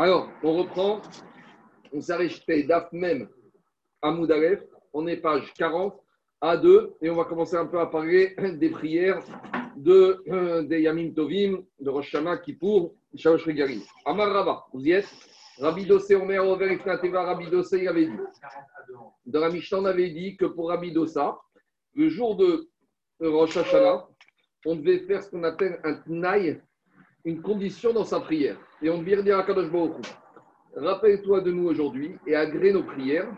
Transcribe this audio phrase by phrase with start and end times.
[0.00, 1.02] Alors, on reprend.
[1.92, 3.28] On s'est arrêté d'AF même
[4.00, 4.62] à Moudalef.
[4.94, 5.94] On est page 40
[6.40, 9.22] à 2 et on va commencer un peu à parler des prières
[9.76, 13.82] de, euh, des Yamim Tovim, de Rosh Hashanah, Kippour, Shalosh Regalim.
[14.06, 15.08] Amar Rava, vous y êtes?
[15.58, 18.16] Rabbi Dossé, Omer, Over, Ifnateva, Rabbi Dossé, il avait dit.
[19.26, 21.38] Dans la Mishnah, on avait dit que pour Rabbi Dossa,
[21.92, 22.70] le jour de
[23.20, 23.58] Rosh
[24.64, 26.58] on devait faire ce qu'on appelle un tnaï,
[27.24, 28.58] une condition dans sa prière.
[28.82, 29.70] Et on devait dire à Kadosh
[30.76, 33.28] rappelle-toi de nous aujourd'hui et agrée nos prières.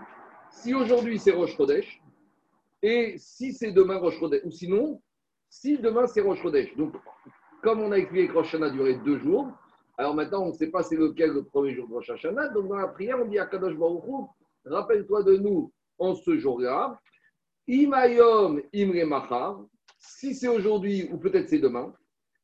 [0.51, 2.03] Si aujourd'hui c'est Rosh Chodesh,
[2.83, 5.01] et si c'est demain Rosh Chodesh, ou sinon,
[5.49, 6.77] si demain c'est Rosh Chodesh.
[6.77, 6.95] Donc,
[7.63, 9.49] comme on a expliqué que Rosh Hashanah durait deux jours,
[9.97, 12.69] alors maintenant on ne sait pas c'est lequel le premier jour de Rosh Hashanah, donc
[12.69, 14.05] dans la prière on dit à Kadosh Baruch
[14.65, 16.99] rappelle-toi de nous en ce jour-là,
[17.67, 19.61] Imayom Imre Machar,
[19.99, 21.95] si c'est aujourd'hui ou peut-être c'est demain.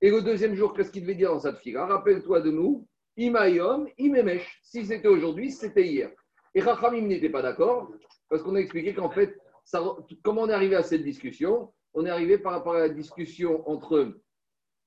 [0.00, 3.88] Et le deuxième jour, qu'est-ce qu'il devait dire dans cette fila Rappelle-toi de nous, Imayom,
[3.98, 4.60] Imemesh.
[4.62, 6.10] Si c'était aujourd'hui, c'était hier.
[6.54, 7.92] Et Rachamim n'était pas d'accord,
[8.28, 9.36] parce qu'on a expliqué qu'en fait,
[10.22, 11.72] comment on est arrivé à cette discussion?
[11.94, 14.20] On est arrivé par rapport à la discussion entre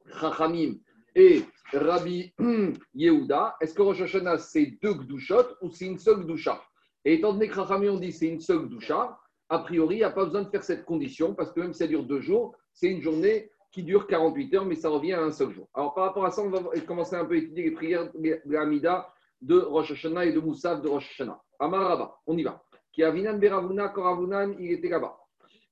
[0.06, 0.76] Rachamim
[1.14, 1.42] et
[1.74, 2.34] Rabbi
[2.94, 3.58] Yehuda.
[3.60, 6.62] Est-ce que Rosh Hashanah, c'est deux Gdushot ou c'est une seule Gdusha
[7.04, 10.04] Et étant donné que Rachamim ont dit c'est une seule Gdusha, a priori, il n'y
[10.06, 12.56] a pas besoin de faire cette condition, parce que même si ça dure deux jours,
[12.72, 15.68] c'est une journée qui dure 48 heures, mais ça revient à un seul jour.
[15.74, 18.40] Alors, par rapport à ça, on va commencer un peu à étudier les prières de
[18.46, 21.42] l'Amida de Rosh Hashanah et de Moussaf de Rosh Hashanah.
[21.60, 22.62] Amar Rabba, on y va.
[22.92, 25.18] Qui Avinan Beravuna, Koravunan, il était là-bas.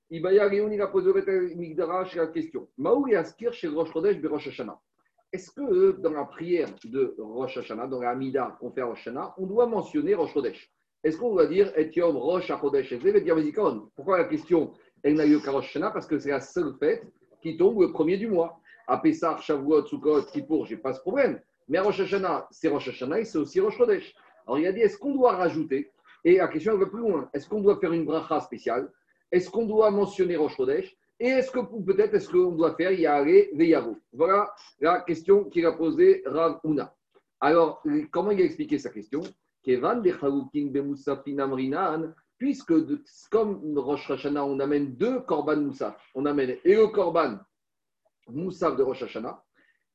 [0.09, 2.67] Ibaya Léon, il a posé la question.
[2.77, 4.80] Maou et Askir chez Rosh Chodesh Rosh Hashanah.
[5.31, 9.02] Est-ce que dans la prière de Rosh Hashanah, dans la Amida qu'on fait à Rosh
[9.02, 10.72] Hashanah, on doit mentionner Rosh Chodesh?
[11.03, 12.95] Est-ce qu'on doit dire Etiom Rosh Chodesh
[13.95, 15.92] Pourquoi la question elle n'a lieu qu'à Rosh Hashanah?
[15.92, 17.05] Parce que c'est la seule fête
[17.41, 18.59] qui tombe le premier du mois.
[18.87, 21.39] À Pessah, Shavuot, Sukkot, Kippour, j'ai pas ce problème.
[21.67, 24.15] Mais à Rosh Hashanah, c'est Rosh Hashanah et c'est aussi Rosh Chodesh.
[24.47, 25.91] Alors il a dit, est-ce qu'on doit rajouter
[26.25, 27.29] Et la question, va plus loin.
[27.33, 28.91] Est-ce qu'on doit faire une bracha spéciale?
[29.31, 30.97] Est-ce qu'on doit mentionner Rosh Chodesh?
[31.19, 35.73] Et est-ce que peut-être, est-ce qu'on doit faire Yahé Veyavo Voilà la question qu'il a
[35.73, 36.93] posée Rav Una.
[37.41, 39.21] Alors, comment il a expliqué sa question?
[39.64, 40.02] Kevan
[42.39, 42.73] puisque
[43.30, 45.95] comme Rosh Hashanah, on amène deux korban Moussaf.
[46.16, 47.38] On amène et le korban
[48.30, 49.44] Moussaf de Rosh Hashanah,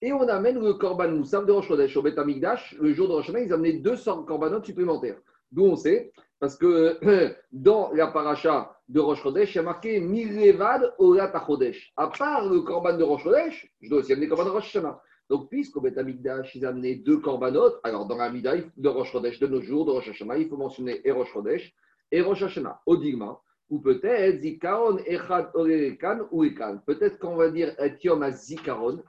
[0.03, 1.97] et on amène le korban Moussaf de Rosh Chodesh.
[1.97, 5.17] Au Bet Amigdash, le jour de Rosh ils amenaient 200 corbanotes supplémentaires.
[5.51, 6.99] D'où on sait, parce que
[7.53, 11.93] dans la paracha de Rosh Chodesh, il y a marqué Milevad Orat Chodesh.
[11.97, 14.77] À part le korban de Rosh Chodesh, je dois aussi amener le korban de Rosh
[14.77, 15.01] Hashanah.
[15.31, 19.39] Donc, puisqu'au Bet Amigdash, ils amenaient deux corbanotes, alors dans la Mida de Rosh Chodesh
[19.39, 21.75] de nos jours, de Rosh Hashanah, il faut mentionner et Rosh Chodesh
[22.15, 26.79] et Rosh Hashanah, Odigma, ou peut-être Zikaron, Echad, Orekan ou Ekan.
[26.87, 29.03] Peut-être qu'on va dire Etiom à Zikaron.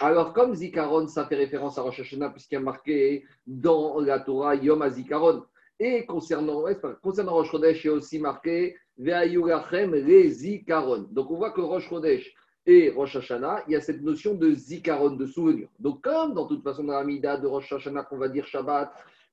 [0.00, 4.20] Alors, comme Zikaron, ça fait référence à Rosh Hashanah, puisqu'il y a marqué dans la
[4.20, 5.42] Torah Yom Azikaron.
[5.80, 6.62] Et concernant,
[7.02, 11.08] concernant Rosh Chodesh, il y a aussi marqué Ve'ayurachem le Zikaron.
[11.10, 12.32] Donc, on voit que Rosh Chodesh
[12.66, 15.66] et Rosh Hashanah, il y a cette notion de Zikaron, de souvenir.
[15.80, 18.92] Donc, comme dans toute façon dans la Mida de Rosh Hashanah, qu'on va dire Shabbat,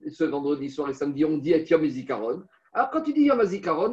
[0.09, 2.41] ce vendredi soir et samedi, on dit Etiom et Zikaron.
[2.73, 3.43] Alors, quand tu dis Yom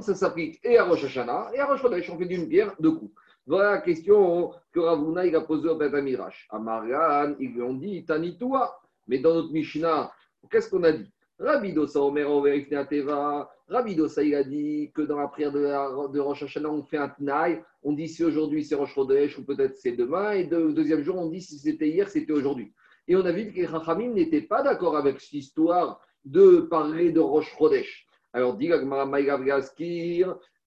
[0.02, 2.08] ça s'applique et à Rosh Hashanah et à Rosh Chodesh.
[2.10, 3.12] On fait d'une pierre deux coups.
[3.44, 6.46] Voilà la question que Ravuna il a posée au Beth Amirash.
[6.50, 8.80] À Marianne, ils lui ont dit Tanitoua.
[9.08, 10.12] Mais dans notre Mishnah,
[10.48, 11.10] qu'est-ce qu'on a dit?
[11.40, 12.28] Rabbi Dosa Omer
[12.88, 13.50] Teva.
[13.68, 16.98] Rabbi Dosa, il a dit que dans la prière de, de Rosh Hashanah, on fait
[16.98, 17.60] un tnaï.
[17.82, 20.32] On dit si aujourd'hui c'est Rosh Chodesh ou peut-être c'est demain.
[20.32, 22.72] Et le deuxième jour, on dit si c'était hier, c'était aujourd'hui.
[23.08, 27.10] Et on a vu que les Rachamim n'étaient pas d'accord avec cette histoire de parler
[27.10, 28.07] de Rosh Chodesh.
[28.32, 28.70] Alors, dit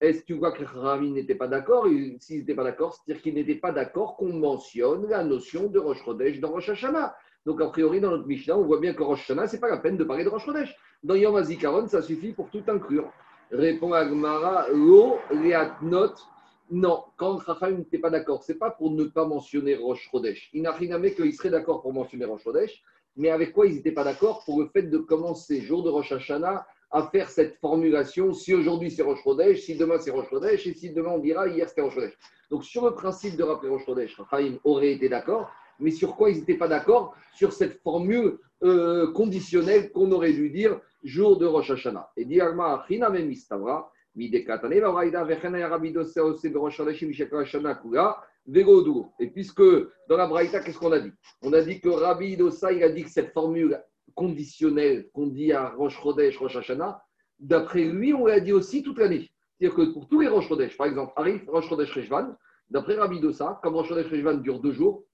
[0.02, 1.86] est-ce que tu vois que Rami n'était pas d'accord
[2.18, 6.02] S'il n'était pas d'accord, c'est-à-dire qu'il n'était pas d'accord qu'on mentionne la notion de Rosh
[6.04, 7.14] Chodesh dans Rosh Hashanah.
[7.46, 9.70] Donc, a priori, dans notre Mishnah, on voit bien que Rosh Hashanah, ce n'est pas
[9.70, 10.76] la peine de parler de Rosh Chodesh.
[11.04, 13.12] Dans Yom HaZikaron, ça suffit pour tout inclure.
[13.52, 15.18] Répond Agmara, lo
[15.82, 16.14] not.
[16.70, 20.48] Non, quand Rachel n'était pas d'accord, ce n'est pas pour ne pas mentionner Rosh Chodesh.
[20.54, 22.82] Il n'a rien à qu'il serait d'accord pour mentionner Rosh Chodesh,
[23.14, 26.12] mais avec quoi ils n'étaient pas d'accord Pour le fait de commencer jour de Rosh
[26.12, 30.66] Hashanah à faire cette formulation si aujourd'hui c'est Roche Chodesh, si demain c'est Roche Chodesh,
[30.66, 32.18] et si demain on dira hier c'était Roche Chodesh.
[32.50, 35.50] Donc sur le principe de rappeler Roche Chodesh, Raphaïm aurait été d'accord,
[35.80, 37.14] mais sur quoi ils n'étaient pas d'accord?
[37.34, 42.10] Sur cette formule euh, conditionnelle qu'on aurait dû dire jour de Rosh Hashanah.
[42.16, 42.26] Et
[43.24, 44.44] Mistavra, et
[49.30, 49.62] puisque
[50.08, 51.12] dans la Braïta, qu'est-ce qu'on a dit?
[51.42, 53.80] On a dit que Rabbi Dossa, il a dit que cette formule
[54.14, 57.02] conditionnel qu'on dit à Rosh Chodesh, Rosh Hashanah,
[57.38, 59.30] d'après lui, on l'a dit aussi toute l'année.
[59.58, 62.34] C'est-à-dire que pour tous les Rosh Chodesh, par exemple, arrive Rosh Chodesh Rejvan,
[62.70, 65.04] d'après Rabbi Dossa, comme Rosh Chodesh Rejvan dure deux jours,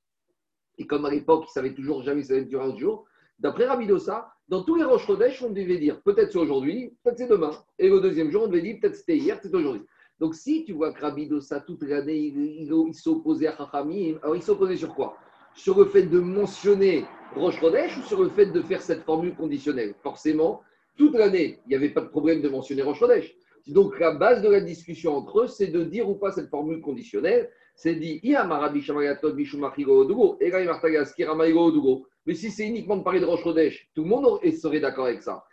[0.78, 3.06] et comme à l'époque, il savait toujours jamais si ça allait durer un jour,
[3.38, 7.18] d'après Rabbi Dossa, Dans tous les Rosh Chodesh, on devait dire peut-être c'est aujourd'hui, peut-être
[7.18, 7.50] c'est demain.
[7.78, 9.82] Et le deuxième jour, on devait dire peut-être c'était hier, peut-être aujourd'hui.
[10.18, 14.34] Donc si tu vois que Rabbi Dossa, toute l'année, il, il, s'opposait à Chachamim, alors
[14.36, 15.16] il s'opposait sur quoi?
[15.58, 19.34] Sur le fait de mentionner Rosh Chodesh ou sur le fait de faire cette formule
[19.34, 19.96] conditionnelle?
[20.04, 20.62] Forcément,
[20.96, 23.34] toute l'année, il n'y avait pas de problème de mentionner Rosh Chodesh.
[23.66, 26.80] Donc la base de la discussion entre eux, c'est de dire ou pas cette formule
[26.80, 27.50] conditionnelle.
[27.74, 28.20] C'est dit,
[32.26, 35.24] mais si c'est uniquement de parler de Rosh Chodesh, tout le monde serait d'accord avec
[35.24, 35.44] ça.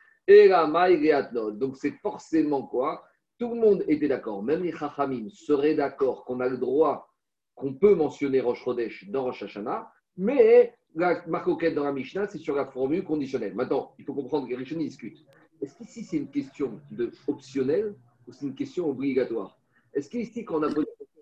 [1.53, 3.03] Donc c'est forcément quoi?
[3.39, 4.43] Tout le monde était d'accord.
[4.43, 7.09] Même les Chachamim seraient d'accord qu'on a le droit,
[7.55, 12.37] qu'on peut mentionner Rosh Chodesh dans Rosh Hashanah, mais la marcoquette dans la Mishnah, c'est
[12.37, 13.53] sur la formule conditionnelle.
[13.53, 15.25] Maintenant, il faut comprendre que les Rishonim discutent.
[15.61, 17.95] Est-ce qu'ici c'est une question de optionnelle
[18.27, 19.57] ou c'est une question obligatoire?
[19.93, 20.69] Est-ce qu'ici, quand on a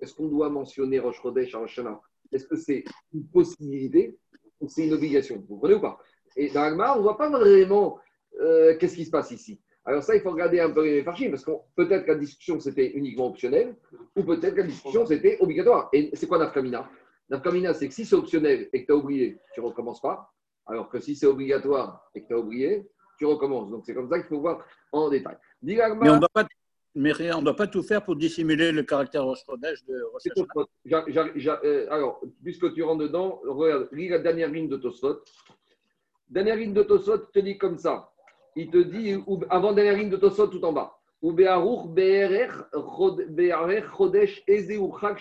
[0.02, 1.80] est-ce qu'on doit mentionner Rosh Chodesh à Rosh
[2.32, 2.84] Est-ce que c'est
[3.14, 4.18] une possibilité
[4.60, 5.38] ou c'est une obligation?
[5.38, 5.98] Vous comprenez ou pas?
[6.36, 8.00] Et dans Agmar, on ne voit pas vraiment
[8.42, 9.62] euh, qu'est-ce qui se passe ici.
[9.86, 12.60] Alors ça, il faut regarder un peu les farchim, parce que peut-être que la discussion,
[12.60, 13.76] c'était uniquement optionnel,
[14.16, 15.90] ou peut-être que la discussion, c'était obligatoire.
[15.92, 16.90] Et c'est quoi Nafkamina?
[17.30, 20.34] Nafkamina, c'est que si c'est optionnel et que tu as oublié, tu ne recommences pas.
[20.66, 22.88] Alors que si c'est obligatoire et que tu as oublié,
[23.18, 23.70] tu recommences.
[23.70, 25.38] Donc c'est comme ça qu'il faut voir en détail.
[25.62, 29.94] Mais on ne doit pas tout faire pour dissimuler le caractère Rosh de
[31.64, 35.22] euh, Alors, puisque tu rentres dedans, regarde, lis la dernière ligne de Tosfot.
[36.30, 38.12] Dernière ligne de Tosfot te dit comme ça.
[38.56, 39.16] Il te dit,
[39.50, 40.96] avant dernière ligne de Tosfot, tout en bas.
[41.24, 42.52] Ubearuch be'erech
[43.98, 45.20] chodesh eze uchak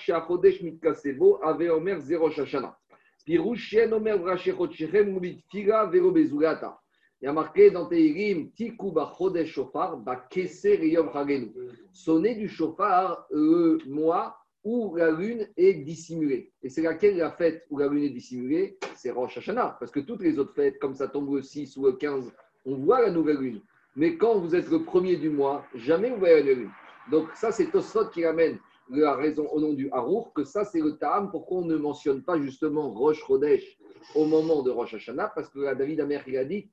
[0.62, 2.76] mitkasebo ave omer zero shashana.
[3.24, 6.78] Pirushien omer vrashechot shechem ubit figa vero bezugata.
[7.20, 11.52] Il y a marqué dans Teirim, Tiku Chodesh Shofar, Keser Yom Chagenu.
[12.36, 16.50] Du chauffard le mois où la lune est dissimulée.
[16.64, 18.76] Et c'est laquelle la fête où la lune est dissimulée?
[18.96, 19.76] C'est Rosh Hashanah.
[19.78, 22.32] Parce que toutes les autres fêtes, comme ça tombe le 6 ou le 15,
[22.64, 23.60] on voit la nouvelle lune.
[23.96, 26.70] Mais quand vous êtes le premier du mois, jamais vous voyez la lune.
[27.10, 28.58] Donc ça, c'est Tosfot qui ramène
[28.90, 32.22] la raison au nom du Harour, que ça, c'est le Ta'am, pourquoi on ne mentionne
[32.22, 33.78] pas justement Rosh Chodesh
[34.14, 36.70] au moment de Rosh Hashanah, parce que David Amer, il a dit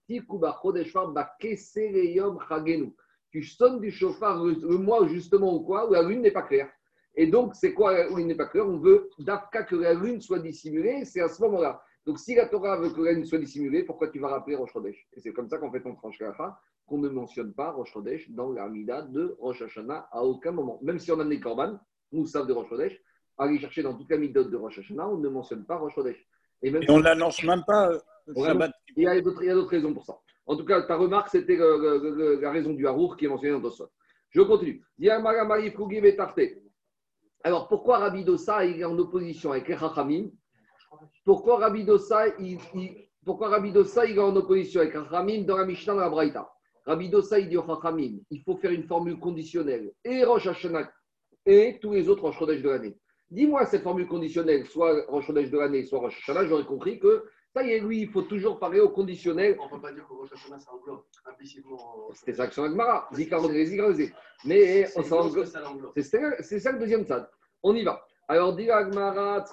[3.31, 6.69] Tu sonnes du chauffard le, mois justement ou quoi, où la lune n'est pas claire.
[7.15, 8.67] Et donc, c'est quoi la lune n'est pas claire?
[8.67, 11.81] On veut d'Afka que la lune soit dissimulée, c'est à ce moment-là.
[12.05, 14.71] Donc, si la Torah veut que la lune soit dissimulée, pourquoi tu vas rappeler Rosh
[14.73, 15.07] Chodesh?
[15.13, 16.19] Et c'est comme ça qu'on fait ton tranche
[16.85, 20.79] qu'on ne mentionne pas Rosh Chodesh dans l'Amida de Rosh Hashanah à aucun moment.
[20.81, 21.79] Même si on a des Korban,
[22.11, 22.99] nous savons de Rosh Chodesh,
[23.37, 26.17] aller chercher dans toute la de Rosh Hashanah, on ne mentionne pas Rosh Chodesh.
[26.61, 27.89] Et, on ne l'annonce même pas.
[27.91, 27.99] Euh,
[28.95, 30.19] il y a d'autres raisons pour ça.
[30.45, 33.89] En tout cas, ta remarque, c'était la raison du Harour qui est mentionné dans Tosot.
[34.31, 34.83] Je continue.
[37.43, 40.29] Alors, pourquoi Rabbi Dossa est en opposition avec les Chachamim?
[41.25, 42.57] Pourquoi Rabbi Dossa il,
[43.25, 46.49] pourquoi Rabbi Dossa est en opposition avec Chachamim dans la Mishnah dans la Braïta?
[46.85, 47.65] Rabbi Dossa il dit au
[48.31, 50.91] il faut faire une formule conditionnelle et Rosh Hashanah
[51.45, 52.97] et tous les autres Rosh de l'année.
[53.29, 57.63] Dis-moi cette formule conditionnelle, soit Rosh de l'année, soit Rosh Hashanah, j'aurais compris que ça
[57.63, 59.57] y est, lui, il faut toujours parler au conditionnel.
[59.59, 62.09] On ne peut pas dire que Rosh Hashanah, ça englobe implicitement.
[62.13, 64.11] C'était ça que sur Agmara, Zikaron et
[64.45, 65.03] Mais c'est
[66.59, 67.29] ça le deuxième stade.
[67.61, 68.05] On y va.
[68.31, 69.43] Alors, dit Agmara,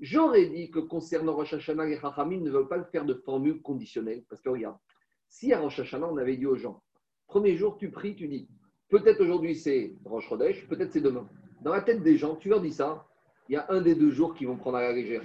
[0.00, 3.60] J'aurais dit que concernant Rosh Hashanah, les Chachamim ne veulent pas le faire de formule
[3.60, 4.24] conditionnelle.
[4.30, 4.78] Parce que regarde,
[5.28, 6.82] si à Rosh Hashanah, on avait dit aux gens,
[7.26, 8.48] premier jour, tu pries, tu dis,
[8.88, 11.28] peut-être aujourd'hui c'est Rosh Chodesh, peut-être c'est demain.
[11.60, 13.06] Dans la tête des gens, tu leur dis ça,
[13.50, 15.20] il y a un des deux jours qui vont prendre à la légère.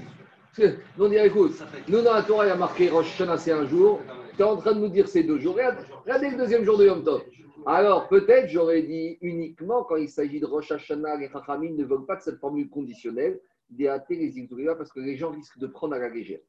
[0.58, 3.54] Nous, on dit, écoute, nous dans la Torah, il y a marqué Rosh Hashanah, c'est
[3.54, 4.02] un jour.
[4.40, 5.58] Tu en train de nous dire c'est deux jours.
[6.06, 7.22] Regardez le deuxième jour de Yom Tov.
[7.66, 12.06] Alors, peut-être, j'aurais dit uniquement quand il s'agit de Rosh Hashanah, les Chachamim ne veulent
[12.06, 16.00] pas de cette formule conditionnelle, d'éater les parce que les gens risquent de prendre à
[16.00, 16.40] la légère.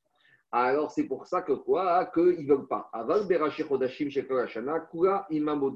[0.53, 2.89] Alors, c'est pour ça que quoi Qu'ils ne veulent pas.
[2.93, 4.09] Aval Berashi Chodashim
[4.93, 5.75] Kura Imam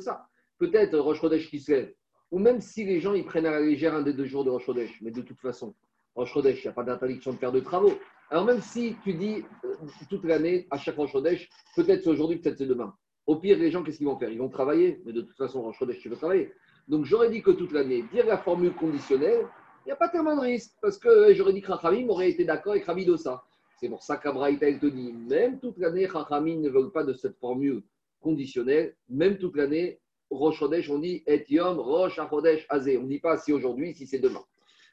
[0.00, 0.26] ça.
[0.58, 1.94] Peut-être Rosh Chodesh qui se lève.
[2.32, 4.50] Ou même si les gens ils prennent à la légère un des deux jours de
[4.50, 5.00] Rosh Chodesh.
[5.00, 5.74] Mais de toute façon,
[6.16, 7.94] Rosh Chodesh, il n'y a pas d'interdiction de faire de travaux.
[8.30, 9.74] Alors, même si tu dis euh,
[10.10, 12.94] toute l'année, à chaque Rosh peut-être c'est aujourd'hui, peut-être c'est demain.
[13.26, 14.30] Au pire, les gens, qu'est-ce qu'ils vont faire?
[14.30, 15.00] Ils vont travailler.
[15.04, 16.52] Mais de toute façon, Rosh tu veux travailler.
[16.88, 19.46] Donc, j'aurais dit que toute l'année, dire la formule conditionnelle,
[19.84, 20.72] il n'y a pas tellement de risque.
[20.82, 23.44] Parce que j'aurais dit que Rachamim aurait été d'accord avec Rabbi Dossa.
[23.78, 27.36] C'est pour ça qu'Abraïta, te dit, même toute l'année, Chachamim ne veulent pas de cette
[27.38, 27.82] formule
[28.20, 28.96] conditionnelle.
[29.08, 32.98] Même toute l'année, Rosh on dit Et Yom Rosh Chodesh Azé.
[32.98, 34.42] On ne dit pas si aujourd'hui, si c'est demain.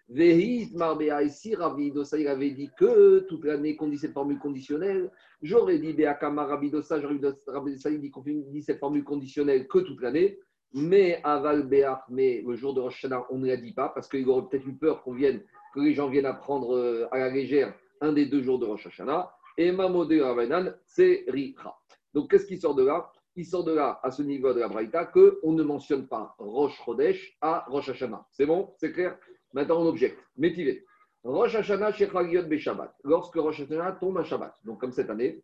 [0.09, 4.37] Vehit Marbea, ici, Rabbi Dossa, il avait dit que toute l'année qu'on dit cette formule
[4.37, 5.09] conditionnelle.
[5.41, 10.39] J'aurais dit Beakama Rabbi Dossa, j'aurais dit qu'on dit cette formule conditionnelle que toute l'année.
[10.73, 14.09] Mais Aval Beach, mais le jour de Rosh Hashanah, on ne la dit pas parce
[14.09, 15.41] qu'il aurait peut-être eu peur qu'on vienne,
[15.73, 18.87] que les gens viennent apprendre euh, à la légère un des deux jours de Rosh
[18.87, 19.31] Hashanah.
[19.57, 21.75] Et Mamodé Ravanan, c'est Richa.
[22.13, 23.11] Donc, qu'est-ce qui sort de là?
[23.35, 26.79] Il sort de là, à ce niveau de la Braïta, qu'on ne mentionne pas Rosh
[26.83, 28.25] Chodesh à Rosh Hashanah.
[28.31, 28.73] C'est bon?
[28.77, 29.17] C'est clair?
[29.53, 30.19] Maintenant, on objecte.
[30.37, 30.83] Métivé.
[31.23, 32.93] Rosh Hashanah Shechagiyot Shabbat.
[33.03, 34.55] Lorsque Rosh Hashanah tombe à Shabbat.
[34.65, 35.43] Donc, comme cette année.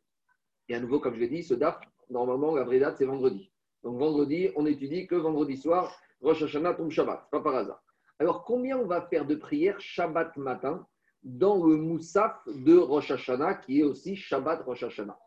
[0.67, 3.51] Et à nouveau, comme je l'ai dit, ce DAF, normalement, la vraie date, c'est vendredi.
[3.83, 7.29] Donc, vendredi, on étudie que vendredi soir, Rosh Hashanah tombe Shabbat.
[7.31, 7.81] Pas par hasard.
[8.19, 10.85] Alors, combien on va faire de prières Shabbat matin
[11.23, 15.17] dans le Moussaf de Rosh Hashanah, qui est aussi Shabbat Rosh Hashanah?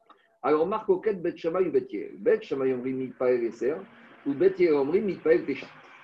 [0.42, 2.16] Alors, marque au Bet Shammai ou Bet Yel.
[2.18, 5.46] Bet Shammai ou Bet Omri Mitpael.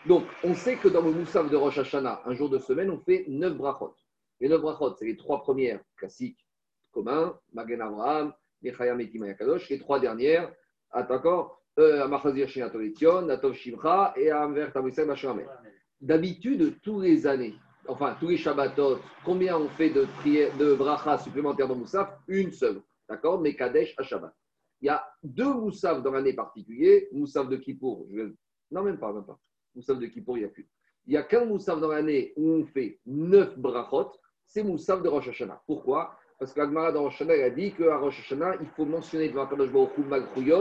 [0.07, 2.99] Donc, on sait que dans le Moussaf de Rosh Hashanah, un jour de semaine, on
[2.99, 3.95] fait neuf brachot.
[4.41, 6.47] Les neuf brachot, c'est les trois premières classiques
[6.93, 9.69] communs, Magen Avraham, Mechayam et Kadosh.
[9.69, 10.53] Les trois dernières,
[10.95, 15.47] d'accord, euh, Amachazir Shinatovition, Natov Shimcha et Amver Tavisem Mashamer.
[16.01, 17.55] D'habitude, tous les années,
[17.89, 22.09] enfin tous les Shabbatot, combien on fait de, prières, de bracha supplémentaires dans Moussaf?
[22.29, 23.41] Une seule, d'accord?
[23.41, 24.33] Mais Kadesh à Shabbat.
[24.81, 28.33] Il y a deux Moussaf dans l'année particulière, Moussaf de Kippour, je...
[28.71, 29.39] non même pas, même pas.
[29.79, 30.69] Moussaf de Kippour, il n'y a plus.
[31.07, 34.13] Il n'y a qu'un Moussaf dans l'année où on fait neuf brachot,
[34.47, 35.63] c'est Moussaf de Rosh Hashanah.
[35.67, 36.17] Pourquoi?
[36.39, 39.47] Parce que l'Agmara dans Rosh Hashanah a dit qu'à Rosh Hashanah, il faut mentionner devant
[39.47, 40.53] Kadosh Baruch Hu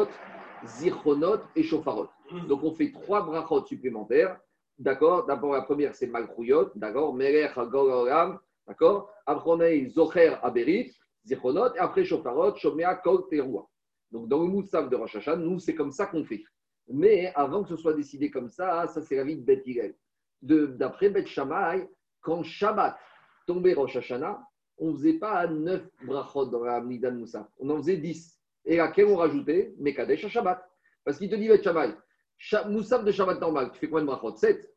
[0.65, 2.09] Zichronot et Shofarot.
[2.47, 4.39] Donc on fait trois brachot supplémentaires
[4.79, 5.25] D'accord?
[5.25, 7.13] D'abord, la première, c'est Malchuyot, d'accord?
[7.15, 9.09] Melech Gogoram, d'accord?
[9.25, 10.91] Après, Zocher Aberit,
[11.25, 13.67] Zichonot, et après Shofarot, Shomea Kol Teroua.
[14.11, 16.43] Donc, dans le Moussaf de Rosh Hashanah, nous, c'est comme ça qu'on fait.
[16.89, 19.65] Mais avant que ce soit décidé comme ça, ça, c'est la vie de Beth
[20.41, 21.87] D'après Beth Shammai,
[22.21, 22.97] quand Shabbat
[23.45, 24.41] tombait Rosh Hashanah,
[24.77, 28.39] on ne faisait pas neuf brachot dans la Midan Moussaf, on en faisait dix.
[28.65, 30.63] Et à quel on rajoutait Mekadesh à Shabbat.
[31.03, 31.93] Parce qu'il te dit Beth Shammai,
[32.67, 34.35] Moussaf de Shabbat normal, tu fais combien de brachot?
[34.35, 34.69] 7.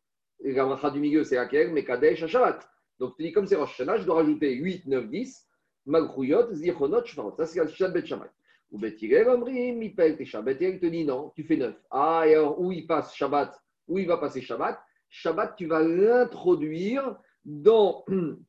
[0.43, 1.73] Et la bracha du milieu, c'est laquelle?
[1.73, 2.67] Mais Kadesh à Shabbat.
[2.99, 5.47] Donc tu dis, comme c'est Rosh Hashanah, je dois rajouter 8, 9, 10.
[5.87, 7.35] Malchuyot, Zichonot, Shvarot.
[7.37, 8.27] Ça, c'est le Shabbat Bet Shammai.
[8.71, 10.43] Ou Bet Yirel, Omri, Mipel, Tesha.
[10.43, 11.75] Bet te dit non, tu fais 9.
[11.91, 14.81] Ah, et alors où il passe Shabbat Où il va passer Shabbat?
[15.09, 18.05] Shabbat, tu vas l'introduire dans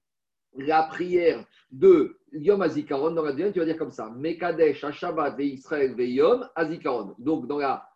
[0.58, 3.12] la prière de Yom Azikaron.
[3.12, 7.16] Dans la deuxième, tu vas dire comme ça Mekadesh, Shabbat, Ve Israël, Ve Yom, Azikaron.
[7.18, 7.88] Donc dans la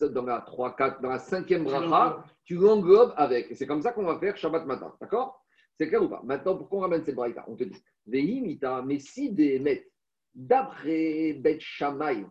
[0.00, 3.50] dans la 3, 4, dans la cinquième bracha, tu l'englobes avec.
[3.50, 4.94] Et c'est comme ça qu'on va faire Shabbat matin.
[5.00, 5.44] D'accord?
[5.76, 6.22] C'est clair ou pas?
[6.24, 9.89] Maintenant, pourquoi on ramène cette bracha On te dit, mais si des maîtres,
[10.34, 12.24] d'après Bet Shammai,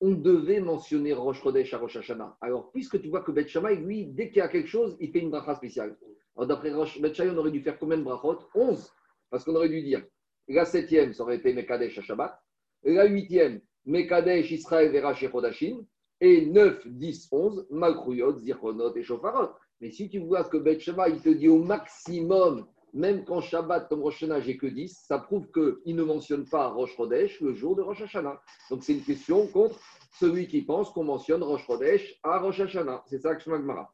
[0.00, 2.36] on devait mentionner Rosh Chodesh à Rosh Hashanah.
[2.40, 5.10] Alors, puisque tu vois que Bet Shammai, lui, dès qu'il y a quelque chose, il
[5.10, 5.96] fait une bracha spéciale.
[6.36, 6.70] Alors, d'après
[7.00, 8.38] Bet Shammai, on aurait dû faire combien de brachot?
[8.54, 8.92] 11.
[9.30, 10.04] Parce qu'on aurait dû dire,
[10.48, 12.38] la septième, ça aurait été Mekadesh à Shabbat.
[12.84, 15.84] La huitième, Mekadesh Israël Vera Chodashim
[16.20, 19.50] et 9, 10, 11, Malchuyot, Zichonot et Shofarot.
[19.80, 24.00] Mais si tu vois que Bet il te dit au maximum, même quand Shabbat, ton
[24.00, 27.76] Rosh Hashanah, j'ai que 10, ça prouve qu'il ne mentionne pas Rosh Chodesh le jour
[27.76, 28.40] de Rosh Hashanah.
[28.70, 29.78] Donc c'est une question contre
[30.18, 33.02] celui qui pense qu'on mentionne Rosh Chodesh à Rosh Hashanah.
[33.06, 33.92] C'est ça que je m'agmara.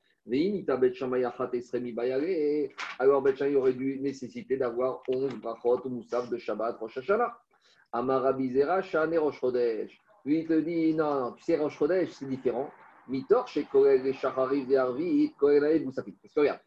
[3.01, 7.37] Alors Bet aurait dû nécessiter d'avoir 11 brachot ou moussaf de Shabbat Rosh Hashanah.
[7.91, 9.99] Amara Bizera, Shane Rosh Chodesh.
[10.25, 11.77] Lui, il te dit, non, tu sais, Rosh
[12.09, 12.71] c'est différent.
[13.09, 16.13] Mitor, chez Korel et Shacharit et Arvi, Korel et Boussafit.
[16.23, 16.61] Parce que regarde,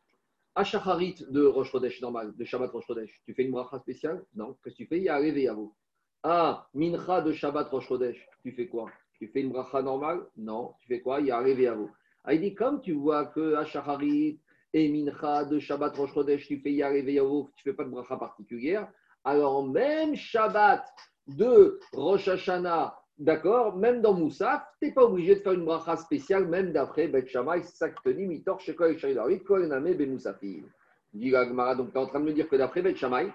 [0.55, 4.23] à Shacharit de Rosh Chodesh normal, de Shabbat Rosh Chodesh, tu fais une bracha spéciale?
[4.35, 4.55] Non.
[4.63, 4.97] Qu'est-ce que tu fais?
[4.97, 5.75] Il y a à vous.
[6.23, 8.89] Ah, Mincha de Shabbat Rosh Chodesh, tu fais quoi?
[9.19, 10.25] Tu fais une bracha normale?
[10.37, 10.73] Non.
[10.79, 11.19] Tu fais quoi?
[11.19, 11.91] Il y a à vous.
[12.23, 14.39] Ah, il dit, comme tu vois que à Shacharit
[14.73, 17.89] et Mincha de Shabbat Rosh Chodesh, tu fais Yarev Yavo, tu ne fais pas de
[17.89, 18.89] bracha particulière,
[19.25, 20.85] alors même Shabbat
[21.27, 25.95] de Rosh Hashanah D'accord Même dans Moussaf, tu n'es pas obligé de faire une bracha
[25.95, 30.63] spéciale, même d'après Bet Shammai, dit, Mitor, Shekol et Sharidarit, Kol Name Ben Moussafim.
[31.13, 33.31] Dit Gmara, donc tu es en train de me dire que d'après Bet Shammai,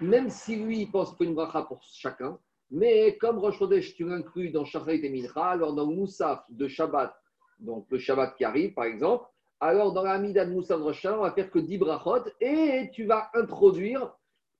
[0.00, 2.38] même si lui, il pense qu'il une bracha pour chacun,
[2.70, 3.58] mais comme Rosh
[3.94, 7.14] tu l'inclus dans Shacharit et Mincha, alors dans Moussaf de Shabbat,
[7.58, 9.26] donc le Shabbat qui arrive par exemple,
[9.60, 12.88] alors dans la Amida de Moussaf de Rosh on va faire que 10 brachot et
[12.94, 14.14] tu vas introduire,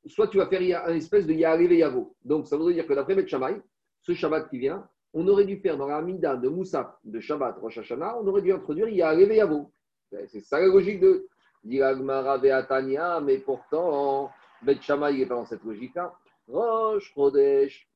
[0.06, 2.14] soit tu vas faire une espèce de Yahariv et Yavo.
[2.22, 3.62] Donc ça veut dire que d'après Bet Shammai,
[4.14, 7.58] ce Shabbat qui vient, on aurait dû faire dans la Mida de Moussaf de Shabbat
[7.58, 9.72] Rosh Hashanah, on aurait dû introduire Yarev Yavo.
[10.26, 11.26] C'est ça la logique de
[11.62, 14.30] Diragmara Veatania, mais pourtant,
[14.62, 16.12] Bet Shammai n'est dans cette logique-là.
[16.48, 17.88] Rosh Chodesh,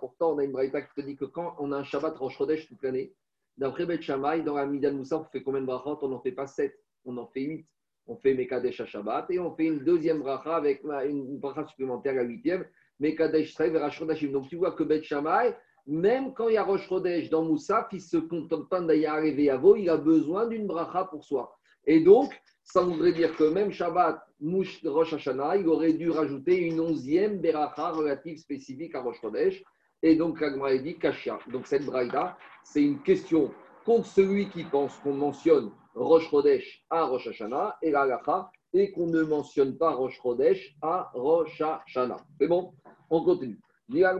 [0.00, 2.36] Pourtant, on a une braïta qui te dit que quand on a un Shabbat Rosh
[2.38, 3.12] Chodesh toute l'année,
[3.56, 5.98] d'après Bet Shammai, dans la de Moussaf, on fait combien de brachot?
[6.02, 6.74] On n'en fait pas 7,
[7.04, 7.66] on en fait 8
[8.08, 12.22] on fait Mekadesh Shabbat et on fait une deuxième bracha avec une bracha supplémentaire la
[12.22, 12.64] huitième,
[12.98, 15.54] Mekadesh Shrei Donc tu vois que Bet Shammai,
[15.86, 19.50] même quand il y a Rosh Chodesh dans Moussaf, il ne se contente pas arriver
[19.50, 21.56] à vous, il a besoin d'une bracha pour soi.
[21.86, 22.34] Et donc,
[22.70, 27.40] Ça voudrait dire que même Shabbat, Mouch Rosh Hashanah, il aurait dû rajouter une onzième
[27.40, 29.64] Beracha relative spécifique à Rosh Chodesh.
[30.02, 31.38] Et donc, Agmara dit Kashia.
[31.50, 33.50] Donc, cette braïda, c'est une question
[33.88, 39.06] contre celui qui pense qu'on mentionne Rosh Chodesh à Rosh Hashanah et la et qu'on
[39.06, 42.18] ne mentionne pas Rosh Chodesh à Rosh Hashanah.
[42.38, 42.74] C'est bon?
[43.08, 43.58] On continue.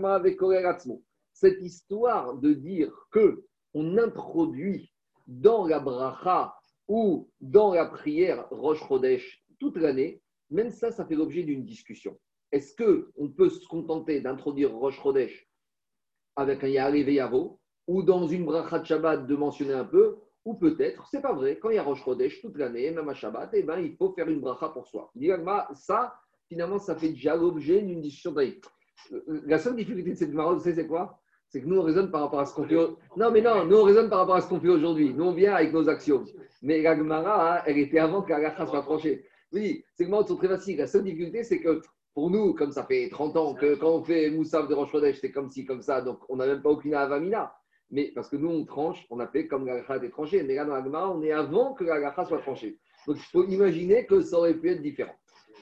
[0.04, 0.40] avec
[1.34, 3.44] Cette histoire de dire que
[3.74, 4.90] on introduit
[5.26, 6.54] dans la bracha
[6.88, 12.18] ou dans la prière Rosh Chodesh toute l'année, même ça, ça fait l'objet d'une discussion.
[12.52, 15.46] Est-ce qu'on peut se contenter d'introduire Rosh Chodesh
[16.36, 20.54] avec un Yahweh Yavo ou dans une bracha de Shabbat de mentionner un peu ou
[20.54, 23.50] peut-être, c'est pas vrai, quand il y a Rosh Chodesh toute l'année, même à Shabbat,
[23.54, 25.10] eh ben, il faut faire une bracha pour soi.
[25.74, 26.14] Ça,
[26.48, 28.34] finalement, ça fait déjà l'objet d'une discussion
[29.46, 31.18] La seule difficulté de cette savez, c'est quoi?
[31.48, 32.76] C'est que nous, on raisonne par rapport à ce qu'on fait.
[33.16, 35.14] Non, mais non, nous, on raisonne par rapport à ce qu'on fait aujourd'hui.
[35.14, 36.24] Nous, on vient avec nos actions.
[36.62, 39.24] Mais la Gemara, hein, elle était avant que la soit tranchée.
[39.52, 40.78] Oui, c'est que c'est très facile.
[40.78, 41.80] La seule difficulté, c'est que
[42.12, 45.30] pour nous, comme ça fait 30 ans que quand on fait Moussaf de Chodesh, c'est
[45.30, 47.54] comme ci, comme ça, donc on n'a même pas aucune avamina.
[47.90, 50.42] Mais parce que nous, on tranche, on a fait comme la gacha était tranchée.
[50.42, 52.78] Mais là, dans la on est avant que la gacha soit tranchée.
[53.06, 55.14] Donc, il faut imaginer que ça aurait pu être différent.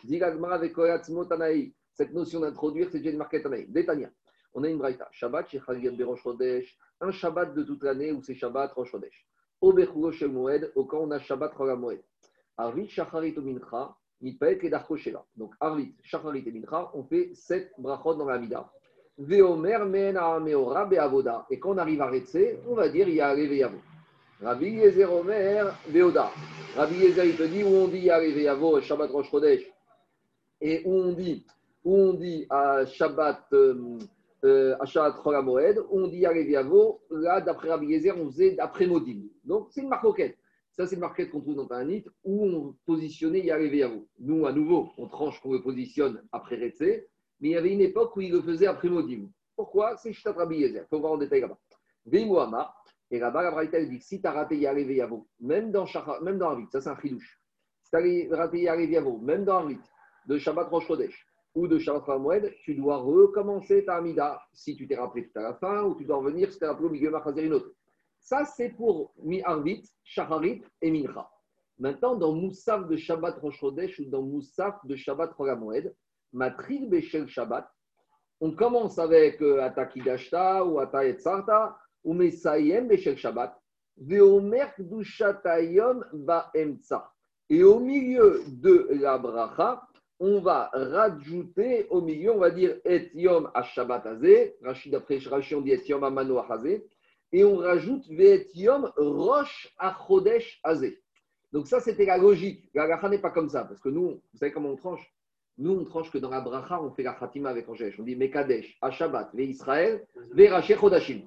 [0.04, 0.75] Dit avec
[1.92, 3.66] cette notion d'introduire, c'est déjà une marquette Tanaï.
[3.68, 4.11] Détania.
[4.54, 5.09] On a une braïta.
[5.12, 5.47] Shabbat.
[7.00, 9.26] Un Shabbat de toute l'année où c'est Shabbat Rosh Chodesh.
[9.61, 12.02] Au Bechuro Moed, au quand on a Shabbat Rosh Moed.
[12.59, 14.97] Arvit, Shacharit, Mincha, Mitpaet et Darko
[15.37, 18.71] Donc, Arvit, Shacharit et Mincha, on fait sept brachot dans la Mida.
[19.19, 19.31] Et
[21.59, 22.37] quand on arrive à Retse,
[22.69, 23.79] on va dire Yare Veyavo.
[24.43, 26.31] Rabbi Yezer Omer Veoda.
[26.77, 29.63] Rabbi Yezer, il te dit où on dit Yare Veyavo, Shabbat Rosh Chodesh?
[30.61, 31.47] Et où on dit,
[31.83, 33.99] où on dit à Shabbat, euh,
[34.45, 37.01] euh, à Shabbat Moed, où on dit Yare Veyavo.
[37.11, 39.23] Là, d'après Rabbi Yezer, on faisait d'après Modim.
[39.45, 40.37] Donc, c'est une marquette.
[40.73, 44.07] Ça, c'est une marquette qu'on trouve dans Tanit où on positionnait Yare Veyavo.
[44.19, 47.07] Nous, à nouveau, on tranche qu'on le positionne après Retse
[47.40, 49.28] mais il y avait une époque où il le faisait après Modim.
[49.55, 49.97] Pourquoi?
[49.97, 50.82] C'est Shtat Rabbi Yezer.
[50.84, 51.58] Il faut voir en détail là-bas.
[52.04, 52.73] Veimouama,
[53.11, 55.87] et là-bas, la Braïta dit si tu as raté Yare Yavo, même dans,
[56.23, 57.41] même dans Arvit, ça c'est un chidouche.
[57.82, 59.78] Si tu as raté Yare Yavo, même dans Arvit,
[60.26, 64.89] de Shabbat Rosh Chodesh ou de Shabbat Ramoued, tu dois recommencer ta Amida si tu
[64.89, 66.91] t'es rappelé tout à la fin ou tu dois revenir si tu t'es rappelé au
[66.91, 67.73] milieu autre.
[68.21, 71.30] Ça, c'est pour Mi Arvit, Shacharit et Mincha.
[71.78, 75.95] Maintenant, dans Moussaf de Shabbat Rosh Chodesh ou dans Moussaf de Shabbat Ramoued,
[76.32, 77.69] Matril Beshel Shabbat.
[78.41, 83.56] On commence avec euh, Atakidashta ou Atayetzarta ou Mesayem Beshel Shabbat.
[83.97, 87.10] Veomer Dushatayom Baemtsa.
[87.49, 89.82] Et au milieu de la bracha,
[90.19, 94.56] on va rajouter au milieu, on va dire Et Yom Shabbat Azé.
[94.62, 96.43] Rachid après Rachid on dit Et Yom Amano
[97.32, 101.00] Et on rajoute Ve'et Yom Rosh Achodesh Azé.
[101.52, 102.69] Donc ça, c'était la logique.
[102.75, 105.10] La n'est pas comme ça, parce que nous, vous savez comment on tranche
[105.58, 107.99] nous, on tranche que dans la bracha, on fait la khatima avec Angesh.
[107.99, 111.23] On dit Mekadesh, Shabbat, ve Israël, ve Chodashim.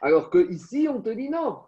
[0.00, 1.60] Alors que ici, on te dit non.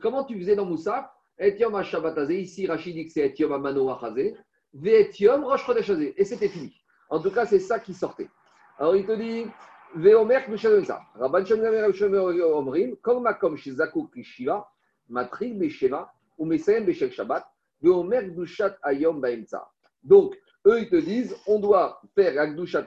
[0.00, 1.12] Comment tu faisais dans Moussa?
[1.38, 4.34] Etiom Shabbat Ici, Rachid dit que c'est Etiom Amano Achazé.
[4.72, 6.72] Ve Etiom Rosh Chodesh Et c'était fini.
[7.10, 8.30] En tout cas, c'est ça qui sortait.
[8.78, 9.46] Alors il te dit
[9.94, 11.02] Veomer Kmushalomisa.
[11.14, 14.66] Rabban Shem Omrim, Kol Makom Shizaku Kishiva,
[15.08, 17.44] Matrik Besheva, ou Mesayem Beshel Shabbat,
[17.82, 19.68] Veomer Gdushat Ayom Baemza.
[20.02, 20.34] Donc,
[20.66, 22.84] eux, ils te disent, on doit faire Agdushat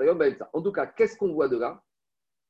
[0.54, 1.82] En tout cas, qu'est-ce qu'on voit de là?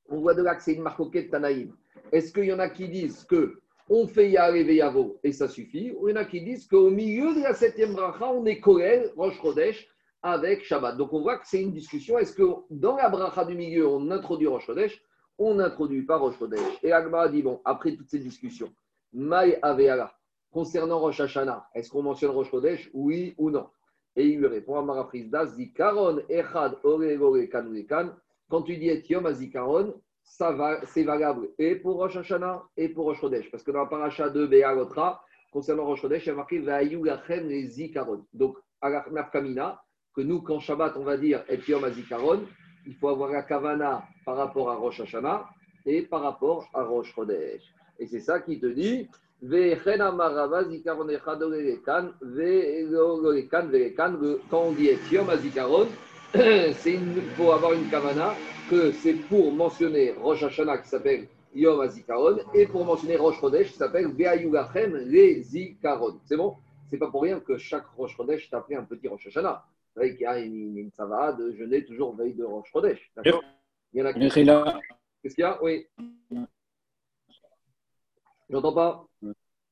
[0.10, 1.76] On voit de là que c'est une marcoquette Tanaïm.
[2.12, 3.60] Est-ce qu'il y en a qui disent que
[3.90, 6.90] on fait Yare Yavo et ça suffit Ou il y en a qui disent qu'au
[6.90, 9.88] milieu de la septième bracha, on est Koel, Rosh Chodesh,
[10.22, 10.98] avec Shabbat.
[10.98, 12.18] Donc on voit que c'est une discussion.
[12.18, 15.02] Est-ce que dans la bracha du milieu, on introduit Rosh Chodesh?
[15.38, 16.80] On n'introduit pas Rosh Chodesh.
[16.84, 18.74] Et Agma dit, bon, après toutes ces discussions,
[19.14, 20.14] Maï Aveala,
[20.52, 22.90] concernant Rosh Hashanah, est-ce qu'on mentionne Rosh Chodesh?
[22.94, 23.68] Oui ou non?
[24.18, 27.38] Et il lui répond à Marapris dit Karon Echad Ore
[27.88, 28.16] Kan
[28.50, 33.06] Quand tu dis Etiom Azikaron, ça va, c'est valable et pour Rosh Hashanah et pour
[33.06, 33.50] Rosh Chodesh.
[33.52, 37.06] Parce que dans la paracha de Be'agotra, concernant Rosh Chodesh, il y a marqué Vayu
[37.06, 38.26] Lachem les Zikaron.
[38.34, 39.80] Donc, à la Kamina,
[40.16, 42.44] que nous, quand Shabbat, on va dire Etiom Azikaron,
[42.88, 45.48] il faut avoir la Kavana par rapport à Rosh Hashanah
[45.86, 47.62] et par rapport à Rosh Chodesh.
[48.00, 49.08] Et c'est ça qui te dit
[54.50, 55.88] quand on dit Etiom Azikaron,
[56.34, 57.00] c'est
[57.36, 58.34] pour avoir une kavana
[58.68, 63.72] que c'est pour mentionner Rosh Hashanah qui s'appelle Yom Azikaron et pour mentionner Rosh Chodesh
[63.72, 66.20] qui s'appelle Ve'ayugachem Le Zikaron.
[66.26, 66.56] C'est bon?
[66.90, 69.64] C'est pas pour rien que chaque Rosh Chodesh est appelé un petit Rosh Hashanah.
[69.96, 73.12] Vous savez qu'il y a une, une savane de jeûner toujours veille de Rosh Chodesh.
[73.16, 73.44] D'accord?
[73.94, 74.20] Il y en a qui.
[74.20, 75.64] Qu'est-ce qu'il y a?
[75.64, 75.88] Oui.
[78.50, 79.07] J'entends pas?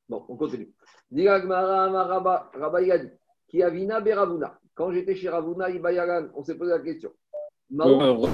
[0.08, 0.72] Bon, on continue.
[1.12, 2.50] Rabba
[3.48, 4.58] Qui avina beravuna.
[4.74, 7.12] Quand j'étais chez Ravuna, Ibayaran, on s'est posé la question.
[7.80, 8.26] Euh,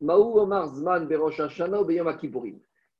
[0.00, 1.88] Maou Omar Zman Berosh Hashanah ou.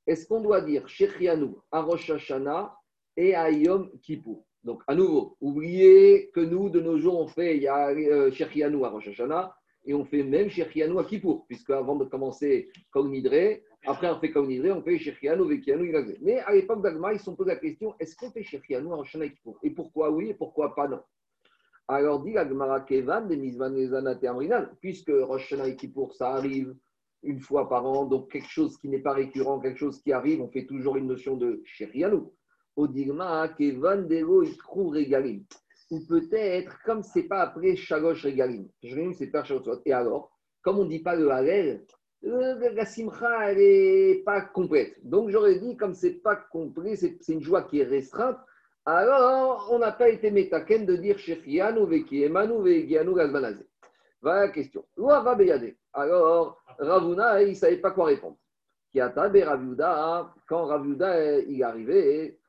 [0.07, 2.75] Est-ce qu'on doit dire Shechianu à Rosh Hashanah
[3.17, 4.45] et à Yom Kippour?
[4.63, 8.31] Donc, à nouveau, oubliez que nous, de nos jours, on fait il y a euh,
[8.31, 12.69] Shechianu à Rosh Hashanah et on fait même Shechianu à Kippour, puisque avant de commencer
[12.91, 16.17] Kol Nidre, après on fait Kol Nidre, on fait Shechianu, Vekianu, Ilazé.
[16.21, 18.95] Mais à l'époque d'Agma, ils se sont posé la question est-ce qu'on fait Shechianu à
[18.95, 19.31] Rosh Hashanah
[19.63, 21.01] et pourquoi oui et pourquoi pas non?
[21.87, 26.75] Alors dit Agmara Kevan de Mizvan Nezanat et Amrinan, puisque Rosh et Kippour, ça arrive
[27.23, 30.39] une fois par an, donc quelque chose qui n'est pas récurrent, quelque chose qui arrive,
[30.39, 32.21] on fait toujours une notion de Sherianu.
[32.75, 35.43] Odigma Kevan Dero Ikru Regalim.
[35.89, 38.69] Ou peut-être, comme c'est pas après Shalosh Regalim.
[38.83, 41.85] Regalim, c'est pas Shalosh Et alors, comme on ne dit pas le Halel,
[42.21, 44.95] la simcha, elle n'est pas complète.
[45.03, 48.37] Donc j'aurais dit, comme c'est pas complet, c'est une joie qui est restreinte,
[48.85, 53.65] alors on n'a pas été métaken de dire Shechianu Vekiemanu Vegianu Gazbanazé.
[54.21, 54.83] Voilà la question.
[55.93, 58.37] Alors, Ravuna, il ne savait pas quoi répondre.
[58.93, 62.39] Raviuda, quand Raviuda il arrivé,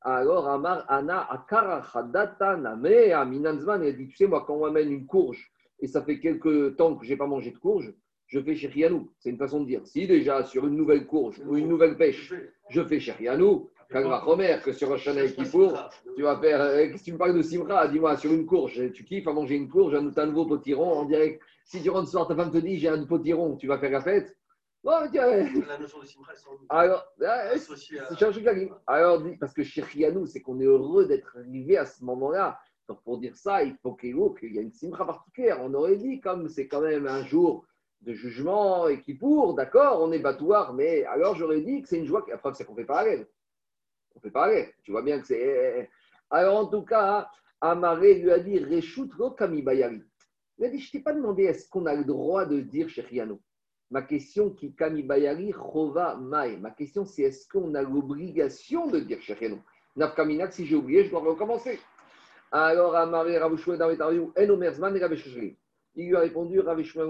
[0.00, 4.60] alors Amar Ana Akara Hadata Name Aminanzman, il a dit Tu sais, moi, quand on
[4.60, 7.92] m'amène une courge et ça fait quelques temps que je n'ai pas mangé de courge,
[8.30, 9.10] je fais Sherianou.
[9.18, 9.82] C'est une façon de dire.
[9.84, 12.32] Si déjà sur une nouvelle courge ou une nouvelle pêche,
[12.68, 16.60] je fais Sherianou, Kagra Romer, que sur un et Kippour, tu vas faire.
[16.60, 17.88] Euh, que tu me parles de Simra?
[17.88, 21.04] Dis-moi, sur une courge, tu kiffes à manger une courge, un, un nouveau potiron, en
[21.06, 21.42] direct.
[21.64, 23.90] Si tu rentres ce soir, ta femme te dit j'ai un potiron, tu vas faire
[23.90, 24.36] la fête?
[24.84, 25.26] Bon, tiens.
[25.66, 26.32] La notion de Simra,
[26.68, 27.98] Alors, c'est
[28.86, 32.58] Alors, parce que chez Rianou, c'est qu'on est heureux d'être arrivé à ce moment-là.
[32.88, 35.58] Donc, pour dire ça, il faut qu'il y ait une Simra particulière.
[35.62, 37.66] On aurait dit, comme c'est quand même un jour
[38.02, 41.98] de jugement et qui pour, d'accord, on est battoir, mais alors j'aurais dit que c'est
[41.98, 42.24] une joie.
[42.28, 43.24] La preuve, c'est qu'on fait la
[44.22, 44.74] on pas aller.
[44.82, 45.88] Tu vois bien que c'est.
[46.30, 47.28] Alors, en tout cas,
[47.60, 50.02] Amaré lui a dit Reshut Kami Bayari.
[50.58, 53.40] Il a dit Je t'ai pas demandé est-ce qu'on a le droit de dire Shechiano.
[53.90, 56.56] Ma question qui Kami Bayari, Chova Mai.
[56.58, 59.58] Ma question, c'est est-ce qu'on a l'obligation de dire Shechiano
[59.96, 61.80] Nafkaminak, si j'ai oublié, je dois recommencer.
[62.52, 65.04] Alors, Amaré Ravouchoué dans En Omerzman et
[65.96, 66.60] Il lui a répondu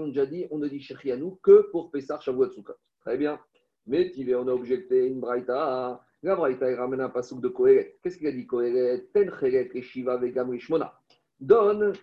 [0.07, 2.73] déjà dit on ne dit Shechiano que pour Pessar Shavuot Sukkot.
[3.01, 3.39] Très bien.
[3.87, 6.01] Mais on a objecté une braïta.
[6.23, 7.97] La il ramène un pasouk de Kohelet.
[8.03, 10.93] Qu'est-ce qu'il a dit Kohelet Ten et Shiva vegam Rishmona.
[11.39, 11.93] Donne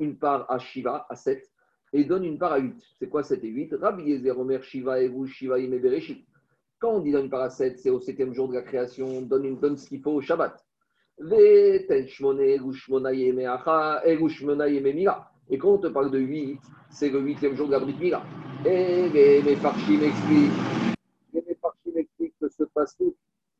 [0.00, 1.48] une part à Shiva, à 7,
[1.92, 2.74] et donne une part à 8.
[2.98, 6.26] C'est quoi 7 et 8 Rabbi Yezer Omer Shiva et vous, Shiva Yime Bereshit.
[6.80, 9.06] Quand on dit donne une part à 7, c'est au septième jour de la création,
[9.06, 10.64] on donne, une, donne ce qu'il faut au Shabbat.
[11.18, 15.29] Ten Shmone, Erushmona Yeme Acha, Erushmona Yeme Mila.
[15.50, 16.58] Et quand on te parle de 8,
[16.90, 18.22] c'est le huitième jour de la Mila.
[18.64, 20.52] Et les, les Farshim expliquent
[22.60, 23.12] ce passage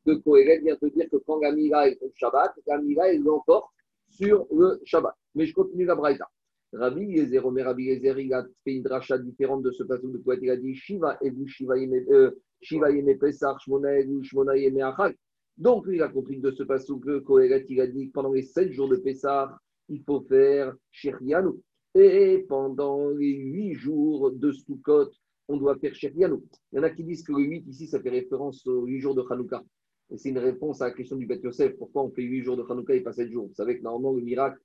[0.05, 3.23] de Kohéret vient te dire que quand la Mira est au Shabbat, la Mira, elle
[3.23, 3.71] l'emporte
[4.09, 5.15] sur le Shabbat.
[5.35, 6.29] Mais je continue la Braïta.
[6.73, 10.17] Rabbi Yezer, Omer Rabbi Yezer, il a fait une dracha différente de ce passage de
[10.17, 10.41] Kohéret.
[10.43, 15.15] Il a dit Shiva Egu Shiva Yeme euh, Pesach, Shmona Egu Shmona Yeme Achag.
[15.57, 18.43] Donc, il a compris de ce passage que Kohéret, il a dit que pendant les
[18.43, 19.57] sept jours de Pessah,
[19.89, 21.59] il faut faire Sherianu.
[21.93, 25.09] Et pendant les huit jours de Sukkot,
[25.47, 26.37] on doit faire Shechianu.
[26.71, 28.99] Il y en a qui disent que le 8 ici, ça fait référence aux 8
[28.99, 29.63] jours de Hanouka.
[30.09, 31.75] Et c'est une réponse à la question du Beth Yosef.
[31.77, 33.47] Pourquoi on fait 8 jours de Hanouka et pas 7 jours?
[33.47, 34.59] Vous savez que normalement, le miracle,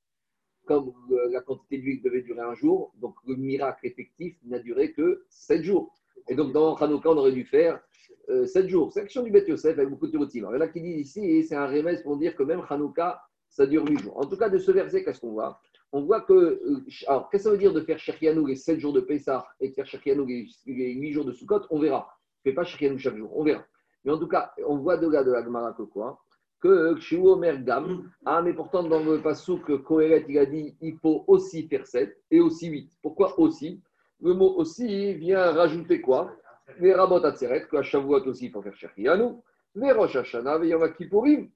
[0.66, 0.92] comme
[1.30, 5.62] la quantité d'huile devait durer un jour, donc le miracle effectif n'a duré que 7
[5.62, 5.92] jours.
[6.28, 7.80] Et donc dans Hanouka, on aurait dû faire
[8.28, 8.92] 7 euh, jours.
[8.92, 10.30] C'est la question du Beth Yosef avec beaucoup de théories.
[10.34, 13.20] Il y en a qui disent ici, c'est un remède pour dire que même Hanouka,
[13.48, 14.16] ça dure 8 jours.
[14.18, 15.60] En tout cas, de ce verset, qu'est-ce qu'on voit?
[15.92, 16.32] On voit que.
[16.32, 19.46] Euh, alors, qu'est-ce que ça veut dire de faire Shechianou les 7 jours de Pessah
[19.60, 21.62] et de faire Shechianou les, 8 jours de Sukkot?
[21.70, 22.08] On verra.
[22.44, 23.64] Je ne fais pas Shechianou chaque jour, on verra.
[24.04, 26.20] Mais en tout cas, on voit de là de la Gemara que quoi?
[26.60, 30.96] Que Kshiu Omer Gam, ah, mais pourtant dans le que Kohelet, il a dit il
[30.96, 32.90] faut aussi faire 7 et aussi 8.
[33.02, 33.80] Pourquoi aussi?
[34.20, 36.32] Le mot aussi vient rajouter quoi?
[36.80, 39.42] Les Rabot Atzeret, que Shavuot aussi il faut faire Shechianou,
[39.74, 41.50] les Rosh Hashanah, Yom Kippourim.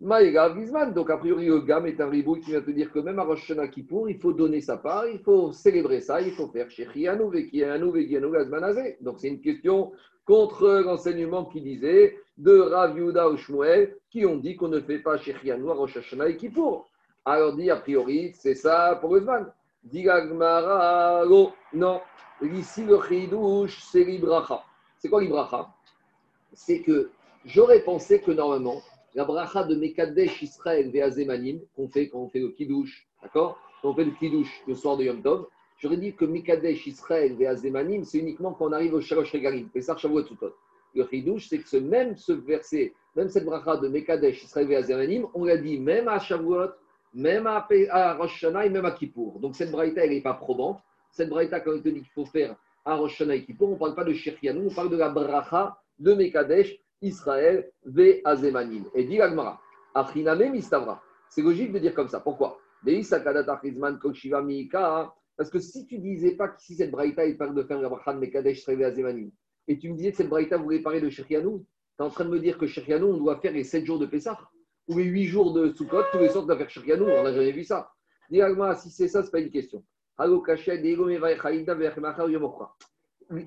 [0.00, 0.50] Maïga.
[0.94, 3.24] Donc, a priori, le Gam est un ribouille qui vient te dire que même à
[3.24, 6.70] Rosh Hashanah Kippour, il faut donner sa part, il faut célébrer ça, il faut faire
[6.70, 8.98] Shechianu, Vekianu, Vekianu, Gazmanazé.
[9.00, 9.92] Donc, c'est une question
[10.24, 14.98] contre l'enseignement qui disait de Rav Yuda ou Shmuel qui ont dit qu'on ne fait
[14.98, 16.88] pas Shechianu à Rosh Hashanah et Kippour.
[17.24, 19.50] Alors, dit a priori, c'est ça pour Zman.
[19.84, 20.06] Dit
[21.72, 22.00] non.
[22.42, 24.62] Ici, le Chidouche, c'est l'Ibracha.
[24.98, 25.68] C'est quoi l'Ibracha?
[26.52, 27.10] C'est que
[27.44, 28.82] j'aurais pensé que normalement,
[29.14, 33.58] la bracha de Mekadesh Israël Veazemanim, qu'on fait quand on fait le kiddush, d'accord?
[33.80, 35.46] Quand on fait le kiddush le soir de Yom Tov,
[35.78, 39.98] j'aurais dit que Mekadesh Israël Veazemanim, c'est uniquement quand on arrive au Shalosh Regalim, Pesach
[39.98, 40.54] Shavuot Sukkot.
[40.94, 45.26] Le kiddush, c'est que ce, même ce verset, même cette bracha de Mekadesh Israël Veazemanim,
[45.34, 46.70] on l'a dit même à Shavuot,
[47.14, 49.38] même à, à Rosh et même à Kippour.
[49.38, 50.80] Donc cette braïta, elle n'est pas probante.
[51.12, 53.74] Cette braïta, quand on te dit qu'il faut faire à Rosh Hashanah et Kippour, on
[53.74, 58.84] ne parle pas de Shirkianou, on parle de la bracha de Mekadesh, Israël, Ve Azemanim.
[58.94, 59.60] Et dit l'Agmara,
[59.94, 61.02] Achiname Mistavra.
[61.28, 62.20] C'est logique de dire comme ça.
[62.20, 62.58] Pourquoi?
[65.36, 68.68] Parce que si tu disais pas qu'ici cette braïta, il parle de faire la Mekadesh,
[68.68, 69.30] Azemanim,
[69.66, 72.24] et tu me disais que cette braïta voulait parler de Shirkianou, tu es en train
[72.24, 74.38] de me dire que Shirkianou, on doit faire les 7 jours de Pessah
[74.88, 77.06] ou les 8 jours de Sukkot, tous les doit faire Shirkianou.
[77.06, 77.90] On n'a jamais vu ça.
[78.30, 79.82] Dis Agmara, si c'est ça, ce n'est pas une question.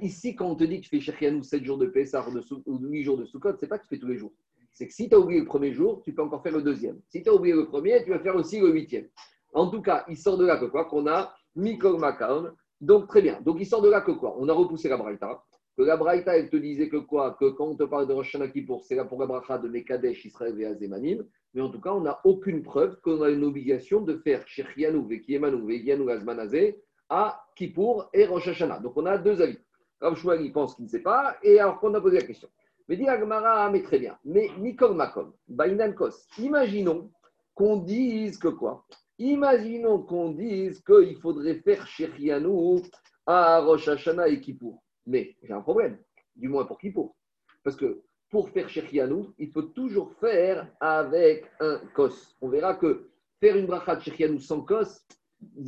[0.01, 2.41] Ici, quand on te dit que tu fais Shirkianou 7 jours de Pessah ou de
[2.41, 4.33] Sou- ou 8 jours de Sukkot, c'est pas que tu fais tous les jours.
[4.73, 6.99] C'est que si tu as oublié le premier jour, tu peux encore faire le deuxième.
[7.09, 9.07] Si tu as oublié le premier, tu vas faire aussi le huitième.
[9.53, 12.51] En tout cas, il sort de là que quoi Qu'on a Mikol Makaon.
[12.79, 13.41] Donc, très bien.
[13.41, 14.35] Donc, il sort de là que quoi?
[14.39, 15.41] On a repoussé la Braïta.
[15.75, 17.35] Que la Braïta, elle te disait que quoi?
[17.39, 18.51] Que quand on te parle de Rosh Hashanah
[18.83, 21.25] c'est là pour la bracha de Mekadesh, Israël et Azemanim.
[21.53, 25.07] Mais en tout cas, on n'a aucune preuve qu'on a une obligation de faire Shechianou,
[25.07, 28.59] Vekiemanou, Vekianou, Azmanazé à Kippour et Rosh.
[28.83, 29.57] Donc, on a deux avis.
[30.01, 31.37] Rav Shmuel, il pense qu'il ne sait pas.
[31.43, 32.49] Et alors qu'on a posé la question.
[32.87, 34.17] Mais dit Agmara, ah, mais très bien.
[34.23, 37.11] Mais Mikol Makom, Bainan Kos, imaginons
[37.53, 38.85] qu'on dise que quoi?
[39.19, 42.81] Imaginons qu'on dise qu'il faudrait faire Shechianou
[43.25, 44.81] à Rosh Hashanah et Kippour.
[45.05, 45.97] Mais j'ai un problème,
[46.35, 47.15] du moins pour Kippour.
[47.63, 52.35] Parce que pour faire Shechianou, il faut toujours faire avec un kos.
[52.41, 55.01] On verra que faire une bracha de Shechianou sans kos,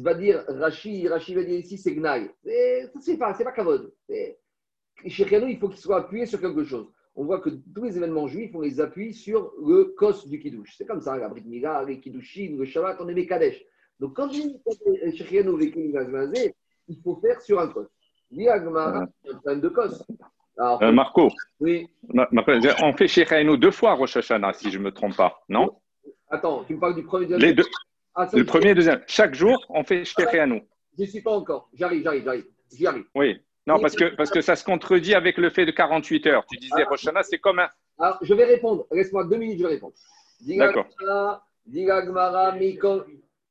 [0.03, 2.29] va dire, Rashi, Rashi va dire ici, c'est Gnaï.
[2.99, 3.93] C'est pas, c'est pas kavod.
[5.05, 6.87] Shechianou, il faut qu'il soit appuyé sur quelque chose.
[7.15, 10.75] On voit que tous les événements juifs, on les appuie sur le kos du kiddush.
[10.77, 13.61] C'est comme ça, la Brit Mila, les kiddushin, le Shabbat, on est Mekadesh.
[13.99, 16.55] Donc quand je dis Gazmazé,
[16.87, 17.87] il faut faire sur un kos.
[18.31, 20.03] Dis Agmara, c'est un problème de kos.
[20.57, 21.29] Alors, Euh, Marco,
[21.59, 21.87] oui,
[22.81, 25.79] on fait chez Reino deux fois Rosh Hashanah, si je ne me trompe pas, non?
[26.29, 27.63] Attends, tu me parles du premier Les deux,
[28.15, 29.01] Ah, Le premier et le deuxième.
[29.07, 30.59] Chaque jour, on fait chez Reino.
[30.97, 31.69] Je n'y suis pas encore.
[31.73, 32.45] J'arrive, j'arrive, j'arrive.
[32.71, 33.05] J'y arrive.
[33.15, 33.41] Oui.
[33.67, 36.45] Non, parce que, parce que ça se contredit avec le fait de 48 heures.
[36.49, 37.69] Tu disais Rosh Hashanah, c'est comme un.
[37.99, 38.87] Alors, je vais répondre.
[38.91, 39.93] Laisse-moi deux minutes, je vais répondre.
[40.41, 40.87] D'accord.
[41.65, 42.55] Digagmara.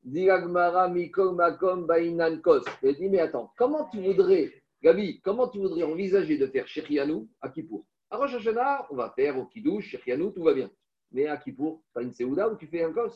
[0.02, 2.64] Digagmara Mikol Makom Bainan Kos.
[2.82, 4.50] Je dis, mais attends, comment tu voudrais,
[4.82, 7.84] Gabi, comment tu voudrais envisager de faire Shechianou à Kippour?
[8.10, 10.70] À Rosh Hashanah, on va faire au Kiddush, Shechianou, tout va bien.
[11.12, 13.12] Mais à Kippour, tu as une Seouda où tu fais un Kos?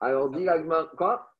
[0.00, 0.90] Alors, Digagmara.
[0.96, 1.30] Quoi?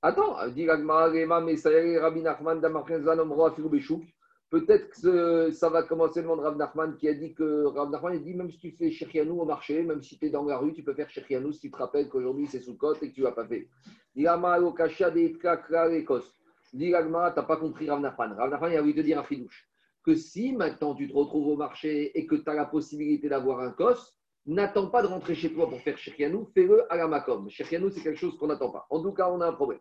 [0.00, 4.04] Attends, dit l'Agmara, Rema, Mesaïe, Rabbi Nachman, Damarchen, Zanom, Roa, Filou, Béchouk.
[4.48, 7.90] Peut-être que ça va commencer le nom de Rav Nachman qui a dit que Rav
[7.90, 10.44] Nachman a dit même si tu fais Shechianou au marché, même si tu es dans
[10.44, 13.10] la rue, tu peux faire Shechianou si tu te rappelles qu'aujourd'hui c'est sous côte et
[13.10, 13.68] que tu l'as pas fait.
[14.14, 16.24] Dit l'Agmara, Lokasha, Deitka, Kra, Lekos.
[16.72, 18.32] Dit l'Agmara, tu n'as pas compris Rav Nachman.
[18.34, 19.68] Rav Nachman, il a envie de te dire un fidouche.
[20.04, 23.60] Que si maintenant tu te retrouves au marché et que tu as la possibilité d'avoir
[23.60, 24.17] un kos,
[24.48, 27.48] n'attends pas de rentrer chez toi pour faire Shechianou, fais-le à la Makom.
[27.50, 28.86] Shechianou, c'est quelque chose qu'on n'attend pas.
[28.90, 29.80] En tout cas, on a un problème.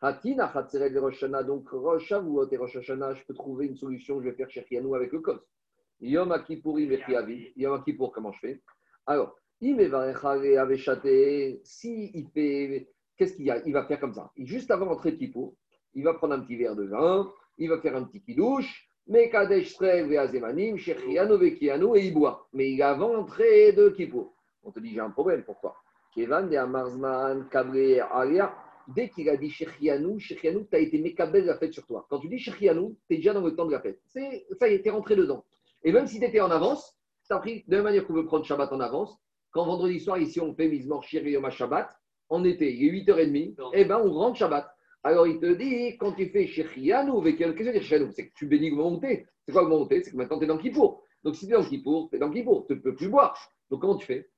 [0.00, 4.20] Hatina, Hatzeret de Rosh Hashanah, donc Shavuot et Rosh Hashanah, je peux trouver une solution,
[4.20, 5.40] je vais faire Shechianou avec le kos.
[6.00, 7.52] Yom Kippourim et Chiavi.
[7.56, 8.62] Yom Kippour, comment je fais?
[9.06, 13.62] Alors, avait chaté, si il fait, qu'est-ce qu'il y a?
[13.66, 14.30] Il va faire comme ça.
[14.36, 15.32] Juste avant d'entrer de
[15.94, 19.28] il va prendre un petit verre de vin, il va faire un petit kidouche, mais
[19.28, 22.48] Kadesh Srev et Azemanim, Shechianu Vekianu, et il boit.
[22.52, 24.32] Mais il avant l'entrée de Kippour.
[24.62, 25.76] On te dit, j'ai un problème, pourquoi?
[26.14, 28.54] Kevan de Amarzman, Kabré, Alia,
[28.88, 32.06] dès qu'il a dit Shechianu, Shechianu, tu as été mécabel la fête sur toi.
[32.08, 34.00] Quand tu dis Shechianu, tu es déjà dans le temps de la fête.
[34.06, 35.44] C'est, ça y est, tu es rentré dedans.
[35.82, 38.26] Et même si tu étais en avance, tu as pris, de la manière qu'on veut
[38.26, 39.18] prendre Shabbat en avance,
[39.50, 41.90] quand vendredi soir, ici, on fait Mizmor Shir Yom Shabbat,
[42.30, 44.73] en été, il est 8h30, eh ben, on rentre Shabbat.
[45.04, 48.46] Alors, il te dit, quand tu fais Shechianu, qu'est-ce que c'est Shechianu C'est que tu
[48.46, 49.26] bénis le t'es.
[49.46, 51.02] C'est quoi le t'es C'est que maintenant, tu es dans Kippour.
[51.22, 52.66] Donc, si tu es dans Kippour, tu es dans Kippour.
[52.66, 53.38] Tu ne peux plus boire.
[53.70, 54.28] Donc, comment tu fais?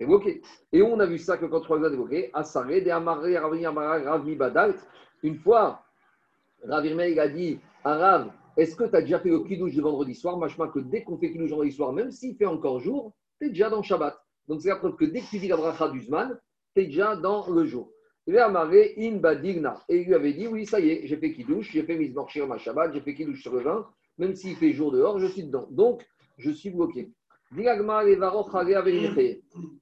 [0.00, 0.40] Bloqué.
[0.72, 4.34] Et on a vu ça que quand tu regardes bloqué, Asare, de Amaré, Ravi, Ravi,
[4.34, 4.78] Badalt,
[5.22, 5.84] une fois,
[6.66, 9.82] Rav Irmei, il a dit Rav, est-ce que tu as déjà fait le kidouche de
[9.82, 10.38] vendredi soir?
[10.38, 13.50] Machma que dès qu'on fait kidouche vendredi soir, même s'il fait encore jour, tu es
[13.50, 14.18] déjà dans Shabbat.
[14.48, 16.38] Donc c'est la preuve que dès que tu dis la bracha du Zman,
[16.74, 17.90] tu es déjà dans le jour.
[18.30, 19.82] Il a amarré in badigna.
[19.88, 22.30] Et il lui avait dit oui, ça y est, j'ai fait kidouche, j'ai fait mizmor
[22.30, 23.84] shir ma Shabbat, j'ai fait kidouche sur le vin,
[24.18, 25.66] même s'il fait jour dehors, je suis dedans.
[25.68, 26.06] Donc,
[26.38, 27.10] je suis bloqué.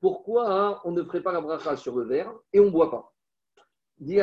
[0.00, 2.90] Pourquoi hein, on ne ferait pas la bracha sur le verre et on ne boit
[2.90, 3.12] pas?
[4.00, 4.16] Celui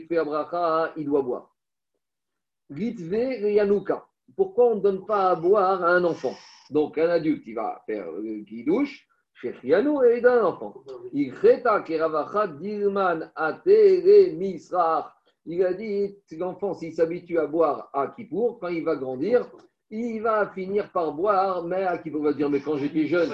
[0.00, 1.54] qui fait la bracha, il doit boire.
[4.34, 6.34] Pourquoi on ne donne pas à boire à un enfant?
[6.68, 9.06] Donc, un adulte, il va faire le kidouche,
[15.46, 19.46] il a dit, l'enfant, s'il s'habitue à boire à Kippour, quand il va grandir,
[19.90, 23.30] il va finir par boire, mais à qui va dire, mais quand j'étais jeune,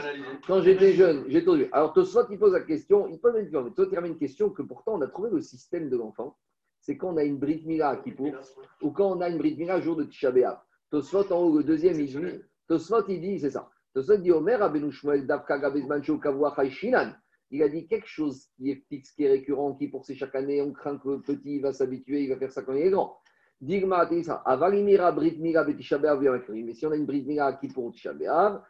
[0.46, 1.68] quand j'étais jeune, j'ai vu.
[1.73, 4.94] Alors Tosfot, il pose la question, il pose une question, mais une question que pourtant
[4.96, 6.37] on a trouvé le système de l'enfant,
[6.81, 8.33] c'est quand on a une Brit Mila qui pour,
[8.83, 10.33] ou quand on a une Brit Mila jour de Tisha.
[10.90, 12.42] Tosfot, en haut, le deuxième, il
[13.09, 13.70] il dit, c'est ça.
[17.53, 20.62] Il a dit quelque chose qui est fixe, qui est récurrent, qui pour chaque année,
[20.62, 23.18] on craint que le petit va s'habituer, il va faire ça quand il est grand.
[23.61, 24.09] Digma.
[24.44, 25.68] Avalimira, Brit B'Av,
[26.50, 28.62] Mais si on a une Brit Mila qui pour Tisha B'Av,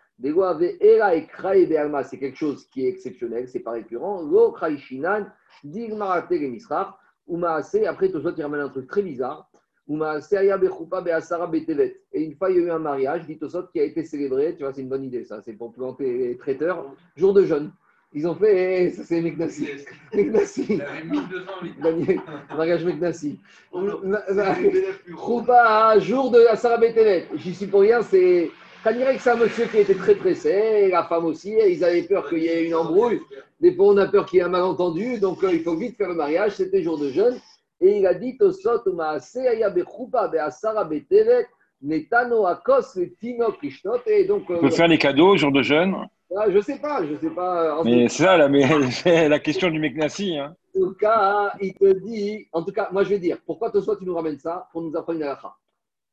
[0.80, 4.22] Era et Krae Be'alma, c'est quelque chose qui est exceptionnel, c'est pas récurrent.
[4.22, 5.26] Lo Krae Shinan,
[5.62, 6.94] Digma, Misrach.
[7.28, 9.50] Umaase, après, Tosot, il ramène un truc très bizarre.
[9.90, 14.55] Et une fois, il y a eu un mariage, dit Tosot, qui a été célébré.
[14.57, 15.40] Tu vois, c'est une bonne idée, ça.
[15.42, 16.87] C'est pour planter les traiteurs.
[17.16, 17.72] Jour de jeûne.
[18.12, 19.68] Ils ont fait, eh, ça c'est Meknassi.
[20.14, 20.81] Meknassi.
[21.81, 22.20] Daniel,
[22.57, 23.38] mariage Meknassi.
[25.16, 27.29] Choupa, jour de Asara Betevet.
[27.37, 28.50] J'y suis pour rien, c'est.
[28.83, 32.03] Ça dirait que c'est un monsieur qui était très pressé, la femme aussi, ils avaient
[32.03, 33.20] peur qu'il y ait une embrouille.
[33.61, 35.98] Des fois, on a peur qu'il y ait un malentendu, donc euh, il faut vite
[35.98, 36.53] faire le mariage.
[36.53, 37.38] C'était jour de jeûne.
[37.81, 38.83] Et il a dit Tosot,
[41.83, 42.99] Netano Akos,
[43.59, 44.03] Krishnot.
[44.07, 44.51] Et donc.
[44.51, 45.97] Euh, on peut faire les cadeaux jour de jeûne
[46.37, 47.83] ah, Je sais pas, je sais pas.
[47.85, 48.49] mais c'est ça, la,
[49.29, 50.37] la question du Meknassi.
[50.37, 50.55] Hein.
[50.77, 52.47] En tout cas, il te dit.
[52.53, 54.95] En tout cas, moi je vais dire, pourquoi Tosot, tu nous ramènes ça Pour nous
[54.97, 55.55] apprendre une halakha.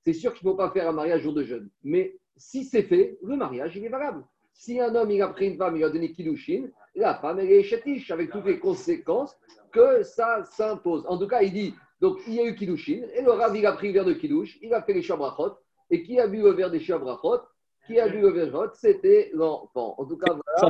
[0.05, 1.69] C'est sûr qu'il ne faut pas faire un mariage jour de jeûne.
[1.83, 4.23] Mais si c'est fait, le mariage, il est valable.
[4.53, 7.51] Si un homme, il a pris une femme, il a donné Kiddushin, la femme, elle
[7.51, 9.37] est chétiche, avec toutes les conséquences
[9.71, 11.05] que ça s'impose.
[11.07, 13.65] En tout cas, il dit, donc il y a eu Kiddushin, et le Rav, il
[13.65, 15.57] a pris le verre de Kiddush, il a fait les Shabrachot,
[15.89, 17.41] et qui a bu le verre des Shabrachot
[17.85, 19.95] Qui a bu le verre C'était l'enfant.
[19.97, 20.69] En tout cas, voilà.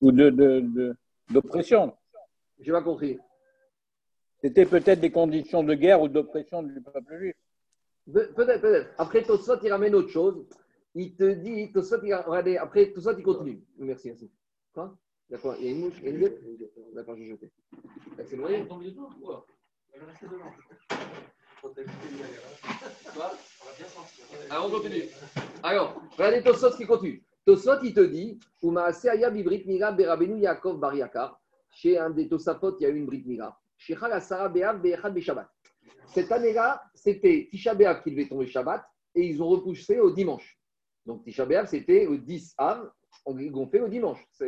[0.00, 0.12] Ou
[1.32, 1.86] d'oppression.
[1.86, 1.96] De, de,
[2.60, 3.18] J'ai pas compris.
[4.40, 7.34] C'était peut-être des conditions de guerre ou d'oppression du peuple juif.
[8.12, 8.90] Peut-être, peut-être.
[8.98, 10.46] Après, Tosfot, il ramène autre chose
[10.94, 13.62] il te dit, Tosfot, il regardez, après, tout ça, il continue.
[13.78, 14.30] Merci, merci.
[14.72, 14.96] Quoi?
[15.28, 16.40] Il y a quoi Il y a une mouche Il y a une guêpe
[16.94, 17.50] D'accord, j'ai jeté.
[18.24, 18.66] C'est noyé
[24.50, 25.04] Alors, on continue.
[25.62, 27.24] Alors, regardez Tosfot qui continue.
[27.46, 31.40] Tosfot, il te dit, Mira Berabenu Yaakov Bariakar.
[31.70, 33.58] Chez un des Tosafot, il y a eu une Brit Mira.
[33.76, 35.48] Chez Sarah Be'av Be'echad Be'Shabbat.
[36.06, 38.84] Cette année-là, c'était Tisha B'Av qui devait tomber Shabbat
[39.14, 40.58] et ils ont repoussé au dimanche.
[41.04, 42.90] Donc Tisha B'Av, c'était au 10 Av,
[43.24, 44.18] on gonflait au dimanche.
[44.32, 44.46] Ça,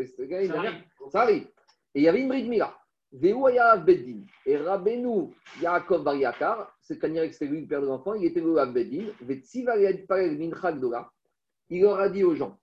[1.14, 1.46] arrive.
[1.94, 2.74] Et il y avait une bride Mila.
[3.12, 4.24] Beddin.
[4.44, 8.40] Et Rabbeinu Yaakov Bar Yakar, c'est que c'était lui le père de l'enfant, il était
[8.40, 9.06] au Beddin.
[11.68, 12.58] Il leur a dit aux gens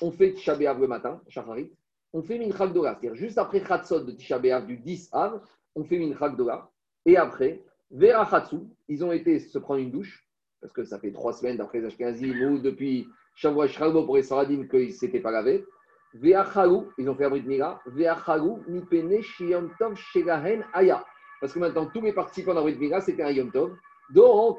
[0.00, 1.72] on fait Tisha le matin, Shacharit,
[2.12, 2.96] on fait Minchak Dola.
[3.00, 5.42] C'est-à-dire juste après Khatsot de Tisha du 10 Av,
[5.74, 6.70] on fait Minchak Dola.
[7.04, 10.26] Et après, Vera Khatsu, ils ont été se prendre une douche,
[10.60, 13.08] parce que ça fait trois semaines d'après Ashkenazim ou depuis
[13.40, 15.64] Shavua Shrabo pour les Saradim qu'ils ne s'étaient pas lavés.
[16.12, 17.80] Ve'achalou, ils ont fait un brit mila.
[17.86, 21.04] Ve'achalou, mipene shiyom tov shelahen aya.
[21.40, 23.76] Parce que maintenant, tous les participants d'un brit mila, c'était un yom tov.
[24.10, 24.58] Donc,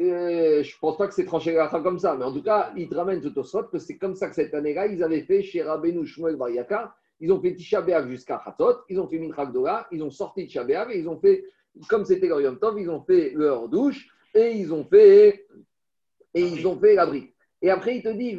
[0.00, 2.72] euh, je ne pense pas que c'est tranché la comme ça, mais en tout cas,
[2.76, 5.22] ils te ramènent tout au sot que c'est comme ça que cette année-là, ils avaient
[5.22, 6.92] fait chez Rabbeinu Shmuel Bariaka.
[7.20, 9.50] Ils ont fait Tisha jusqu'à Hatzot, ils ont fait Minchak
[9.92, 11.44] ils ont sorti Tisha et ils ont fait,
[11.88, 15.46] comme c'était leur Yom Tov, ils ont fait leur douche et ils ont fait,
[16.34, 17.32] et ils ont fait l'abri.
[17.60, 18.36] Et après, il te dit,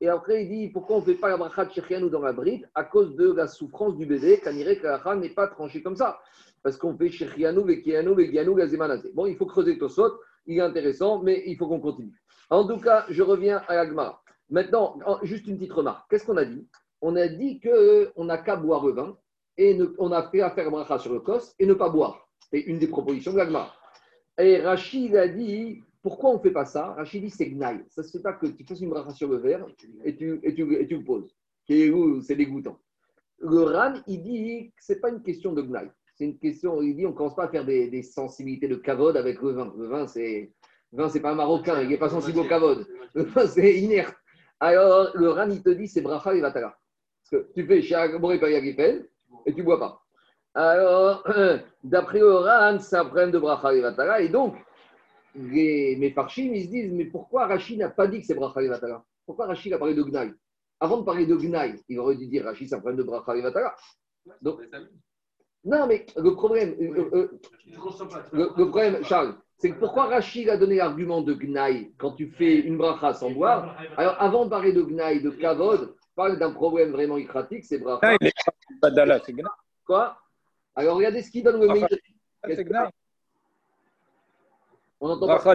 [0.00, 2.68] et après, il dit, pourquoi on ne fait pas la bracha de dans la bride?
[2.74, 6.20] À cause de la souffrance du bébé, qu'Aniré Kalacha n'est pas tranché comme ça.
[6.62, 9.10] Parce qu'on fait Shechianu, Vekianu, Vegianu, Gazemanazé.
[9.14, 10.04] Bon, il faut creuser tout ça,
[10.46, 12.12] il est intéressant, mais il faut qu'on continue.
[12.48, 14.20] En tout cas, je reviens à l'agma.
[14.50, 16.08] Maintenant, juste une petite remarque.
[16.08, 16.66] Qu'est-ce qu'on a dit?
[17.00, 19.16] On a dit qu'on n'a qu'à boire le vin,
[19.56, 22.28] et on a fait à faire bracha sur le cos, et ne pas boire.
[22.50, 23.72] C'est une des propositions de l'agma.
[24.38, 26.94] Et Rachid a dit pourquoi on ne fait pas ça?
[26.94, 27.84] Rachid dit c'est gnaille.
[27.88, 29.66] Ça ne se fait pas que tu fasses une bracha sur le verre
[30.04, 31.34] et tu, et tu, et tu le poses.
[31.68, 32.78] C'est dégoûtant.
[33.40, 35.90] Le Ran, il dit que ce n'est pas une question de gnaille.
[36.16, 38.76] C'est une question, il dit on ne commence pas à faire des, des sensibilités de
[38.76, 39.72] kavod avec le vin.
[39.76, 40.52] Le vin, c'est
[40.92, 42.86] vin, c'est pas un marocain, il n'est pas sensible au kavod.
[43.14, 44.16] Le vin, c'est inerte.
[44.60, 46.76] Alors, le Ran, il te dit c'est bracha et vatala.
[47.30, 48.40] Parce que tu fais chez Agboré
[49.46, 50.00] et tu bois pas.
[50.54, 51.24] Alors,
[51.84, 54.20] d'après Oran, c'est un problème de bracha levatala.
[54.20, 54.56] Et donc,
[55.34, 59.04] les Mefarchim, ils se disent, mais pourquoi Rachid n'a pas dit que c'est bracha levatala
[59.26, 60.32] Pourquoi Rachid a parlé de Gnaï
[60.80, 63.34] Avant de parler de Gnaï, il aurait dû dire Rachid, c'est un problème de bracha
[63.34, 63.74] levatala.
[64.42, 64.60] Donc,
[65.64, 67.40] non, mais le problème, euh, euh,
[68.32, 72.60] le, problème, Charles, c'est que pourquoi Rachid a donné l'argument de Gnaï quand tu fais
[72.60, 73.76] une bracha sans boire?
[73.96, 78.16] Alors, avant de parler de Gnaï, de Kavod, parle d'un problème vraiment ikratique, c'est bracha.
[79.86, 80.16] Quoi?
[80.78, 81.66] Alors regardez ce qu'il donne le.
[85.00, 85.54] On n'entend pas.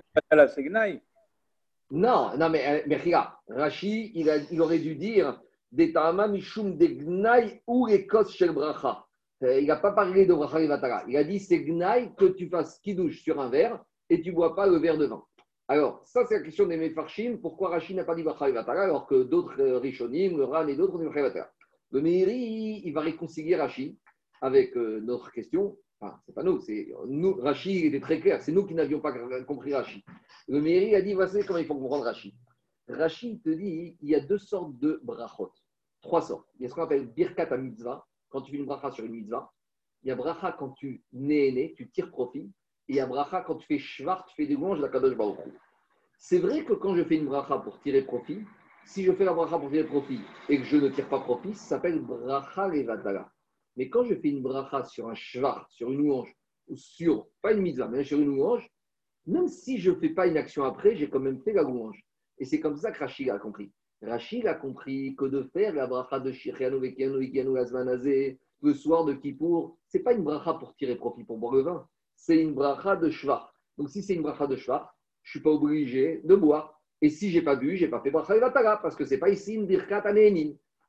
[1.91, 5.39] Non, non, mais, euh, mais regarde, Rashi, il, a- il aurait dû dire
[5.71, 5.93] des
[6.29, 9.05] Mishum de Gnaï ou Ekos Shel Bracha.
[9.43, 11.03] Euh, Il n'a pas parlé de Bracha Levatara.
[11.07, 14.35] Il a dit c'est Gnaï que tu fasses kidouche sur un verre et tu ne
[14.35, 15.23] bois pas le verre de vin.
[15.69, 17.37] Alors, ça, c'est la question des Mefarshim.
[17.41, 20.75] Pourquoi Rashi n'a pas dit Bracha Levatara alors que d'autres euh, Rishonim, le Ran et
[20.75, 21.49] d'autres ont dit Bracha Levatara
[21.91, 23.97] Le Meiri, il va réconcilier Rashi
[24.43, 25.77] avec euh, notre question.
[26.25, 27.35] C'est pas nous, c'est nous.
[27.35, 28.41] Rashi il était très clair.
[28.41, 29.13] C'est nous qui n'avions pas
[29.43, 30.03] compris Rashi.
[30.49, 32.35] Le Meiri a dit voici comment il faut comprendre Rashi.
[32.89, 35.53] Rashi te dit il y a deux sortes de brachot.
[36.01, 36.49] Trois sortes.
[36.59, 39.05] Il y a ce qu'on appelle birkat à mitzvah, quand tu fais une bracha sur
[39.05, 39.49] une mitzvah.
[40.03, 42.51] Il y a bracha quand tu nais né, tu tires profit.
[42.89, 45.15] Et il y a bracha quand tu fais shvar, tu fais des louanges la kadosh
[45.15, 45.37] baruch.
[46.17, 48.41] C'est vrai que quand je fais une bracha pour tirer profit,
[48.83, 50.19] si je fais la bracha pour tirer profit
[50.49, 53.31] et que je ne tire pas profit, ça s'appelle bracha levatala.
[53.75, 56.35] Mais quand je fais une bracha sur un shvar, sur une louange,
[56.67, 58.69] ou sur, pas une mitzvah, mais sur une louange,
[59.25, 62.03] même si je ne fais pas une action après, j'ai quand même fait la louange.
[62.37, 63.71] Et c'est comme ça que Rachid a compris.
[64.01, 69.05] Rachid a compris que de faire la bracha de Shiriano Vekiano Vekiano Azmanazé le soir
[69.05, 72.41] de Kippour, ce n'est pas une bracha pour tirer profit pour boire le vin, c'est
[72.41, 73.53] une bracha de Shvar.
[73.77, 76.81] Donc si c'est une bracha de Shvar, je ne suis pas obligé de boire.
[77.01, 79.11] Et si je n'ai pas bu, je n'ai pas fait bracha Levatara, parce que ce
[79.11, 80.03] n'est pas ici une birkat.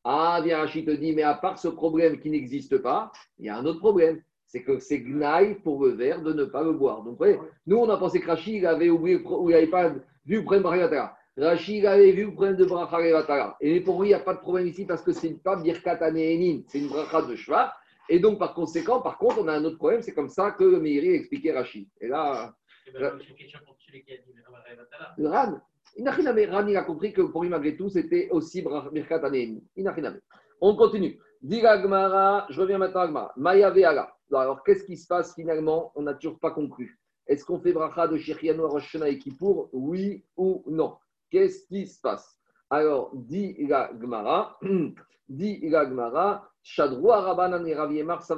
[0.05, 3.49] Ah, bien Rachid te dit, mais à part ce problème qui n'existe pas, il y
[3.49, 4.23] a un autre problème.
[4.47, 6.99] C'est que c'est gnaille pour le verre de ne pas le boire.
[6.99, 9.67] Donc, vous voyez, nous, on a pensé que Rachid il avait oublié, ou il n'avait
[9.67, 9.89] pas
[10.27, 11.17] vu le problème de Bracha Levatara.
[11.37, 13.57] Rachid il avait vu le problème de Bracha Levatara.
[13.61, 15.57] Et pour lui, il n'y a pas de problème ici parce que ce n'est pas
[15.57, 17.75] birkat anénin, c'est une bracha de Shvar.
[18.09, 20.03] Et donc, par conséquent, par contre, on a un autre problème.
[20.03, 21.89] C'est comme ça que Meiri expliquait Rachid.
[22.01, 22.55] Et là,
[25.17, 25.65] le Ran, il n'a
[25.99, 26.17] voir.
[26.51, 30.15] Ran, il a compris que pour lui, malgré tout, c'était aussi Birkat voir.
[30.61, 31.19] On continue.
[31.43, 33.33] Diga Gmara, je reviens maintenant à Gmara.
[33.37, 34.15] Maya Veala.
[34.33, 35.93] Alors, qu'est-ce qui se passe finalement?
[35.95, 36.99] On n'a toujours pas conclu.
[37.27, 39.69] Est-ce qu'on fait bracha de Shechianu à Rosh et Kippour?
[39.73, 40.95] Oui ou non?
[41.31, 42.39] Qu'est-ce qui se passe?
[42.71, 44.59] Alors, dit la Gmara,
[45.29, 48.37] dit la Shadroua Rabanan et Rav Yemar, ça.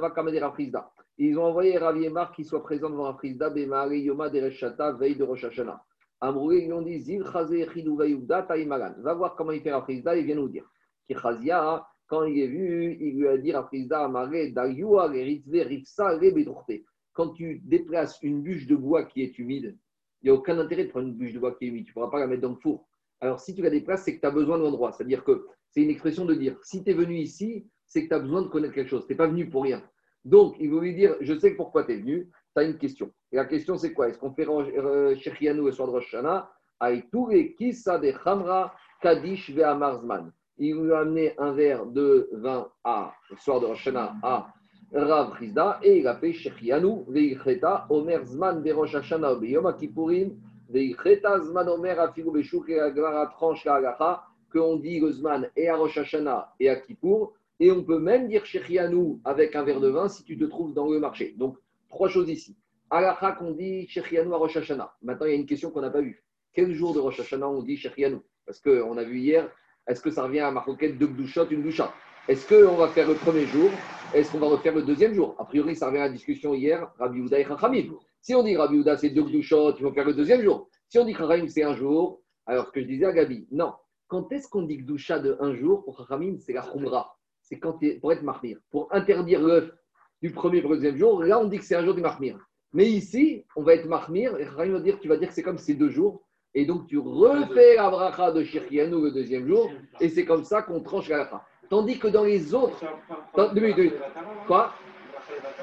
[1.17, 5.23] Ils ont envoyé Rav Yemar qui soit présent devant Rafrizda, Bemari Yoma Dereshata, veille de
[5.23, 5.81] Rosh Hashanah.
[6.19, 7.23] Amroué, ils ont dit Zil.
[7.23, 10.69] Va voir comment il fait Rafrizda, il vient nous dire.
[12.07, 13.51] Quand il est vu, il lui a dit
[16.15, 16.71] Rebedurte.
[17.13, 19.77] Quand tu déplaces une bûche de bois qui est humide,
[20.21, 21.85] il n'y a aucun intérêt de prendre une bûche de bois qui est humide.
[21.85, 22.87] Tu ne pourras pas la mettre dans le four.
[23.19, 24.91] Alors, si tu la déplaces, c'est que tu as besoin de l'endroit.
[24.91, 28.13] C'est-à-dire que c'est une expression de dire si tu es venu ici, c'est que tu
[28.13, 29.05] as besoin de connaître quelque chose.
[29.05, 29.83] Tu n'es pas venu pour rien.
[30.25, 32.29] Donc, il veut lui dire je sais pourquoi tu es venu,
[32.63, 33.11] une question.
[33.31, 34.09] Et la question, c'est quoi?
[34.09, 34.45] Est-ce qu'on fait
[35.19, 36.49] Shechianu le soir de Rosh Hashanah?
[36.79, 40.31] Aïtoure Kisa de Khamra Kadish Ve'amarzman.
[40.59, 43.67] Il lui a amené un verre de vin à, le soir de
[44.23, 44.47] à
[44.93, 50.37] Rav Chizda et il a fait Shechianu Ve'ichreta Omer Zman de Rosh Hashanah Beyom Kippourim
[50.69, 55.75] Ve'ichreta Zman Omer Afigu Beshuk et Agmara tranche la halacha qu'on dit Zman et à
[55.75, 57.33] Rosh Hashanah et à Kippour.
[57.59, 60.73] Et on peut même dire Shechianu avec un verre de vin si tu te trouves
[60.73, 61.33] dans le marché.
[61.37, 61.57] Donc,
[61.97, 62.55] trois choses ici.
[62.91, 64.93] Alacha qu'on dit Shechianu à Rosh Hashanah.
[65.01, 66.23] Maintenant, il y a une question qu'on n'a pas vue.
[66.53, 69.49] Quel jour de Rosh Hashanah on dit Shechianu Parce qu'on a vu hier,
[69.87, 71.91] est-ce que ça revient à ma roquette de Gdouchot, une doucha
[72.27, 73.71] Est-ce qu'on va faire le premier jour?
[74.13, 75.35] Est-ce qu'on va refaire le deuxième jour?
[75.39, 77.87] A priori, ça revient à la discussion hier, Rabbi Houda et Chachamim.
[78.21, 80.69] Si on dit Rabbi Houda, c'est deux Gdouchot, il faut faire le deuxième jour.
[80.89, 83.73] Si on dit Chachamim, c'est un jour, alors que je disais à Gabi, non.
[84.07, 87.17] Quand est-ce qu'on dit Gdoucha de un jour Pour Chachamim, c'est la Khumra.
[87.41, 88.59] C'est quand pour être marmir.
[88.69, 89.71] Pour interdire l'œuf
[90.21, 92.37] du premier le deuxième jour, là, on dit que c'est un jour du marmir.
[92.73, 95.43] Mais ici, on va être marmir, et Chachamim va dire, tu vas dire que c'est
[95.43, 96.21] comme ces deux jours.
[96.53, 100.61] Et donc, tu refais la bracha de Shirkianu le deuxième jour, et c'est comme ça
[100.63, 101.45] qu'on tranche la bracha.
[101.69, 102.83] Tandis que dans les autres.
[103.53, 103.93] Minutes.
[104.47, 104.73] Quoi?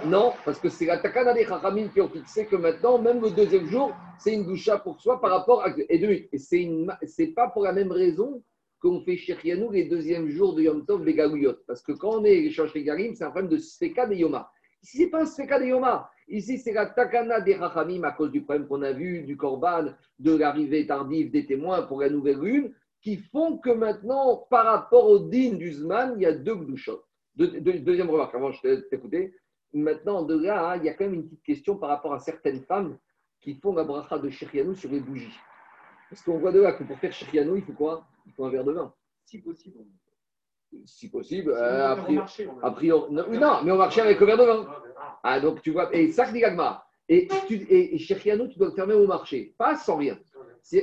[0.06, 1.46] Non, parce que c'est la takana des
[1.92, 5.30] qui ont fixé que maintenant, même le deuxième jour, c'est une doucha pour soi par
[5.30, 5.70] rapport à.
[5.88, 6.28] Et deux minutes.
[6.32, 8.42] Et c'est pas pour la même raison
[8.84, 11.54] qu'on fait Shirkianu les deuxièmes jours de Yom Tov Begagouyot.
[11.66, 14.50] Parce que quand on est échange Garim, c'est un problème de Sfeka de Yoma.
[14.82, 16.10] Ici, c'est pas un Sfeka de Yoma.
[16.28, 19.86] Ici, c'est la takana des Chachamim à cause du problème qu'on a vu, du Korban,
[20.18, 25.08] de l'arrivée tardive des témoins pour la nouvelle lune, qui font que maintenant, par rapport
[25.08, 27.02] au din du Zman, il y a deux gdouchot.
[27.36, 29.34] Deux- deux- deuxième remarque, avant je t'ai écouté.
[29.72, 32.18] Maintenant, de là, hein, il y a quand même une petite question par rapport à
[32.18, 32.98] certaines femmes
[33.40, 35.36] qui font la bracha de Shirianou sur les bougies.
[36.10, 38.06] Parce qu'on voit de là que pour faire Shirianou, il faut quoi?
[38.26, 38.92] Il faut un verre de vin.
[39.24, 39.78] Si possible.
[40.86, 42.26] Si possible, euh, a priori.
[42.62, 44.66] a priori- non, non, mais on marchait avec le verre de vin.
[45.22, 46.84] Ah, donc tu vois, et ça, dit Gagma.
[47.08, 50.18] Et, tu, et, et chez Riano, tu dois le fermer au marché, pas sans rien.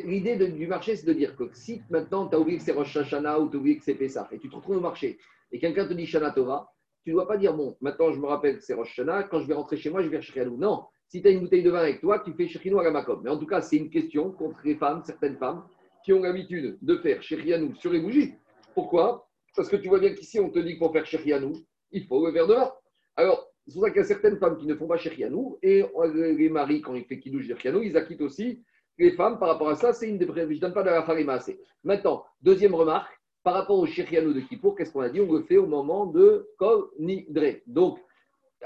[0.05, 2.95] L'idée du marché, c'est de dire que si maintenant tu as oublié que c'est Rosh
[2.95, 5.17] Hashanah ou tu as oublié que c'est Pessah, et tu te retrouves au marché,
[5.51, 6.71] et quelqu'un te dit Shana Tova,
[7.03, 9.39] tu ne dois pas dire, bon, maintenant je me rappelle que c'est Rosh Hashanah, quand
[9.41, 10.55] je vais rentrer chez moi, je vais Shechianou.
[10.57, 12.91] Non, si tu as une bouteille de vin avec toi, tu fais Shechianou à la
[12.91, 13.21] Makom.
[13.23, 15.63] Mais en tout cas, c'est une question contre les femmes, certaines femmes,
[16.03, 18.33] qui ont l'habitude de faire Shechianou sur les bougies.
[18.73, 19.27] Pourquoi?
[19.55, 21.53] Parce que tu vois bien qu'ici, on te dit que pour faire Shechianou,
[21.91, 22.71] il faut le verre de vin.
[23.15, 25.83] Alors, c'est pour ça qu'il y a certaines femmes qui ne font pas Shechianou, et
[26.13, 28.63] les maris, quand ils font Kiddush Shechianou, ils acquittent aussi
[28.97, 29.93] les femmes par rapport à ça.
[29.93, 31.59] C'est une des Je ne donne pas de la farima assez.
[31.83, 33.11] Maintenant, deuxième remarque,
[33.43, 35.19] par rapport au Shechianou de Kippour, qu'est-ce qu'on a dit?
[35.19, 37.57] On le fait au moment de Kol Nidre.
[37.65, 37.99] Donc,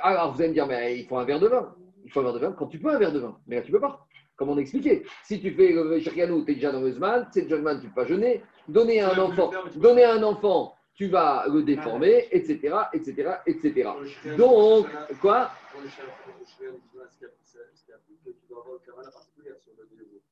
[0.02, 1.76] alors vous allez me dire, mais il faut un verre de vin.
[2.04, 3.40] Il faut un verre de vin quand tu peux un verre de vin.
[3.48, 4.06] Mais là, tu ne peux pas.
[4.36, 5.04] Comme on expliquait.
[5.24, 7.74] Si tu fais le Shechianou, tu es déjà dans le Zman, c'est déjà tu ne
[7.76, 8.42] peux pas jeûner.
[8.68, 13.90] Donner à un enfant, donner à un enfant, tu vas le déformer, etc., etc., etc.
[14.38, 14.88] Donc,
[15.22, 15.52] quoi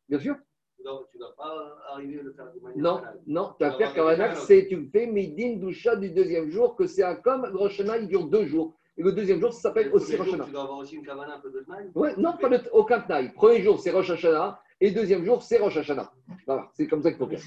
[0.09, 0.35] Bien sûr.
[0.77, 3.93] Tu ne vas pas arriver à le faire de manière Non, non, tu vas faire
[3.93, 8.07] Kavanak, c'est tu fais Midin Doucha du deuxième jour, que c'est un comme Hashanah, il
[8.09, 8.75] dure deux jours.
[8.97, 10.45] Et le deuxième jour, ça s'appelle aussi Rosh Hashanah.
[10.45, 12.99] Tu dois avoir aussi une Kavana un peu de Tnaï Ouais, non, pas de, aucun
[13.01, 13.33] Tnaï.
[13.33, 16.11] Premier jour, c'est Rosh Hashanah, et deuxième jour, c'est Rosh Hashanah.
[16.45, 17.39] Voilà, c'est comme ça qu'il faut faire.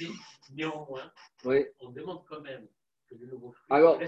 [0.55, 1.11] Néanmoins,
[1.45, 1.65] Oui.
[1.81, 2.67] on demande quand même
[3.71, 4.01] Alors-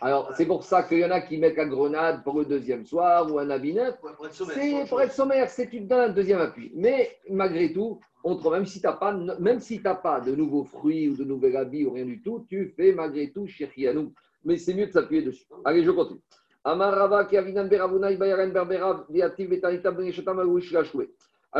[0.00, 2.86] Alors, c'est pour ça qu'il y en a qui mettent la grenade pour le deuxième
[2.86, 3.98] soir ou un habit neuf.
[4.00, 4.54] Pour pour être sommaire.
[4.56, 6.70] C'est pour être sommaire, c'est donnes un deuxième appui.
[6.74, 10.64] Mais malgré tout, on trouve, même si tu n'as pas, même si pas de nouveaux
[10.64, 14.14] fruits ou de nouvel habit ou rien du tout, tu fais malgré tout Sherianou.
[14.44, 15.46] Mais c'est mieux de s'appuyer dessus.
[15.64, 16.20] Allez, je continue.
[16.66, 17.28] Alors,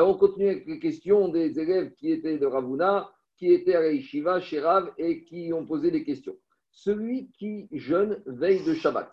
[0.09, 3.93] on continue avec les questions des élèves qui étaient de Ravuna, qui étaient à la
[3.93, 6.35] Yeshiva, chez Rav, et qui ont posé des questions.
[6.71, 9.13] Celui qui jeûne veille de Shabbat,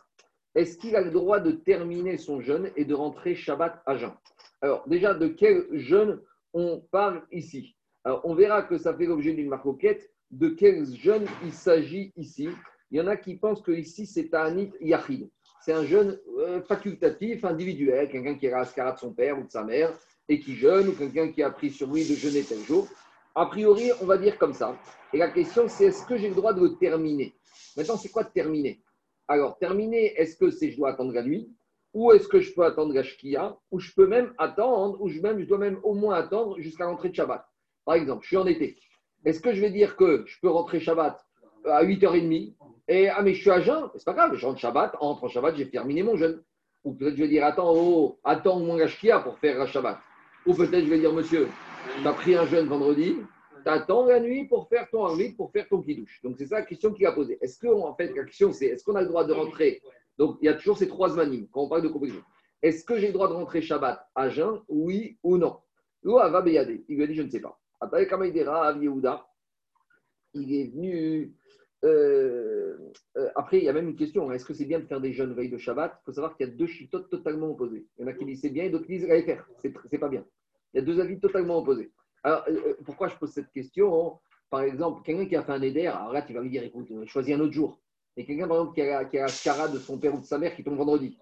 [0.56, 4.14] est-ce qu'il a le droit de terminer son jeûne et de rentrer Shabbat à jeun?
[4.62, 6.22] Alors, déjà, de quel jeûne
[6.54, 7.76] on parle ici?
[8.06, 10.10] Alors, on verra que ça fait l'objet d'une marcoquette.
[10.32, 12.48] De quel jeûne il s'agit ici?
[12.92, 15.30] Il y en a qui pensent que ici c'est Ta'anit Yachid.
[15.62, 19.52] C'est un jeûne euh, facultatif, individuel, quelqu'un qui est rascara de son père ou de
[19.52, 19.94] sa mère
[20.28, 22.88] et qui jeûne, ou quelqu'un qui a pris sur lui de jeûner tel jour.
[23.36, 24.78] A priori, on va dire comme ça.
[25.14, 27.36] Et la question, c'est est-ce que j'ai le droit de le terminer?
[27.78, 28.82] Maintenant, c'est quoi terminer?
[29.28, 31.50] Alors, terminer, est-ce que c'est je dois attendre la nuit?
[31.94, 33.58] Ou est-ce que je peux attendre la Shkia?
[33.72, 36.86] Ou je peux même attendre, ou je, même, je dois même au moins attendre jusqu'à
[36.86, 37.46] l'entrée de Shabbat
[37.86, 38.78] Par exemple, je suis en été.
[39.26, 41.24] Est-ce que je vais dire que je peux rentrer Shabbat
[41.66, 42.56] à 8h30
[42.88, 45.28] et ah mais je suis à jeun, c'est pas grave, je rentre Shabbat, entre en
[45.28, 46.42] Shabbat, j'ai terminé mon jeûne.
[46.84, 50.00] Ou peut-être je vais dire attends, oh, attends au moins la Shkia pour faire Shabbat.
[50.46, 51.48] Ou peut-être je vais dire monsieur,
[52.02, 53.18] tu as pris un jeûne vendredi,
[53.64, 56.20] tu attends la nuit pour faire ton arbitre, pour faire ton kidouche.
[56.24, 57.38] Donc c'est ça la question qu'il a posée.
[57.42, 59.82] Est-ce que en fait la question c'est est-ce qu'on a le droit de rentrer?
[60.18, 62.24] Donc il y a toujours ces trois manimes quand on parle de composition.
[62.62, 65.58] Est-ce que j'ai le droit de rentrer Shabbat à jeun, oui ou non?
[66.04, 66.82] Ou Beyade.
[66.88, 67.60] Il lui a dit je ne sais pas.
[67.80, 69.28] Après Yehuda,
[70.34, 71.34] il est venu.
[71.84, 72.78] Euh,
[73.18, 75.14] euh, après, il y a même une question est-ce que c'est bien de faire des
[75.14, 76.00] jeûnes veille de Shabbat?
[76.02, 77.88] Il faut savoir qu'il y a deux chitotes totalement opposées.
[77.98, 79.48] Il y en a qui disent c'est bien et d'autres qui disent allez faire.
[79.58, 80.26] C'est pas bien.
[80.74, 81.92] Il y a deux avis totalement opposés.
[82.24, 84.20] Alors, euh, pourquoi je pose cette question
[84.50, 86.88] Par exemple, quelqu'un qui a fait un éder, alors là, tu vas lui dire écoute,
[87.06, 87.80] choisis un autre jour.
[88.16, 90.64] Et quelqu'un, par exemple, qui a, la de son père ou de sa mère qui
[90.64, 91.18] tombe vendredi.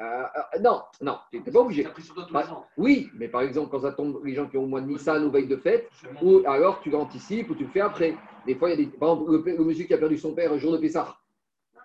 [0.00, 1.82] Euh, euh, non, non, tu n'es pas obligé.
[1.82, 2.66] Tu as pris sur toi tous les ans.
[2.76, 5.24] Oui, mais par exemple, quand ça tombe, les gens qui ont au mois de Nissan
[5.24, 5.88] ou veille de fête,
[6.20, 8.16] ou alors tu l'anticipes ou tu le fais après.
[8.44, 8.96] Des fois, il y a des.
[8.96, 11.16] Par exemple, le, le monsieur qui a perdu son père un jour de Pessah.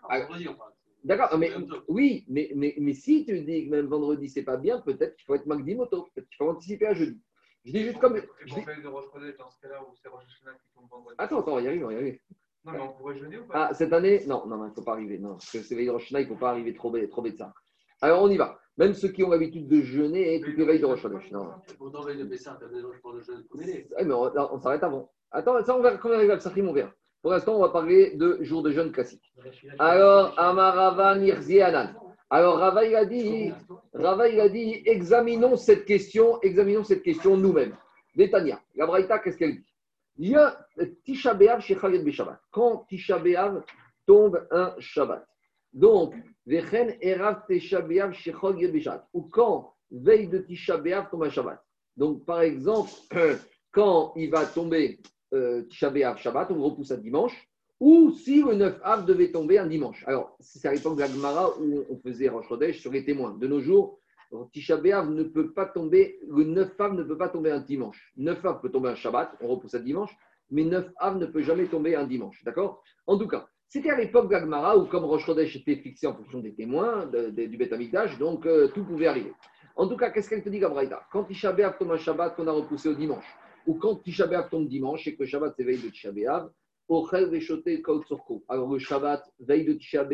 [0.10, 0.28] Ah.
[1.04, 1.52] D'accord, mais
[1.88, 5.26] oui, mais, mais, mais si tu dis que même vendredi, c'est pas bien, peut-être qu'il
[5.26, 6.10] faut être Magdi Moto.
[6.14, 7.22] Peut-être qu'il faut anticiper à jeudi.
[7.64, 8.22] Je dis juste comme.
[8.46, 10.90] Je dis- faire de Roche Chodesh dans ce cas-là où c'est Rosh Hashanah qui tombe
[10.90, 11.16] vendredi.
[11.18, 12.22] Attends, attends, on y arriver, on y arriver.
[12.66, 13.68] Non, mais on pourrait jeûner ou pas?
[13.68, 15.20] Ah, cette année, non, non, il ne faut pas arriver.
[15.20, 17.54] Non, parce que c'est veille de il ne faut pas arriver trop, trop de ça.
[18.02, 18.60] Alors, on y va.
[18.78, 21.20] Même ceux qui ont l'habitude de jeûner et toutes les veilles de Rosh Hashanah.
[21.32, 21.50] Non.
[21.78, 23.44] Pour ton veille de Pessah, gens pour le jeûne.
[23.98, 25.12] Ah, mais on, on s'arrête avant.
[25.32, 26.92] Attends, ça, on verra quand on arrive à Psachim, on verra.
[27.22, 29.34] Pour l'instant, on va parler de jour de jeûne classique.
[29.78, 31.94] Alors, Amarava Nirzianan.
[32.30, 33.52] Alors, Rava, il a dit,
[33.94, 37.76] Rava, il a dit, examinons cette question, examinons cette question nous-mêmes.
[38.16, 39.76] Détania, la Braïta, qu'est-ce qu'elle dit?
[40.18, 40.58] Il y a
[41.04, 42.40] Tisha B'Av chez Chayyad B'Shabbat.
[42.52, 43.64] Quand Tisha B'Av
[44.06, 45.26] tombe un Shabbat.
[45.74, 46.14] Donc,
[49.14, 51.64] Ou quand, veille de Tisha B'Av tombe un Shabbat.
[51.96, 52.90] Donc, par exemple,
[53.72, 55.00] quand il va tomber
[55.34, 57.48] euh, Tisha B'Av Shabbat, on repousse à dimanche,
[57.80, 60.04] ou si le 9 Av devait tomber un dimanche.
[60.08, 63.36] Alors, c'est à l'époque de la où on faisait Rosh Chodesh sur les témoins.
[63.38, 64.00] De nos jours,
[64.52, 68.12] Tisha ne peut pas tomber, le 9 Av ne peut pas tomber un dimanche.
[68.18, 70.16] 9 Av peut tomber un Shabbat, on repousse à dimanche,
[70.50, 72.44] mais 9 Av ne peut jamais tomber un dimanche.
[72.44, 72.84] D'accord?
[73.06, 76.40] En tout cas, c'était à l'époque Gemara où, comme Rosh Chodesh était fixé en fonction
[76.40, 79.32] des témoins, du Beth Amikdash, donc euh, tout pouvait arriver.
[79.76, 81.04] En tout cas, qu'est-ce qu'elle te dit, Gabraïda?
[81.12, 85.08] Quand Tisha tombe un Shabbat qu'on a repoussé au dimanche, ou quand Tisha tombe dimanche
[85.08, 86.12] et que le Shabbat s'éveille de Tisha
[87.30, 88.44] Veshoté Kol Tzorko.
[88.50, 90.08] Alors, le Shabbat, veille de Tisha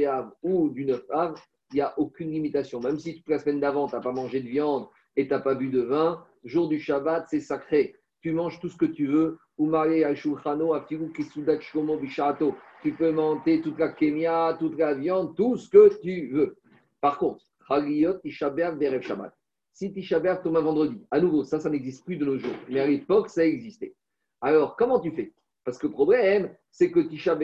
[0.44, 1.42] ou du 9 Av,
[1.72, 2.82] il n'y a aucune limitation.
[2.82, 5.40] Même si toute la semaine d'avant, tu n'as pas mangé de viande et tu n'as
[5.40, 7.96] pas bu de vin, jour du Shabbat, c'est sacré.
[8.22, 9.38] Tu manges tout ce que tu veux.
[9.58, 12.56] Umare Ashulchano, Afiru Kisudak Shlomo Bishato.
[12.82, 16.58] Tu peux monter toute la kémia, toute la viande, tout ce que tu veux.
[17.02, 19.34] Par contre, Chagiyot Tisha B'Av Berev Shabbat.
[19.74, 22.56] Si Tisha B'Av tombe un vendredi, à nouveau, ça, ça n'existe plus de nos jours.
[22.70, 23.96] Mais à l'époque, ça existait.
[24.42, 25.34] Alors, comment tu fais?
[25.64, 27.38] Parce que le problème, c'est que Tisha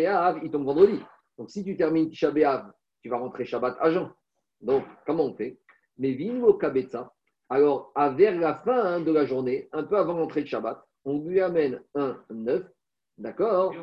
[0.44, 1.00] il tombe vendredi.
[1.38, 2.32] Donc, si tu termines Tisha
[3.02, 4.12] tu vas rentrer Shabbat à Jean.
[4.62, 5.58] Donc, comment on fait?
[5.98, 7.12] Mais Vimo Kabetza,
[7.50, 11.42] alors, vers la fin de la journée, un peu avant l'entrée de Shabbat, on lui
[11.42, 12.66] amène un neuf,
[13.18, 13.74] d'accord.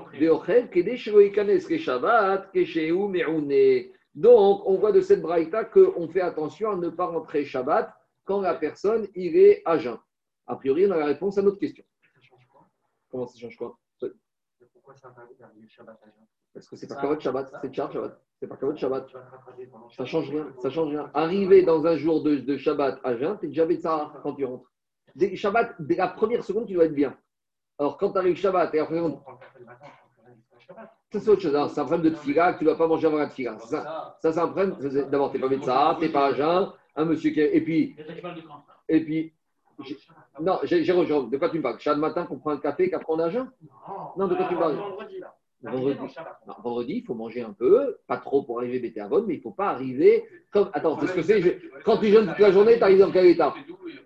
[4.14, 7.94] Donc, on voit de cette braïta qu'on fait attention à ne pas rentrer Shabbat
[8.24, 9.98] quand la personne il est à jeun.
[10.46, 11.84] A priori, on a la réponse à notre question.
[12.14, 12.66] Ça change quoi?
[13.10, 13.78] Comment ça change quoi?
[14.72, 16.26] Pourquoi c'est interdit d'arriver Shabbat à jeun?
[16.54, 18.20] Parce que c'est pas Kavod Shabbat, c'est Char Shabbat.
[18.40, 19.06] C'est pas Kavod Shabbat.
[19.90, 21.10] Ça change rien, ça change rien.
[21.14, 24.72] Arriver dans un jour de, de Shabbat à jeun, t'es déjà Betsar quand tu rentres.
[25.18, 27.16] Dès Shabbat, dès la première seconde, tu dois être bien.
[27.78, 29.20] Alors, quand tu arrives Shabbat et après, On
[31.10, 31.56] ça c'est autre chose.
[31.56, 31.68] hein.
[31.68, 33.58] C'est un problème de tfila tu ne dois pas manger avant la tfila.
[33.58, 34.76] Ça, ça c'est un problème.
[35.10, 36.70] D'abord, tu n'es pas médecin, tu n'es pas à jeun.
[36.94, 37.96] Un monsieur qui Et puis,
[38.88, 39.32] Et parles puis
[39.84, 39.96] J'ai-
[40.40, 40.58] non,
[40.92, 41.22] rejoint.
[41.24, 41.78] De quoi tu me parles?
[41.80, 43.50] Chaque matin qu'on prend un café, qu'après on a jeun
[44.16, 44.74] Non, de quoi tu parles?
[44.76, 45.34] Vendredi, là.
[45.62, 45.98] Vendredi.
[46.46, 49.34] Non, Vendredi, il faut manger un peu, pas trop pour arriver bêté à bonne, mais
[49.34, 50.70] il ne faut pas arriver comme.
[50.72, 51.60] Attends, c'est ce que c'est.
[51.84, 53.54] Quand tu jeûnes toute la journée, tu arrives dans quel état?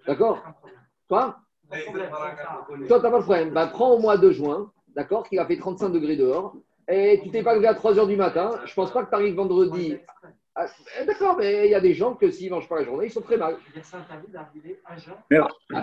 [0.06, 0.42] D'accord?
[2.88, 3.50] Toi tu n'as pas de problème.
[3.50, 6.54] Bah, prends au mois de juin, d'accord, qu'il a fait 35 degrés dehors,
[6.88, 8.50] et tu t'es pas levé à 3 h du matin.
[8.64, 9.96] Je pense pas que tu arrives vendredi.
[10.54, 10.66] Ah,
[11.00, 13.06] eh, d'accord, mais il y a des gens que s'ils ne mangent pas la journée,
[13.06, 13.56] ils sont très mal.
[13.70, 15.14] Il y a ça interdit d'arriver à jeun.
[15.72, 15.82] Ah,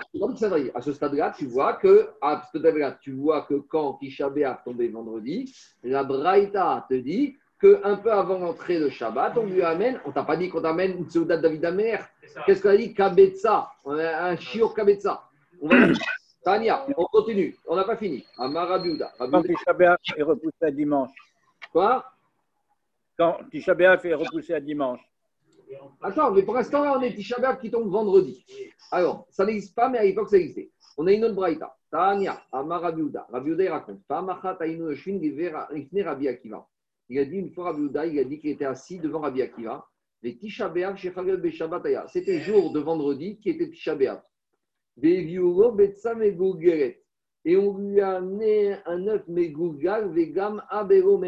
[0.75, 4.61] À ce stade-là, tu vois que, à ce stade-là, tu vois que quand Tisha B'Av
[4.63, 5.51] tombé vendredi,
[5.83, 10.23] la Braïta te dit qu'un peu avant l'entrée de Shabbat, on lui amène, on t'a
[10.23, 12.07] pas dit qu'on t'amène une Seudat David Amer.
[12.45, 12.93] Qu'est-ce qu'on a dit?
[12.93, 13.69] Kabetza.
[13.83, 15.23] On a un shiur Kabetza.
[15.61, 15.75] On va
[16.43, 17.55] Tania, on continue.
[17.67, 18.25] On n'a pas fini.
[18.37, 19.11] Amar Rabiouda.
[19.17, 19.75] Quand Tisha
[20.15, 21.11] est repoussé à dimanche.
[21.71, 22.05] Quoi?
[23.17, 25.01] Quand Tisha est repoussé à dimanche.
[26.01, 28.45] Attends, mais pour l'instant, là, on est Tisha qui tombe vendredi.
[28.91, 30.71] Alors, ça n'existe pas, mais à l'époque, ça existait.
[30.97, 31.75] On a une autre braïta.
[31.91, 33.27] Tania, Amar Rabiouda.
[33.29, 33.99] Rabiouda, il raconte.
[34.07, 35.19] Pa'amachat aïnu yoshin
[35.69, 36.65] rifne Rabbi Akiva.
[37.09, 39.87] Il a dit une fois Rabiouda, il a dit qu'il était assis devant Rabbi Akiva.
[40.21, 41.11] Les Tisha chez.
[42.07, 43.97] C'était jour de vendredi qui était Tisha.
[47.45, 51.21] Et on lui a amené un œuf megugal vegam abero.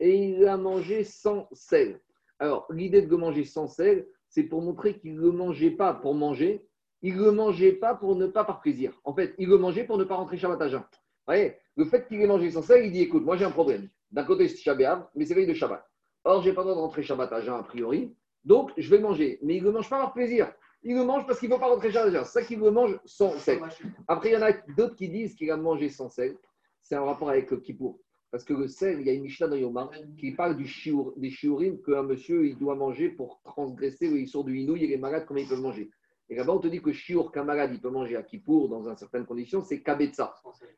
[0.00, 2.00] Et il l'a mangé sans sel.
[2.38, 5.94] Alors, l'idée de le manger sans sel, c'est pour montrer qu'il ne le mangeait pas
[5.94, 6.68] pour manger,
[7.02, 9.00] il ne le mangeait pas pour ne pas par plaisir.
[9.04, 10.90] En fait, il le mangeait pour ne pas rentrer Shabbat à.
[11.28, 13.90] Voyez, le fait qu'il ait mangé sans sel, il dit écoute, moi j'ai un problème.
[14.10, 15.86] D'un côté, c'est Shabbat, mais c'est veille de Shabbat.
[16.24, 18.96] Or, j'ai pas le droit de rentrer Shabbat à jeun a priori, donc je vais
[18.96, 19.38] le manger.
[19.42, 20.50] Mais il ne mange pas par plaisir.
[20.82, 22.24] Il le mange parce qu'il ne veut pas rentrer Shabbat à jeun.
[22.24, 23.60] C'est ça qu'il le mange sans sel.
[24.08, 26.34] Après, il y en a d'autres qui disent qu'il a mangé sans sel.
[26.80, 28.00] C'est un rapport avec le Kippour.
[28.30, 31.12] Parce que le sel, il y a une Mishnah dans Yoma qui parle du shiur,
[31.18, 34.96] des shiurim qu'un monsieur il doit manger pour transgresser le sort du inouï et les
[34.96, 35.90] malades, comment ils peuvent manger?
[36.30, 38.88] Et là-bas, on te dit que shiur qu'un malade il peut manger à Kippour dans
[38.88, 40.34] une certaine condition, c'est kabetza.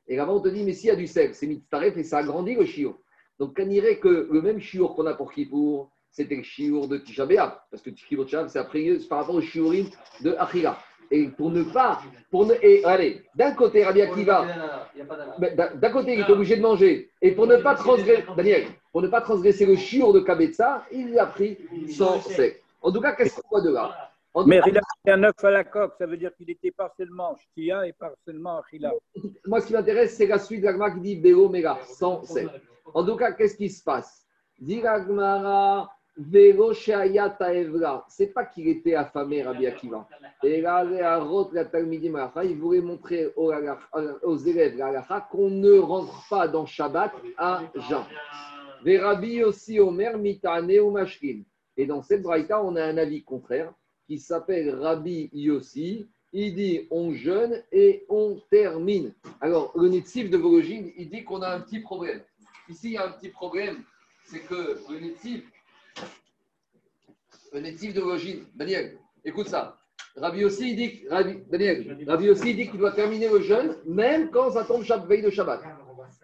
[0.07, 2.19] Et là-bas, on te dit, mais s'il y a du sel, c'est mitzaref et ça
[2.19, 2.97] agrandit le shiur.
[3.39, 6.99] Donc, on dirait que le même shiur qu'on a pour Kippour, c'était le shiur de
[6.99, 7.59] Tisha B'Av.
[7.71, 9.87] Parce que B'Av, c'est après c'est par rapport au shiurim
[10.21, 10.79] de Achila.
[11.13, 12.01] Et pour ne pas.
[12.31, 14.47] Pour ne, et allez, d'un côté, Rabbi Akiva.
[14.47, 17.11] A D'un côté, il est obligé de manger.
[17.21, 21.13] Et pour ne pas transgresser, Daniel, pour ne pas transgresser le chiot de Kabetza, il
[21.13, 22.63] l'a pris sans sec.
[22.81, 24.10] En tout cas, qu'est-ce qu'on voit de là?
[24.47, 24.83] Mais il a
[25.15, 28.93] un œuf à la coque, ça veut dire qu'il était partiellement ch'tia et partiellement achila.
[29.47, 31.53] Moi, ce qui m'intéresse, c'est la suite de l'agma qui dit Béo
[31.85, 32.49] sans sec.
[32.95, 34.25] En tout cas, qu'est-ce qui se passe?
[34.59, 34.83] Dit
[36.17, 36.73] Vélo
[37.39, 38.05] Taevra.
[38.09, 40.07] C'est pas qu'il était affamé, Rabbi Akiva.
[40.43, 43.53] Et là, il voulait montrer aux,
[44.23, 44.77] aux élèves
[45.31, 48.05] qu'on ne rentre pas dans Shabbat à jeun.
[48.85, 51.43] Des rabbis aussi Omer, Mitane ou Mashkin.
[51.77, 53.73] Et dans cette braïta, on a un avis contraire
[54.11, 56.09] qui s'appelle Rabbi Yossi.
[56.33, 59.15] Il dit on jeûne et on termine.
[59.41, 62.21] Alors, le Netzif de Vologine, il dit qu'on a un petit problème.
[62.69, 63.85] Ici, il y a un petit problème.
[64.25, 65.45] C'est que le Netzif,
[67.53, 67.61] le
[67.93, 69.79] de Vologine, Daniel, écoute ça.
[70.17, 74.31] Rabbi Yossi, il dit, Rabbi, Daniel, Rabbi Yossi, dit qu'il doit terminer le jeûne, même
[74.33, 75.63] quand ça tombe chaque veille de Shabbat.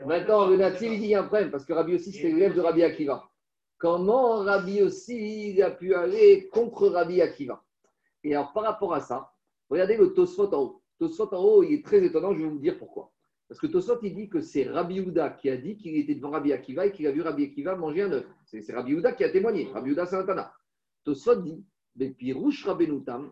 [0.04, 2.24] Maintenant, le Natsir, il dit il y a un problème, parce que Rabbi aussi, c'est
[2.24, 3.30] l'élève de Rabbi Akiva.
[3.78, 7.62] Comment Rabbi il a pu aller contre Rabbi Akiva?
[8.26, 9.32] Et alors, par rapport à ça,
[9.70, 10.82] regardez le Tosfot en haut.
[10.98, 13.12] Tosfot en haut, il est très étonnant, je vais vous dire pourquoi.
[13.48, 16.30] Parce que Tosot, il dit que c'est Rabbi Houda qui a dit qu'il était devant
[16.30, 18.26] Rabbi Akiva et qu'il a vu Rabbi Akiva manger un œuf.
[18.44, 19.70] C'est Rabbi Houda qui a témoigné.
[19.72, 20.52] Rabbi Houda, c'est un Tana.
[21.04, 21.64] Tosot dit,
[21.94, 23.30] Bepi Rouche Rabbenutam,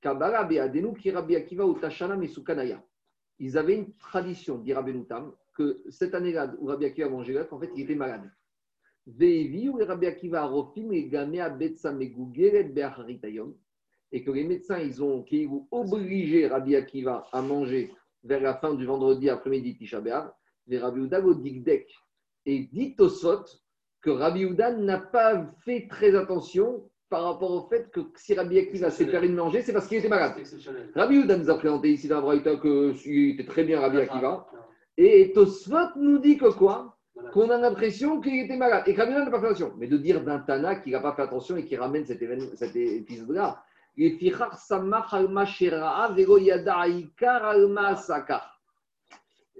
[0.00, 2.18] Kabbalah Beadenu ki Rabbi Akiva ou Tashana.
[3.38, 7.60] Ils avaient une tradition, dit Rabbenutam, que cette année-là où Rabbi Akiva mangeait l'œuf, en
[7.60, 8.28] fait, il était malade.
[9.06, 13.54] Vevi ou Rabbi Akiva Arofim et Gamea Betsa Megugeret Beacharitayom.
[14.12, 17.90] Et que les médecins, ils ont, qui ont obligé Rabbi Akiva à manger
[18.24, 20.32] vers la fin du vendredi après-midi Tisha B'Av,
[20.66, 21.88] les Rabbi Houda au Digdek.
[22.46, 23.44] Et dit Tosot
[24.02, 28.58] que Rabbi Houda n'a pas fait très attention par rapport au fait que si Rabbi
[28.58, 30.34] Akiva s'est permis de manger, c'est parce qu'il était malade.
[30.94, 34.46] Rabbi Houda nous a présenté ici dans Braïta que il était très bien Rabbi Akiva.
[34.52, 34.56] Ah,
[34.98, 36.96] Et Tosfot nous dit que quoi?
[37.32, 38.84] Qu'on a l'impression qu'il était malade.
[38.86, 39.72] Et Houda n'a pas fait attention.
[39.78, 42.54] Mais de dire d'un Tana qu'il n'a pas fait attention et qui ramène cet, événement-
[42.56, 43.62] cet épisode-là,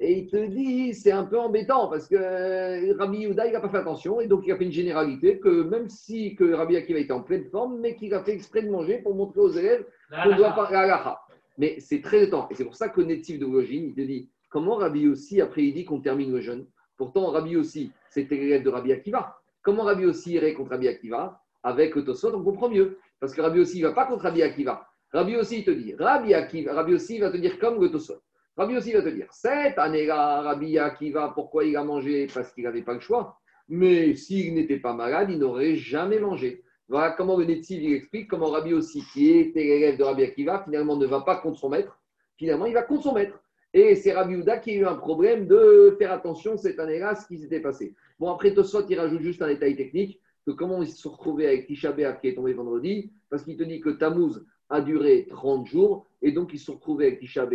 [0.05, 3.61] et il te dit, c'est un peu embêtant parce que euh, Rabbi Yehuda, il n'a
[3.61, 6.76] pas fait attention et donc il a fait une généralité que même si que Rabbi
[6.76, 9.51] Akiva était en pleine forme, mais qu'il a fait exprès de manger pour montrer aux
[9.51, 9.87] élèves
[10.24, 11.20] qu'on doit parler à.
[11.59, 12.49] Mais c'est très étonnant.
[12.51, 15.74] Et c'est pour ça que Netiv de il te dit comment Rabbi aussi, après il
[15.74, 16.66] dit qu'on termine le jeûne?
[16.97, 19.39] Pourtant, Rabbi aussi, c'était l'élève de Rabbi Akiva.
[19.62, 21.41] Comment Rabbi aussi irait contre Rabbi Akiva?
[21.62, 22.99] Avec le Tosot, on comprend mieux.
[23.23, 24.85] Parce que Rabbi aussi, il ne va pas contre Rabbi Akiva.
[25.12, 28.20] Rabbi aussi, il te dit Rabbi Akiva, Rabbi aussi, va te dire comme le Tosot.
[28.57, 32.27] Rabbi aussi va te dire cette année-là, Rabbi Akiva, pourquoi il a mangé?
[32.35, 33.39] Parce qu'il n'avait pas le choix.
[33.68, 36.64] Mais s'il n'était pas malade, il n'aurait jamais mangé.
[36.89, 40.64] Voilà comment le Netziv il explique comment Rabbi aussi, qui était l'élève de Rabbi Akiva,
[40.64, 42.01] finalement ne va pas contre son maître.
[42.39, 43.41] Finalement, il va contre son maître.
[43.73, 47.14] Et c'est Rabbi Houda qui a eu un problème de faire attention cette année-là à
[47.14, 47.95] ce qui s'était passé.
[48.18, 51.47] Bon, après Tosot, il rajoute juste un détail technique que comment ils se sont retrouvés
[51.47, 55.66] avec Tisha qui est tombé vendredi, parce qu'il te dit que Tammuz a duré 30
[55.66, 57.47] jours, et donc ils se sont retrouvés avec Tisha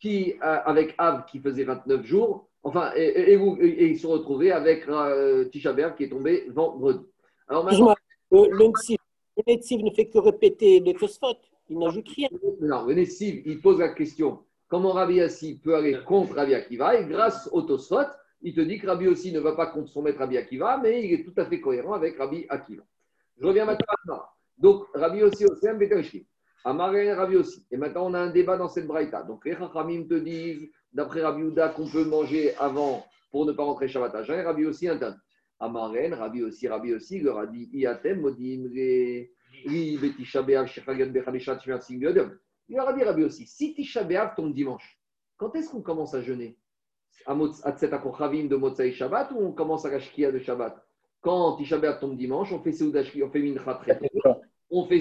[0.00, 3.86] qui, euh, avec Av qui faisait 29 jours, enfin, et, et- et vous- et- et
[3.88, 7.04] ils se sont retrouvés avec euh, Tisha qui est tombé vendredi.
[7.48, 7.94] Alors maintenant,
[8.30, 8.48] le,
[9.46, 11.38] Netziv- ne fait que répéter les phosphate.
[11.70, 12.28] Il n'ajoute rien.
[12.62, 12.94] non, le
[13.46, 17.62] il pose la question comment Rabbi Yassi peut aller contre Rabbi Akiva, et grâce au
[17.62, 18.06] Tosfot,
[18.40, 21.04] il te dit que Rabbi aussi ne va pas contre son maître Rabbi Akiva, mais
[21.04, 22.84] il est tout à fait cohérent avec Rabbi Akiva.
[23.40, 24.22] Je reviens maintenant.
[24.56, 26.22] Donc, Rabbi aussi, un Betelchim.
[26.64, 27.64] Amaré Rabbi aussi.
[27.70, 29.22] Et maintenant, on a un débat dans cette braïta.
[29.22, 33.64] Donc, les Chachamim te disent, d'après Rabbi Houda, qu'on peut manger avant pour ne pas
[33.64, 35.18] rentrer Shabbat à jeun, Rabbi aussi interdit.
[35.60, 38.68] Amarén, Rabbi aussi, Rabbi aussi, leur a dit, Iatem, Modim.
[39.64, 42.30] Li, Betisha B'Av, Shechagan, Bechamishat, Shmer, Singodom.
[42.68, 45.00] Il leur a dit, Rabbi aussi, si Tisha B'Av tombe dimanche,
[45.36, 46.58] quand est-ce qu'on commence à jeûner?
[47.26, 50.76] À de Motzai Shabbat ou on commence à la Shkia de Shabbat?
[51.20, 54.06] Quand Tisha tombe dimanche, on fait Seudah Shki- on fait Mincha très tôt.
[54.70, 55.00] On fait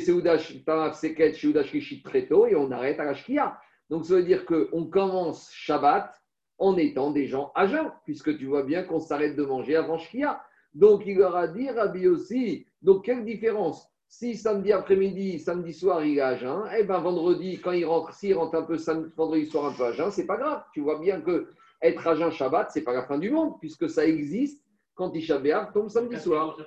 [0.66, 3.58] Tanav Seket, Seudah Shlichit très tôt et on arrête à la Shkia.
[3.90, 6.14] Donc ça veut dire qu'on commence Shabbat
[6.58, 9.98] en étant des gens à jeun, puisque tu vois bien qu'on s'arrête de manger avant
[9.98, 10.42] Shkia.
[10.74, 13.88] Donc il leur a dit, Rabbi aussi, donc quelle différence?
[14.10, 18.14] Si samedi après-midi, samedi soir, il est à jeun, eh ben vendredi, quand il rentre,
[18.14, 20.64] s'il rentre un peu samedi, vendredi soir un peu à jeun, c'est pas grave.
[20.74, 21.50] Tu vois bien que
[21.82, 24.64] être à jeun Shabbat, c'est pas la fin du monde, puisque ça existe
[24.96, 26.58] quand Tisha B'Av tombe samedi soir.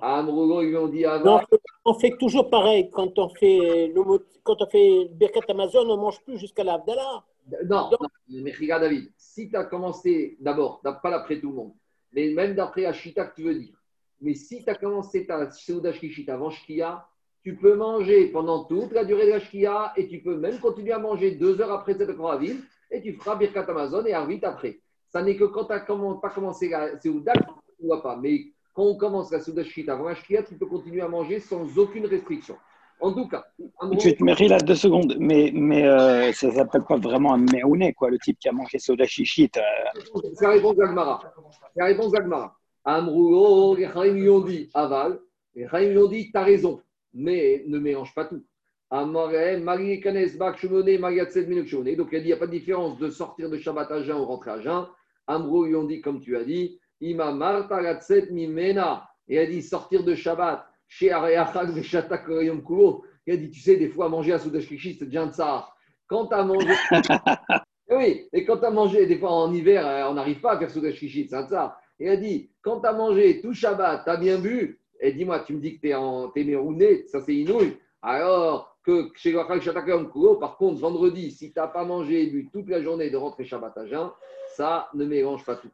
[0.00, 1.36] À Amrougo, ils lui ont dit Non, avant.
[1.36, 2.88] on fait- on fait toujours pareil.
[2.90, 6.38] Quand on fait le, mot- quand on fait le Birkat Amazon, on ne mange plus
[6.38, 7.24] jusqu'à l'Avdallah.
[7.68, 7.98] Non, non,
[8.28, 11.72] mais regarde David, si tu as commencé d'abord, pas d'après tout le monde,
[12.12, 13.74] mais même d'après Ashita que tu veux dire,
[14.20, 17.04] mais si tu as commencé ta Seudah Shkishit avant Shkia,
[17.42, 20.92] tu peux manger pendant toute la durée de la Shkia et tu peux même continuer
[20.92, 22.60] à manger deux heures après cette ville
[22.90, 24.80] et tu feras Birkat Amazon et Arvit après.
[25.08, 28.16] Ça n'est que quand tu n'as pas commencé la Seudah, tu ne vois pas.
[28.16, 31.40] Mais quand on commence la Seudah Shkishit avant la Shkia, tu peux continuer à manger
[31.40, 32.56] sans aucune restriction.
[33.00, 33.44] En tout cas,
[33.78, 37.38] en Tu te méris là deux secondes, mais, mais euh, ça s'appelle pas vraiment un
[37.38, 39.50] méouné, quoi, le type qui a mangé soda chichit.
[39.56, 40.00] euh,
[40.34, 41.22] c'est la réponse d'Agmara.
[41.72, 42.54] C'est la réponse d'Agmara.
[42.84, 45.18] Amrouo, les Chaim lui ont dit aval.
[45.54, 46.82] Les Chaim lui ont dit t'as raison,
[47.14, 48.44] mais ne mélange pas tout.
[48.90, 50.00] Marie.
[51.96, 54.02] Donc il a dit il n'y a pas de différence de sortir de Shabbat à
[54.02, 54.86] jeun ou rentrer à jeun.
[55.26, 57.80] Amrou lui ont dit comme tu as dit Ima Marta
[58.30, 59.08] Mimena.
[59.28, 61.68] Et il a dit sortir de Shabbat chez Areachak.
[63.26, 65.76] Il a dit tu sais, des fois manger à Soudash Kishi, c'est déjà un tsar.
[66.08, 66.68] Quand tu as mangé.
[67.92, 70.52] Eh Oui, et quand tu as mangé, des fois en hiver, euh, on n'arrive pas
[70.52, 71.76] à faire Soudash Kishi, c'est un tsar.
[71.98, 75.40] Il a dit, quand tu as mangé tout Shabbat, tu as bien bu, et dis-moi,
[75.40, 77.76] tu me dis que tu es, en, mérouné, ça c'est inouï.
[78.00, 83.10] Alors que chez par contre, vendredi, si tu n'as pas mangé et toute la journée
[83.10, 84.10] de rentrer Shabbat à jeun,
[84.56, 85.70] ça ne mélange pas tout.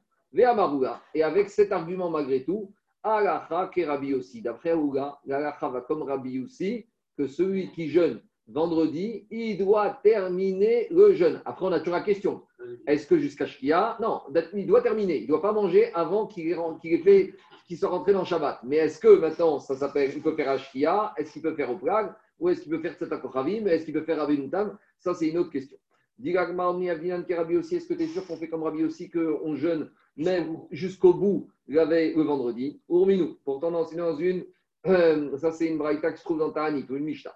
[1.14, 4.42] Et avec cet argument, malgré tout, Alacha qui Rabbi aussi.
[4.42, 6.86] D'après Aouga, l'Alacha va comme Rabbi aussi,
[7.16, 11.40] que celui qui jeûne vendredi, il doit terminer le jeûne.
[11.44, 12.42] Après, on a toujours la question.
[12.86, 13.96] Est-ce que jusqu'à Shkia?
[14.00, 14.22] Non,
[14.54, 15.18] il doit terminer.
[15.18, 18.60] Il ne doit pas manger avant qu'il soit rentré dans Shabbat.
[18.64, 21.14] Mais est-ce que maintenant, ça s'appelle, il peut faire à Shkia?
[21.16, 24.02] Est-ce qu'il peut faire au Plag Ou est-ce qu'il peut faire Tzetakochavim Est-ce qu'il peut
[24.02, 25.78] faire Avinutam Ça, c'est une autre question.
[26.18, 31.48] Est-ce que tu es sûr qu'on fait comme Rabbi aussi, qu'on jeûne même jusqu'au bout
[31.68, 32.80] la le vendredi?
[32.88, 33.36] Urminou.
[33.44, 34.44] Pourtant, dans dans une,
[34.86, 37.34] euh, ça c'est une braïta qui se trouve dans Ta'anit ou une Mishnah.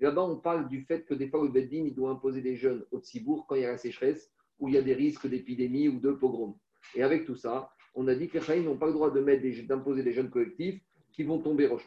[0.00, 2.84] Là-bas, on parle du fait que des fois, le Beddin, il doit imposer des jeûnes
[2.90, 5.88] au Tzibourg quand il y a la sécheresse, où il y a des risques d'épidémie
[5.88, 6.56] ou de pogrom.
[6.96, 9.42] Et avec tout ça, on a dit que les n'ont pas le droit de mettre
[9.42, 10.80] des- d'imposer des jeûnes collectifs
[11.18, 11.84] qui vont tomber Rosh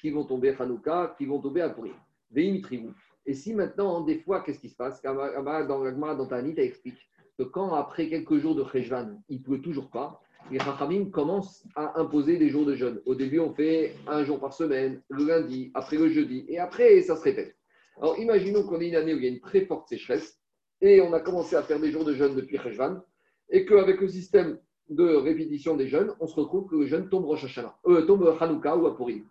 [0.00, 1.92] qui vont tomber Hanouka, qui vont tomber à Purim.
[2.30, 2.94] Veim tribou.
[3.26, 6.64] Et si maintenant, des fois, qu'est-ce qui se passe Dans la Gemara, dans Tanit, elle
[6.64, 6.96] explique
[7.38, 11.66] que quand après quelques jours de Cheshvan, il ne pleut toujours pas, les Chachamim commencent
[11.74, 13.02] à imposer des jours de jeûne.
[13.04, 17.02] Au début, on fait un jour par semaine, le lundi, après le jeudi, et après,
[17.02, 17.54] ça se répète.
[18.00, 20.40] Alors, imaginons qu'on ait une année où il y a une très forte sécheresse,
[20.80, 23.02] et on a commencé à faire des jours de jeûne depuis Cheshvan,
[23.50, 24.58] et qu'avec le système
[24.90, 28.36] de répétition des jeûnes, on se retrouve que le jeûne tombe Rosh Hashanah, euh, tombe
[28.40, 29.24] Hanouka ou à Purim.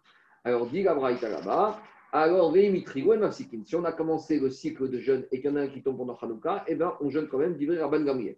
[0.44, 1.82] Alors, dit la Braïta là-bas,
[2.12, 5.68] alors, si on a commencé le cycle de jeûne et qu'il y en a un
[5.68, 8.38] qui tombe pendant Hanouka, eh ben, on jeûne quand même, dit Rabban Gamriel.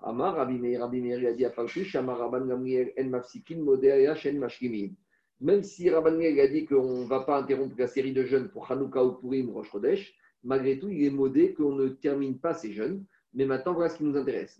[0.00, 4.14] Amar, Rabbi Meir, Rabbi Meir, a dit à Farchush, Amar Rabban Gamriel, en mafsikin, modéa,
[4.14, 4.90] shen mashkimin.
[5.40, 8.50] Même si Rabban Gamriel a dit qu'on ne va pas interrompre la série de jeûnes
[8.50, 12.54] pour Hanouka ou Purim, Rosh Chodesh, malgré tout, il est modé qu'on ne termine pas
[12.54, 13.04] ces jeûnes.
[13.38, 14.58] Mais maintenant, voilà ce qui nous intéresse.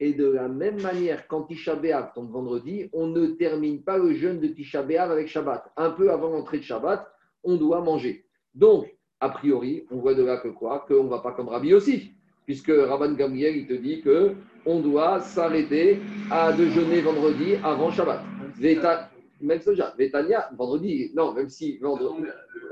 [0.00, 4.12] Et de la même manière, quand Tisha B'Av tombe vendredi, on ne termine pas le
[4.14, 5.70] jeûne de Tisha B'Av avec Shabbat.
[5.76, 7.06] Un peu avant l'entrée de Shabbat,
[7.44, 8.24] on doit manger.
[8.52, 10.84] Donc, a priori, on voit de là que quoi?
[10.88, 12.10] Qu'on ne va pas comme Rabbi aussi.
[12.46, 14.32] Puisque Rabban Gamriel, il te dit que
[14.66, 16.00] on doit s'arrêter
[16.32, 18.20] à de jeûner vendredi avant Shabbat.
[18.58, 19.08] Veta-
[19.40, 19.94] Même soja.
[19.96, 22.24] Vétania, vendredi, non, même si vendredi,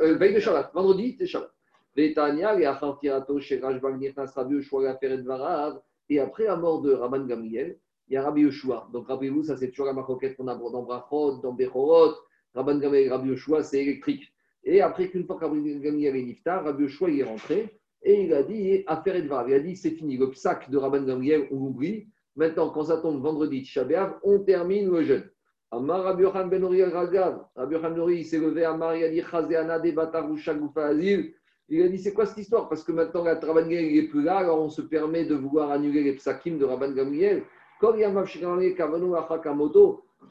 [0.03, 1.53] euh, veille de Shabbat, vendredi, c'est Shabbat.
[1.97, 5.81] Vétania, et Achar Tirato, Sherash Bagnir, Nasrabi, Ushua, Feret Varav.
[6.09, 7.79] Et après la mort de Rabban Gamriel,
[8.09, 8.89] il y a Rabbi Yoshua.
[8.93, 12.15] Donc rappelez-vous, ça c'est toujours la maroquette qu'on a dans Brachot, dans Bechorot.
[12.55, 14.33] Rabban Gamriel et Rabbi Yoshua, c'est électrique.
[14.63, 15.47] Et après qu'une fois que
[15.81, 19.55] Gamriel est niftar, Rabbi Yoshua il est rentré et il a dit affaire et Il
[19.55, 22.07] a dit c'est fini, le sac de Rabban Gamriel, on l'oublie.
[22.37, 25.25] Maintenant, quand ça tombe vendredi, Tisha B'Av, on termine le jeûne.
[25.71, 27.47] Amar Rabbi Yohan Ben Uri al-Ragav.
[27.57, 28.65] Rabbi Yohan Ben il s'est levé.
[28.65, 31.35] Amar, il a dit Chazéana de Batarusha Goufa Azil.
[31.69, 32.69] Il a dit c'est quoi cette histoire?
[32.69, 35.71] Parce que maintenant, la Rabban Gamriel n'est plus là, alors on se permet de vouloir
[35.73, 37.43] annuler les psakim de Rabban Gamriel.
[37.81, 38.13] Quand il y a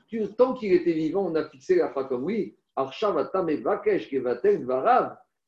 [0.08, 2.56] tu- tant qu'il était vivant, on a fixé la comme oui.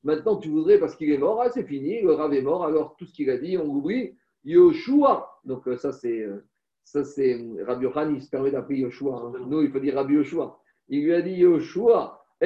[0.04, 2.96] Maintenant, tu voudrais, parce qu'il est mort, ah, c'est fini, le Rav est mort, alors
[2.98, 4.16] tout ce qu'il a dit, on l'oublie.
[4.46, 5.40] Yoshua.
[5.44, 6.22] Donc, euh, ça, c'est.
[6.22, 6.44] euh,
[6.84, 9.16] Ça, c'est euh, Rabbi Yohan, il se permet d'appeler Yoshua.
[9.16, 9.34] hein.
[9.48, 10.58] Nous, il faut dire Rabbi Yoshua.
[10.88, 12.46] Il lui a dit Yoshua, On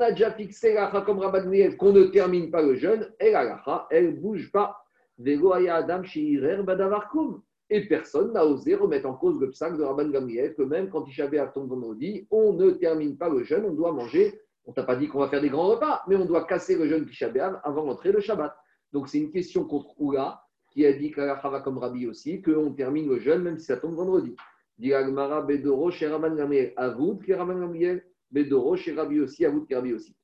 [0.00, 1.48] a déjà fixé l'alacha comme Rabban
[1.78, 4.76] qu'on ne termine pas le jeûne, et l'alacha, elle bouge pas.
[7.70, 11.02] Et personne n'a osé remettre en cause le psaque de Rabban Gamriel, que même quand
[11.02, 14.40] Tisha B'Av tombe vendredi, on ne termine pas le jeûne, on doit manger.
[14.64, 16.88] On t'a pas dit qu'on va faire des grands repas, mais on doit casser le
[16.88, 18.52] jeûne Tisha B'Av avant l'entrée de Shabbat.
[18.92, 22.72] Donc c'est une question contre Oula, qui a dit qu'Alacha va comme Rabbi aussi, qu'on
[22.72, 24.34] termine le jeûne même si ça tombe vendredi.
[24.78, 29.66] Dit Agmara Bedoro chez Rabban Gamriel, Avoud qui Rabban Gamriel, Bedoro chez Rabbi aussi, Avoud
[29.66, 30.14] qui Rabbi aussi.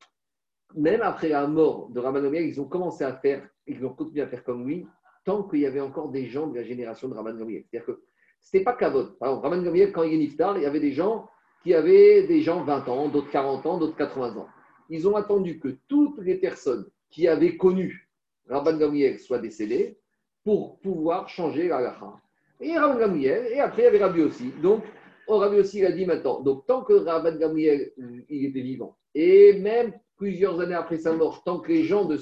[0.77, 4.23] Même après la mort de Rabban Gamriel, ils ont commencé à faire, ils ont continué
[4.23, 4.87] à faire comme lui,
[5.25, 7.65] tant qu'il y avait encore des gens de la génération de Rabban Gamriel.
[7.69, 8.03] C'est-à-dire que
[8.41, 9.19] ce n'était pas Kavod.
[9.19, 11.29] Par exemple, Rabban Gamriel, quand il est niftar, il y avait des gens
[11.63, 14.49] qui avaient des gens 20 ans, d'autres 40 ans, d'autres 80 ans.
[14.91, 18.09] Ils ont attendu que toutes les personnes qui avaient connu
[18.49, 19.99] Rabban Gamriel soient décédées
[20.45, 22.21] pour pouvoir changer la halakha.
[22.61, 24.51] Et Rabban Gamriel, et après il y avait Rabbi aussi.
[24.63, 24.85] Donc,
[25.27, 27.93] oh, Rabbi aussi il a dit maintenant, donc tant que Rabban Gamriel
[28.29, 32.19] il était vivant, et même plusieurs années après sa mort, tant que les gens de,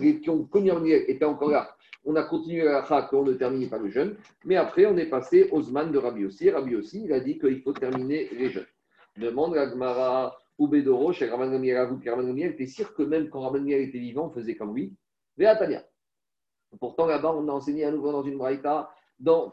[0.00, 3.68] qui ont connu Gamriel étaient encore là, on a continué la halakha, qu'on ne terminait
[3.68, 6.50] pas le jeûne, mais après on est passé aux Zman de Rabbi aussi.
[6.50, 8.66] Rabbi aussi, il a dit qu'il faut terminer les jeûnes.
[9.16, 13.40] Demande la Gemara ou Bedoro, chez Rabban Gamriel, Rabban Gamriel était sûr que même quand
[13.40, 14.94] Rabban Gamriel était vivant, on faisait comme lui?
[15.36, 15.82] Véatania.
[16.78, 19.50] Pourtant, là-bas, on a enseigné à nouveau dans une braïta, dans.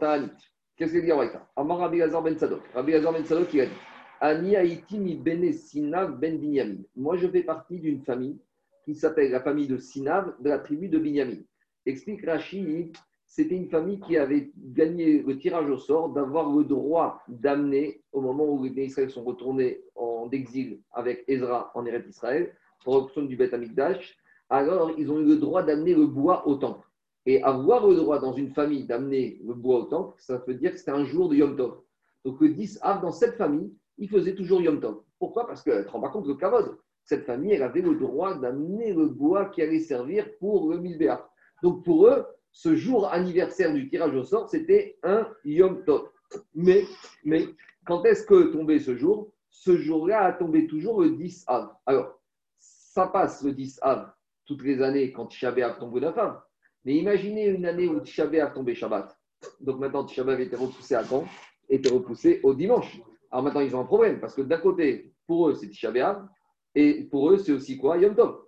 [0.76, 2.62] Qu'est-ce qu'il dit en braïta Amar Rabbi Lazar ben Sadok.
[2.74, 3.72] Rabbi Lazar ben Sadok, il a dit
[4.20, 6.82] Ani Haïti mi bene Sinav ben Binyamin.
[6.96, 8.40] Moi, je fais partie d'une famille
[8.86, 11.42] qui s'appelle la famille de Sinav, de la tribu de Binyamin.
[11.86, 12.92] Explique Rashi,
[13.26, 18.22] c'était une famille qui avait gagné le tirage au sort d'avoir le droit d'amener, au
[18.22, 22.54] moment où les Israël sont retournés en exil avec Ezra en Eretz Israël,
[22.84, 24.18] pour l'option du Beth Amikdash,
[24.50, 26.86] alors ils ont eu le droit d'amener le bois au temple.
[27.26, 30.72] Et avoir le droit dans une famille d'amener le bois au temple, ça veut dire
[30.72, 31.80] que c'était un jour de Yom Tov.
[32.26, 35.02] Donc le 10 Av, dans cette famille, il faisait toujours Yom Tov.
[35.20, 35.46] Pourquoi?
[35.46, 36.78] Parce que tu te rends pas compte le kavod.
[37.04, 41.30] Cette famille, elle avait le droit d'amener le bois qui allait servir pour le Milbéa.
[41.62, 46.10] Donc pour eux, ce jour anniversaire du tirage au sort, c'était un Yom Tov.
[46.56, 46.86] Mais,
[47.24, 47.46] mais
[47.86, 49.32] quand est-ce que tombait ce jour?
[49.50, 51.70] Ce jour-là a tombé toujours le 10 Av.
[51.86, 52.20] Alors,
[52.58, 54.12] ça passe le 10 Av
[54.46, 56.40] toutes les années quand Tisha B'Av tombe la femme.
[56.86, 59.18] Mais imaginez une année où Tisha B'Av tombait Shabbat.
[59.60, 61.26] Donc maintenant, Tisha B'Av était repoussé à quand?
[61.70, 63.00] Était repoussé au dimanche.
[63.30, 66.28] Alors maintenant, ils ont un problème parce que d'un côté, pour eux, c'est Tisha B'Av
[66.76, 67.98] et pour eux, c'est aussi quoi?
[67.98, 68.46] Yom Tov.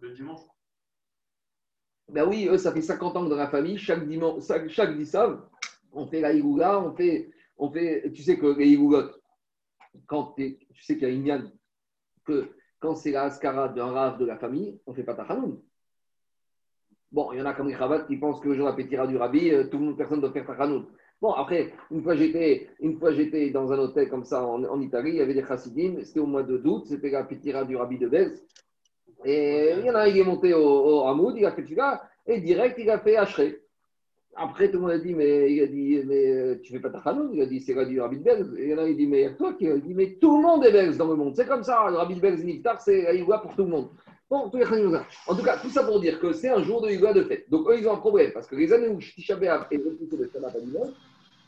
[0.00, 0.40] Le dimanche.
[2.08, 4.96] Ben oui, eux, ça fait 50 ans que dans la famille, chaque dimanche, chaque, chaque
[4.96, 5.48] Dissav,
[5.92, 9.20] on fait la Igoula, on fait, on fait, tu sais que les Igoulottes,
[10.06, 11.52] quand tu sais qu'il y a une
[12.24, 15.62] que quand c'est la Ascara d'un rave de la famille, on ne fait pas Tachanoun.
[17.14, 17.76] Bon, il y en a comme les
[18.08, 20.22] qui pensent que le jour la pétira du Rabbi, euh, tout le monde, personne ne
[20.22, 20.84] doit faire Tachanoun.
[21.22, 24.80] Bon, après, une fois j'étais, une fois j'étais dans un hôtel comme ça en, en
[24.80, 27.76] Italie, il y avait des chassidim, c'était au mois de d'août, c'était la pétira du
[27.76, 28.44] Rabbi de Bez.
[29.24, 32.02] Et il y en a qui est monté au, au Hamoud, il a fait Tfilah,
[32.26, 33.60] et direct, il a fait Ashrei.
[34.34, 36.90] Après, tout le monde a dit, mais, il a dit, mais euh, tu fais pas
[36.90, 38.56] ta chanoun Il a dit, c'est le du Rabbi de Belz.
[38.58, 40.42] Et il y en a qui dit, mais toi qui a dit, mais tout le
[40.42, 41.36] monde est Belz dans le monde.
[41.36, 43.90] C'est comme ça, le Rabbi de Belz Niftar, c'est Igoua pour tout le monde.
[44.30, 44.50] Bon.
[45.26, 47.48] En tout cas, tout ça pour dire que c'est un jour de Igoua de fête.
[47.50, 50.16] Donc, eux, ils ont un problème, parce que les années où Tisha B'Av est repoussé
[50.16, 50.88] de Shabbat à dimanche,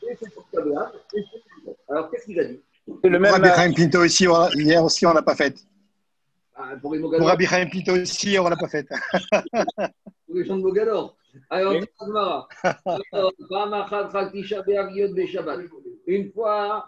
[0.03, 1.75] et c'est pour Tisha B'Av, et c'est pour.
[1.89, 3.31] Alors, qu'est-ce qu'il a dit C'est le Pour même.
[3.33, 5.57] Rabbi Chaim Pinto aussi, on- hier aussi, on l'a pas faite.
[6.55, 8.87] Ah, Pour les Pour Rabbi Chaim Pinto aussi, on l'a pas faite.
[10.27, 11.17] pour les gens de Mogador.
[11.49, 11.73] Alors.
[16.07, 16.85] Une fois,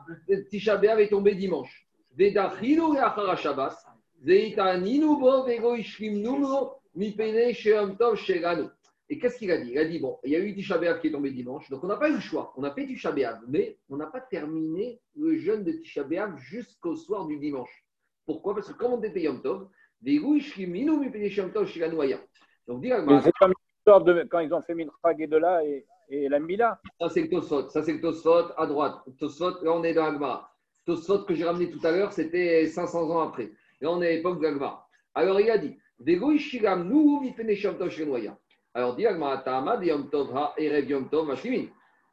[0.50, 1.88] Tisha B'Av est tombé dimanche.
[2.18, 3.74] Vedachilu le'achar Shabbat.
[3.74, 3.89] Zeitaninu
[4.26, 4.56] Et
[9.18, 9.72] qu'est-ce qu'il a dit?
[9.72, 11.84] Il a dit bon, il y a eu Tisha B'Av qui est tombé dimanche, donc
[11.84, 12.54] on n'a pas eu le choix.
[12.58, 16.06] On a fait Tisha B'Av, mais on n'a pas terminé le jeûne de Tisha
[16.38, 17.86] jusqu'au soir du dimanche.
[18.26, 18.54] Pourquoi?
[18.54, 19.68] Parce que comme on était Yom Tov.
[20.02, 20.42] Donc,
[22.86, 26.80] c'est comme l'histoire de quand ils ont fait Mincha Gedola et, et la Mila.
[27.02, 27.70] Ça, c'est le Tosfot.
[27.70, 28.96] Ça, c'est le Tosfot à droite.
[29.20, 30.50] Tosfot, là, on est dans Agmara.
[30.86, 33.52] Tosfot que j'ai ramené tout à l'heure, c'était 500 ans après.
[33.82, 34.88] Là, on est à l'époque d'Agmara.
[35.16, 35.78] Alors, il a dit.
[38.74, 40.10] Alors, dit yom
[41.10, 41.36] tov ha.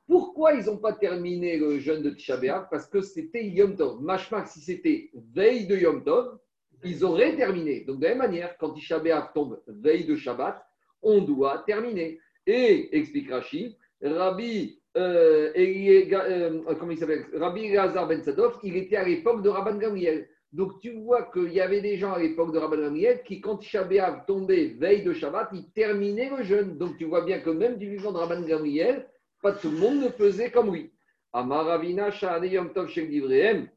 [0.08, 2.38] Pourquoi ils n'ont pas terminé le jeûne de Tisha
[2.70, 4.00] Parce que c'était Yom Tov.
[4.00, 6.38] Mashmak, si c'était veille de Yom Tov,
[6.84, 7.80] ils auraient terminé.
[7.80, 9.00] Donc, de la même manière, quand Tisha
[9.34, 10.64] tombe veille de Shabbat,
[11.02, 12.20] on doit terminer.
[12.46, 17.26] Et, explique Rachid, Rabbi, euh, euh, comment il s'appelle?
[17.34, 20.28] Rabbi Ben Sadov, il était à l'époque de Rabban Gamriel.
[20.56, 23.58] Donc tu vois qu'il y avait des gens à l'époque de Rabban Gamriel qui, quand
[23.58, 26.78] Tisha B'Av tombait veille de Shabbat, ils terminaient le jeûne.
[26.78, 29.06] Donc tu vois bien que même du vivant de Rabban Gamriel,
[29.42, 30.90] pas tout le monde ne faisait comme lui.
[31.34, 32.08] Amaravina
[32.42, 33.68] Yom Tov Shel Divrehem,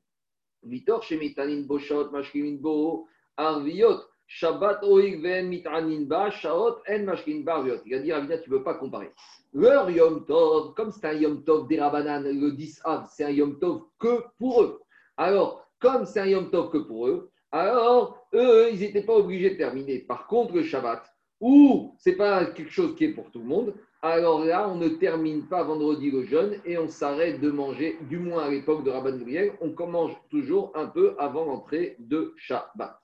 [0.64, 7.56] Vitor Shemitanin Boshot Mashkimin Bo, Arviot, Shabbat Oig Ven Mitanin Ba, Shaot En Mashkin Ba
[7.56, 7.82] Arviot.
[7.86, 9.12] Il a dit Ravina, tu ne peux pas comparer.
[9.52, 13.32] Leur Yom Tov, comme c'est un Yom Tov des Rabbanan, le 10 Av, c'est un
[13.32, 14.80] Yom Tov que pour eux.
[15.18, 19.52] Alors, comme c'est un Yom Tov que pour eux, alors eux, ils n'étaient pas obligés
[19.52, 20.00] de terminer.
[20.00, 21.04] Par contre, le Shabbat,
[21.40, 24.88] ou c'est pas quelque chose qui est pour tout le monde, alors là, on ne
[24.88, 28.92] termine pas vendredi le jeûne et on s'arrête de manger, du moins à l'époque de
[28.92, 32.98] Rabban Gamliel, on mange toujours un peu avant l'entrée de Shabbat.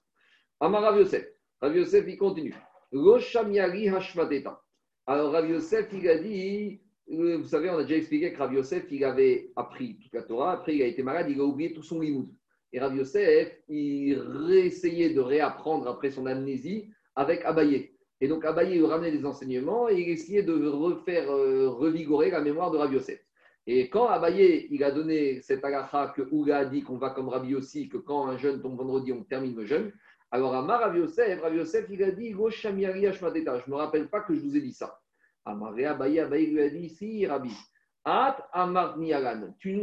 [0.62, 1.28] Amar Rav Yosef.
[1.62, 2.56] Rav Yosef, il continue.
[2.94, 4.62] Roshamiari Hashmateta.
[5.06, 6.80] Alors Rav Yosef, il a dit,
[7.12, 10.24] euh, vous savez, on a déjà expliqué que Rav Yosef, il avait appris toute la
[10.24, 12.30] Torah, après il a été malade, il a oublié tout son limoud.
[12.74, 17.92] Et Rav Yosef, il réessayait de réapprendre après son amnésie avec Abaye.
[18.22, 22.42] Et donc Abaye lui ramenait des enseignements et il essayait de refaire euh, revigorer la
[22.42, 23.20] mémoire de Rav Yosef.
[23.68, 27.30] Et quand Abaye, il a donné cette agacha que Ouga a dit qu'on va comme
[27.30, 29.92] Rabbi aussi, que quand un jeûne tombe vendredi, on termine le jeûne.
[30.32, 33.04] Alors Amar Rav Yosef, Rav Yosef, il a dit Go Shamiari.
[33.12, 35.00] Je ne me rappelle pas que je vous ai dit ça.
[35.46, 37.52] Abaye, Abaye lui a dit Si, Rabbi.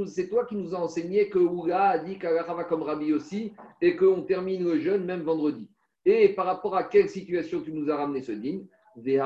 [0.06, 3.52] C'est toi qui nous as enseigné que Ouga a dit qu'Agacha va comme Rabbi aussi
[3.80, 5.68] et qu'on termine le jeûne même vendredi.
[6.04, 8.68] Et par rapport à quelle situation tu nous as ramené ce dîme.
[9.04, 9.16] C'est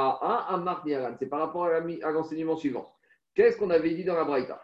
[1.29, 2.91] par rapport à l'enseignement suivant.
[3.35, 4.63] Qu'est-ce qu'on avait dit dans la Braïta?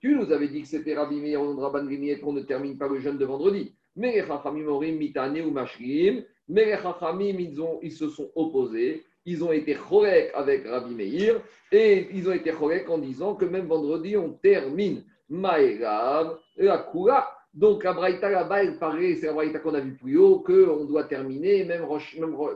[0.00, 2.86] Tu nous avais dit que c'était Rabbi Meir de Rabban Gamriel qu'on ne termine pas
[2.86, 3.74] le jeûne de vendredi.
[3.96, 6.22] Mais les chachamim omrim mitane ou mashrim.
[6.48, 7.36] Mais les chachamim,
[7.82, 9.04] ils, se sont opposés.
[9.24, 11.40] Ils ont été chorek avec Rabbi Meir
[11.72, 15.04] et ils ont été chorek en disant que même vendredi, on termine.
[15.28, 17.28] Maïrav, la Kula.
[17.52, 20.84] Donc, la Braïta là-bas, elle paraît, c'est la Braïta qu'on a vu plus haut, qu'on
[20.84, 21.86] doit terminer, même,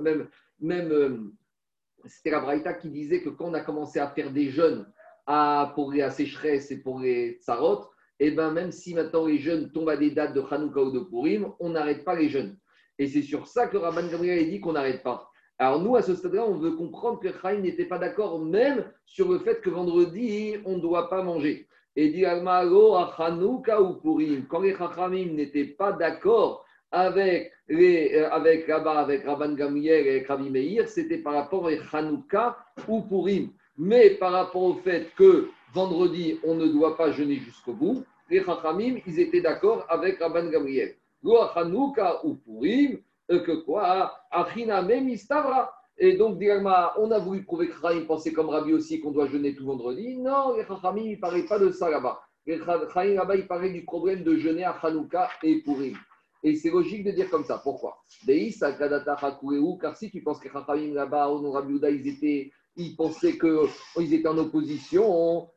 [0.03, 0.29] même,
[0.61, 1.17] même, euh,
[2.05, 4.87] c'était la Braïta qui disait que quand on a commencé à faire des jeûnes
[5.27, 7.87] à, pour les sécheresse et pour les tsarot,
[8.19, 11.01] et ben même si maintenant les jeunes tombent à des dates de Hanouka ou de
[11.01, 12.59] Purim, on n'arrête pas les jeunes.
[13.01, 15.31] Et c'est sur ça que Rabban Gabriel a dit qu'on n'arrête pas.
[15.59, 19.33] Alors nous, à ce stade-là, on veut comprendre que Chaim n'était pas d'accord même sur
[19.33, 21.67] le fait que vendredi, on ne doit pas manger.
[21.97, 28.29] Et dit Almaro à Hanouka ou Purim, quand les Chachamim n'étaient pas d'accord avec, euh,
[28.31, 33.49] avec, avec Rabban Gamriel et Rabbi Meir, c'était par rapport à Hanouka ou Purim.
[33.79, 38.45] Mais par rapport au fait que vendredi, on ne doit pas jeûner jusqu'au bout, les
[38.45, 40.97] Chachamim, ils étaient d'accord avec Rabban Gamriel.
[41.55, 42.99] Hanouka ou Purim,
[43.31, 45.09] euh, que quoi Achina même.
[45.99, 46.39] Et donc,
[46.99, 50.17] on a voulu prouver que Chaim pensait comme Rabbi aussi qu'on doit jeûner tout vendredi.
[50.17, 52.21] Non, les Chachamim, il ne parlait pas de ça là-bas.
[52.47, 55.97] Les là-bas, il parlait du problème de jeûner à Hanouka et Purim.
[56.43, 57.61] Et c'est logique de dire comme ça.
[57.63, 58.03] Pourquoi?
[58.27, 62.51] Car si tu penses que Chachamim là-bas, au nom Rabbi Yehuda, ils étaient
[62.81, 65.49] ils pensaient qu'ils étaient en opposition.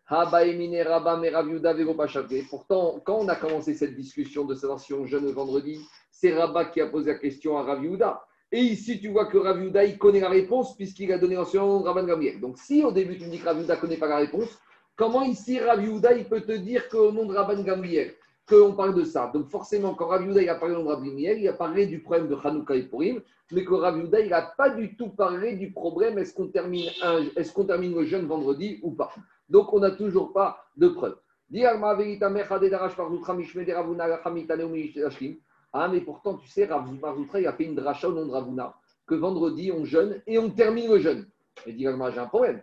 [1.74, 2.48] Veropachate.
[2.50, 5.80] Pourtant, quand on a commencé cette discussion de savoir si on vendredi,
[6.12, 8.22] c'est Rabba qui a posé la question à Raviuda.
[8.52, 12.06] Et ici, tu vois que Raviuda, il connaît la réponse puisqu'il a donné de Rabban
[12.06, 12.40] Gamriel.
[12.40, 14.60] Donc, si au début tu me dis que Raviuda ne connaît pas la réponse,
[14.96, 18.14] comment ici Raviuda, il peut te dire qu'au nom de Rabban Gamriel,
[18.48, 21.54] qu'on parle de ça Donc, forcément, quand il a parlé de Rabban Gamriel, il a
[21.54, 23.22] parlé du problème de Hanouka et Purim,
[23.52, 26.90] mais que Raviuda, il n'a pas du tout parlé du problème est-ce qu'on termine,
[27.96, 29.14] le jeûne vendredi ou pas?
[29.50, 31.18] Donc, on n'a toujours pas de preuve.
[35.76, 36.88] Ah, mais pourtant, tu sais, Rav
[37.36, 38.76] il a fait une dracha au nom de Ravuna,
[39.06, 41.28] que vendredi, on jeûne et on termine le jeûne.
[41.66, 42.62] Mais dis j'ai un problème.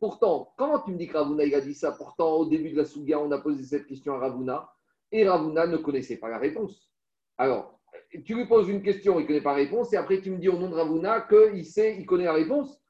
[0.00, 1.92] Pourtant, comment tu me dis que Ravuna, il a dit ça?
[1.92, 4.68] Pourtant, au début de la Sougia, on a posé cette question à Ravuna,
[5.12, 6.90] et Ravuna ne connaissait pas la réponse.
[7.38, 7.80] Alors,
[8.24, 10.38] tu lui poses une question, il ne connaît pas la réponse, et après, tu me
[10.38, 12.80] dis au nom de Ravuna qu'il sait, il connaît la réponse.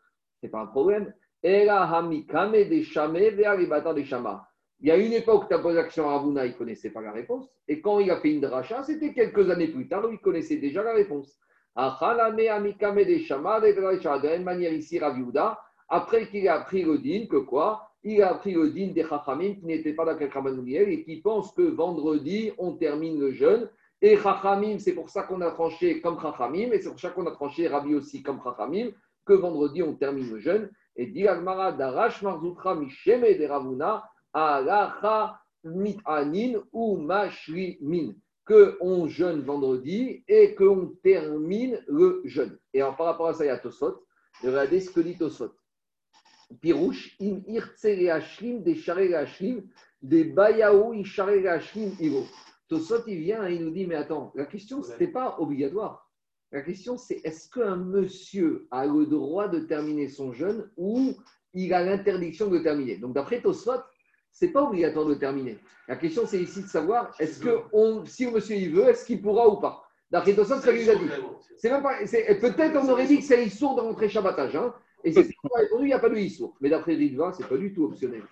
[0.40, 1.12] Ce n'est pas un problème.
[1.42, 1.66] Il
[4.80, 7.12] y a une époque, tu as posé l'action à Ravuna, il ne connaissait pas la
[7.12, 7.48] réponse.
[7.68, 10.56] Et quand il a fait une dracha, c'était quelques années plus tard où il connaissait
[10.56, 11.38] déjà la réponse.
[11.76, 12.16] De
[14.06, 15.00] la même manière, ici,
[15.88, 17.90] après qu'il a appris le din, que quoi?
[18.04, 21.52] Il a appris le din des Chachamim qui n'étaient pas d'accord avec et qui pensent
[21.52, 23.68] que vendredi, on termine le jeûne.
[24.00, 27.26] Et Chachamim, c'est pour ça qu'on a tranché comme Chachamim, et c'est pour ça qu'on
[27.26, 28.90] a tranché Rabbi aussi comme Chachamim,
[29.24, 30.70] que vendredi, on termine le jeûne.
[30.96, 38.23] Et dit Agmara, Darash Marzutra Misheme de Ravuna, Alacha Mitanin ou Mashrimin, que
[38.80, 42.58] on jeûne vendredi et qu'on termine le jeûne.
[42.72, 44.04] Et alors, par rapport à ça, il y a Tosot.
[44.42, 45.52] Regardez ce que dit Tosot.
[46.60, 49.10] Pirouche, im irtse des charé
[50.02, 52.24] des bayaou, ishare hashlim, iro.
[52.68, 56.10] Tosot, il vient et il nous dit, mais attends, la question, ce n'était pas obligatoire.
[56.52, 61.14] La question, c'est est-ce qu'un monsieur a le droit de terminer son jeûne ou
[61.54, 62.98] il a l'interdiction de terminer?
[62.98, 63.80] Donc, d'après Tosot,
[64.34, 65.58] ce n'est pas obligatoire de terminer.
[65.88, 69.06] La question, c'est ici de savoir est-ce que on, si le monsieur il veut, est-ce
[69.06, 69.82] qu'il pourra ou pas?
[70.10, 71.04] D'après Tosot, ça lui a dit.
[71.56, 72.04] C'est même pas.
[72.06, 74.56] c'est- Peut-être on aurait dit que c'est Issour de rentrer Shabbatage.
[74.56, 74.74] Hein
[75.04, 76.56] et c'est a répondu, il n'y a pas de Issour.
[76.60, 78.22] Mais d'après Ritva, ce n'est pas du tout optionnel.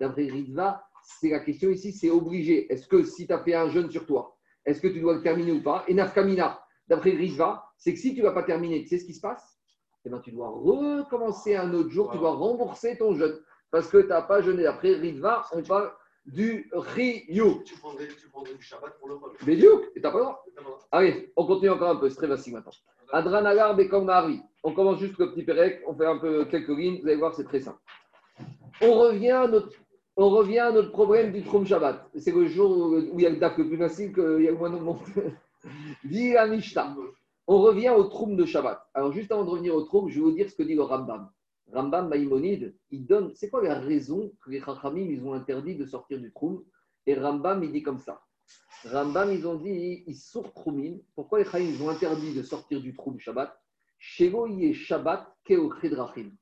[0.00, 2.72] D'après Ritva, c'est la question ici, c'est obligé.
[2.72, 5.22] Est-ce que si tu as fait un jeûne sur toi, est-ce que tu dois le
[5.22, 5.84] terminer ou pas?
[5.88, 9.04] Et Nafkamina, d'après Ritva, c'est que si tu ne vas pas terminer, tu sais ce
[9.04, 9.58] qui se passe?
[10.04, 13.38] Eh bien, tu dois recommencer un autre jour, tu dois rembourser ton jeûne.
[13.72, 14.62] Parce que tu n'as pas jeûné.
[14.62, 15.90] D'après Ritva, on parle
[16.26, 17.62] du Riyou.
[17.64, 19.32] Tu prendrais, tu prendrais du Shabbat pour le vol.
[19.46, 19.66] Mais du
[19.96, 20.44] et t'as pas le droit.
[20.92, 22.72] Allez, on continue encore un peu, c'est très facile maintenant.
[23.12, 24.40] Adranagar Bekam Mahari.
[24.62, 27.34] On commence juste le petit Pérec, on fait un peu quelques lignes, vous allez voir,
[27.34, 27.80] c'est très simple.
[28.80, 29.72] On revient à notre,
[30.16, 32.10] on revient à notre problème du Trum Shabbat.
[32.16, 34.50] C'est le jour où il y a le DAF le plus facile, qu'il y a
[34.50, 34.98] le moins de monde.
[36.04, 36.34] Dit.
[37.46, 38.86] On revient au Trum de Shabbat.
[38.94, 40.82] Alors, juste avant de revenir au Trum, je vais vous dire ce que dit le
[40.82, 41.28] Rambam.
[41.72, 43.32] Rambam Maïmonide, il donne.
[43.34, 46.62] C'est quoi la raison que les Chachamim, ils ont interdit de sortir du Trum
[47.06, 48.22] Et Rambam, il dit comme ça.
[48.84, 50.98] Rambam, ils ont dit, ils sortent Troumim.
[51.14, 53.58] Pourquoi les Chachamim, ils ont interdit de sortir du Trum Shabbat?
[53.98, 56.32] Shelo yé Shabbat keochedrachim.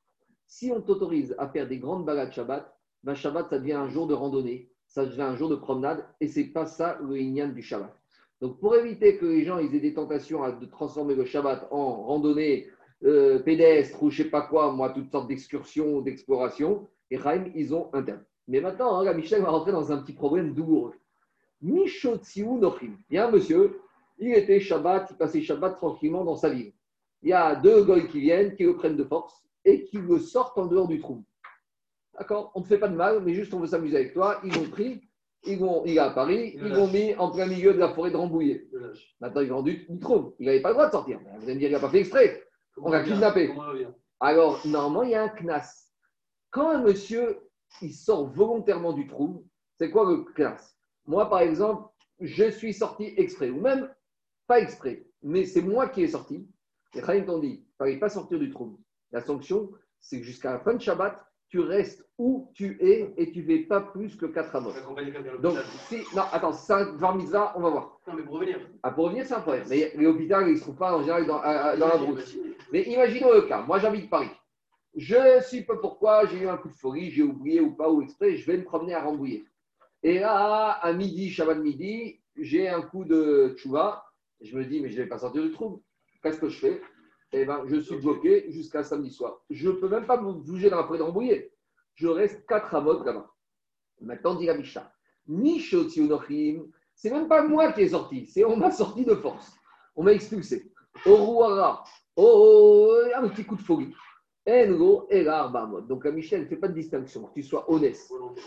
[0.47, 4.07] Si on t'autorise à faire des grandes balades Shabbat, ben Shabbat, ça devient un jour
[4.07, 7.63] de randonnée, ça devient un jour de promenade, et c'est pas ça le Inyan du
[7.63, 7.95] Shabbat.
[8.41, 11.69] Donc, pour éviter que les gens ils aient des tentations à de transformer le Shabbat
[11.71, 12.69] en randonnée
[13.05, 17.75] euh, pédestre ou je sais pas quoi, moi, toutes sortes d'excursions, d'explorations, et Chaim, ils
[17.75, 18.25] ont interdit.
[18.49, 20.95] Mais maintenant, hein, la Michel va rentrer dans un petit problème douloureux.
[21.63, 22.97] Mishotsiu Nochim.
[23.11, 23.81] Il y a un monsieur,
[24.19, 26.73] il était Shabbat, il passait Shabbat tranquillement dans sa ville.
[27.23, 30.19] Il y a deux goy qui viennent, qui le prennent de force et qui le
[30.19, 31.23] sortent en dehors du trou.
[32.19, 32.51] D'accord?
[32.55, 34.41] On ne te fait pas de mal, mais juste on veut s'amuser avec toi.
[34.45, 35.03] Ils l'ont pris,
[35.45, 38.11] ils vont, il est à Paris, ils l'ont mis en plein milieu de la forêt
[38.11, 38.69] de Rambouillet.
[39.21, 40.35] Maintenant, il est rendu du trou.
[40.39, 41.21] Il n'avait pas le droit de sortir.
[41.39, 42.43] Vous allez me dire, il n'a pas fait exprès.
[42.77, 43.55] On l'a kidnappé.
[44.21, 45.93] Alors, normalement, il y a un knas.
[46.51, 47.41] Quand un monsieur,
[47.81, 49.47] il sort volontairement du trou,
[49.79, 50.75] c'est quoi le knas?
[51.07, 51.89] Moi, par exemple,
[52.21, 53.93] je suis sorti exprès, ou même
[54.47, 56.49] pas exprès, mais c'est moi qui ai sorti.
[56.95, 58.81] Les Khaïm t'ont dit, il ne fallait pas sortir du trou.
[59.13, 59.71] La sanction,
[60.01, 63.47] c'est que jusqu'à la fin de Shabbat, tu restes où tu es et tu ne
[63.47, 64.71] fais pas plus que 4 amot.
[64.71, 65.65] Accompagner quelqu'un à Donc, l'hôpital.
[65.89, 68.01] si, non, attends, c'est un var mitzvah, on va voir.
[68.07, 68.59] Non, mais pour revenir.
[68.83, 69.65] Ah, pour revenir, c'est un problème.
[69.69, 71.97] Mais les hôpitaux, ils ne se trouvent pas en général dans, à- à- dans la
[71.97, 72.37] brousse.
[72.73, 73.63] Mais imaginons le cas.
[73.63, 74.31] Moi, j'habite Paris.
[74.97, 77.91] Je ne sais pas pourquoi, j'ai eu un coup de folie, j'ai oublié ou pas,
[77.91, 79.45] ou exprès, je vais me promener à Rambouillet.
[80.03, 84.05] Et là, à midi, Shabbat midi, j'ai un coup de tchouva.
[84.41, 85.83] Je me dis, mais je ne vais pas sortir du trou.
[86.23, 86.81] Qu'est-ce que je fais?
[87.33, 89.41] Eh bien, je suis bloqué jusqu'à samedi soir.
[89.51, 91.53] Je ne peux même pas bouger dans la forêt de Rambouillet.
[91.95, 93.31] Je reste 4 à mode là-bas.
[94.01, 94.93] Maintenant, dit la Mishnah.
[96.95, 99.53] C'est même pas moi qui ai sorti, c'est on m'a sorti de force.
[99.95, 100.73] On m'a expulsé.
[101.07, 101.85] Oruara,
[102.17, 103.95] oh, un petit coup de folie.
[104.47, 105.83] Engo, Ela, Arbamot.
[105.83, 107.25] Donc la Mishnah ne fait pas de distinction.
[107.25, 107.99] Que tu sois honnête,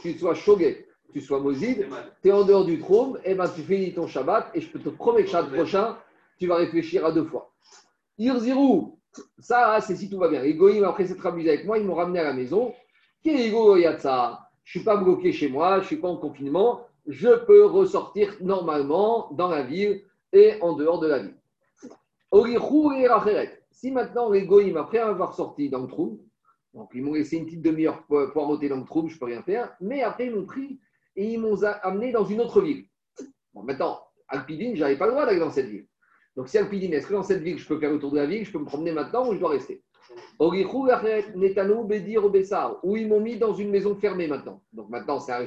[0.03, 1.87] que tu sois chogué, que tu sois moside,
[2.21, 4.79] tu es en dehors du trône, et ben tu finis ton Shabbat, et je peux
[4.79, 5.97] te promettre que Shabbat prochain,
[6.37, 7.53] tu vas réfléchir à deux fois.
[8.17, 8.99] Irzirou,
[9.39, 10.41] ça, c'est si tout va bien.
[10.41, 12.73] Les après s'être amusés avec moi, ils m'ont ramené à la maison.
[13.23, 16.81] Kirigo Yatsa, je ne suis pas bloqué chez moi, je ne suis pas en confinement,
[17.07, 21.37] je peux ressortir normalement dans la ville et en dehors de la ville.
[23.71, 26.25] Si maintenant les après avoir sorti dans le trou,
[26.73, 29.25] donc ils m'ont laissé une petite demi-heure pour poireauter dans le trou, je ne peux
[29.25, 30.79] rien faire, mais après ils m'ont pris
[31.15, 32.85] et ils m'ont amené dans une autre ville.
[33.53, 35.87] Bon, maintenant, Alpidine, je n'avais pas le droit d'aller dans cette ville.
[36.35, 38.25] Donc, si Alpidine, est-ce que dans cette ville, je peux faire le tour de la
[38.25, 39.81] ville, je peux me promener maintenant ou je dois rester
[40.39, 44.61] où ils m'ont mis dans une maison fermée maintenant.
[44.73, 45.45] Donc, maintenant, c'est un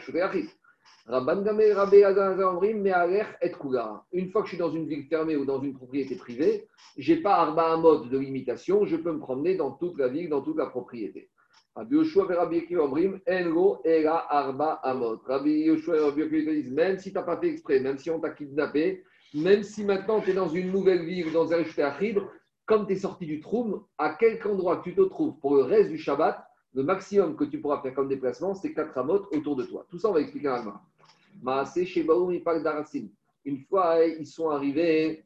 [3.59, 4.07] Koulara.
[4.13, 7.13] Une fois que je suis dans une ville fermée ou dans une propriété privée, je
[7.13, 10.29] n'ai pas Arba un mode de limitation, je peux me promener dans toute la ville,
[10.29, 11.31] dans toute la propriété.
[11.75, 15.21] Rabbi Yoshua et Rabbi Akiva Omrim, Engo, Era, Arba, Amot.
[15.27, 18.31] Rabbi Yoshua et Rabbi même si tu n'as pas fait exprès, même si on t'a
[18.31, 19.05] kidnappé,
[19.35, 22.21] même si maintenant tu es dans une nouvelle ville, dans un Achid,
[22.65, 25.91] comme tu es sorti du Troum, à quelque endroit tu te trouves pour le reste
[25.91, 26.45] du Shabbat,
[26.75, 29.87] le maximum que tu pourras faire comme déplacement, c'est 4 amot autour de toi.
[29.89, 30.83] Tout ça, on va expliquer à Alma.
[31.43, 31.89] Maasé.
[33.45, 35.25] Une fois, ils sont arrivés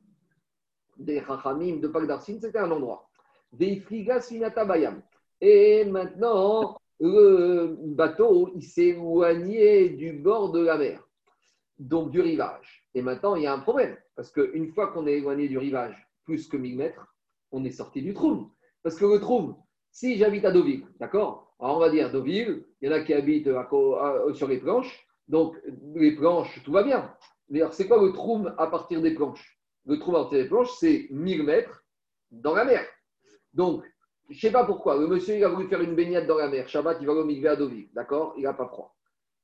[0.97, 3.09] des Chachamim de Parc d'Arsin, c'était un endroit.
[3.53, 5.03] Des Frigas Finatabayam.
[5.41, 11.03] Et maintenant, le bateau, il s'est éloigné du bord de la mer,
[11.79, 12.80] donc du rivage.
[12.95, 15.97] Et maintenant, il y a un problème, parce qu'une fois qu'on est éloigné du rivage,
[16.25, 17.07] plus que 1000 mètres,
[17.53, 18.51] on est sorti du trou.
[18.83, 19.57] Parce que le trou,
[19.93, 21.55] si j'habite à Deauville, d'accord?
[21.61, 24.59] Alors on va dire Deauville, il y en a qui habitent à à- sur les
[24.59, 25.57] planches, donc
[25.95, 27.15] les planches, tout va bien.
[27.49, 29.61] Mais alors, c'est quoi le trou à partir des planches?
[29.87, 31.85] Le trou à partir des planches, c'est 1000 mètres
[32.31, 32.85] dans la mer.
[33.55, 33.85] Donc,
[34.29, 36.49] je ne sais pas pourquoi, le monsieur, il a voulu faire une baignade dans la
[36.49, 36.69] mer.
[36.69, 38.35] Shabbat, il va au à Deauville, d'accord?
[38.37, 38.97] Il n'a pas froid.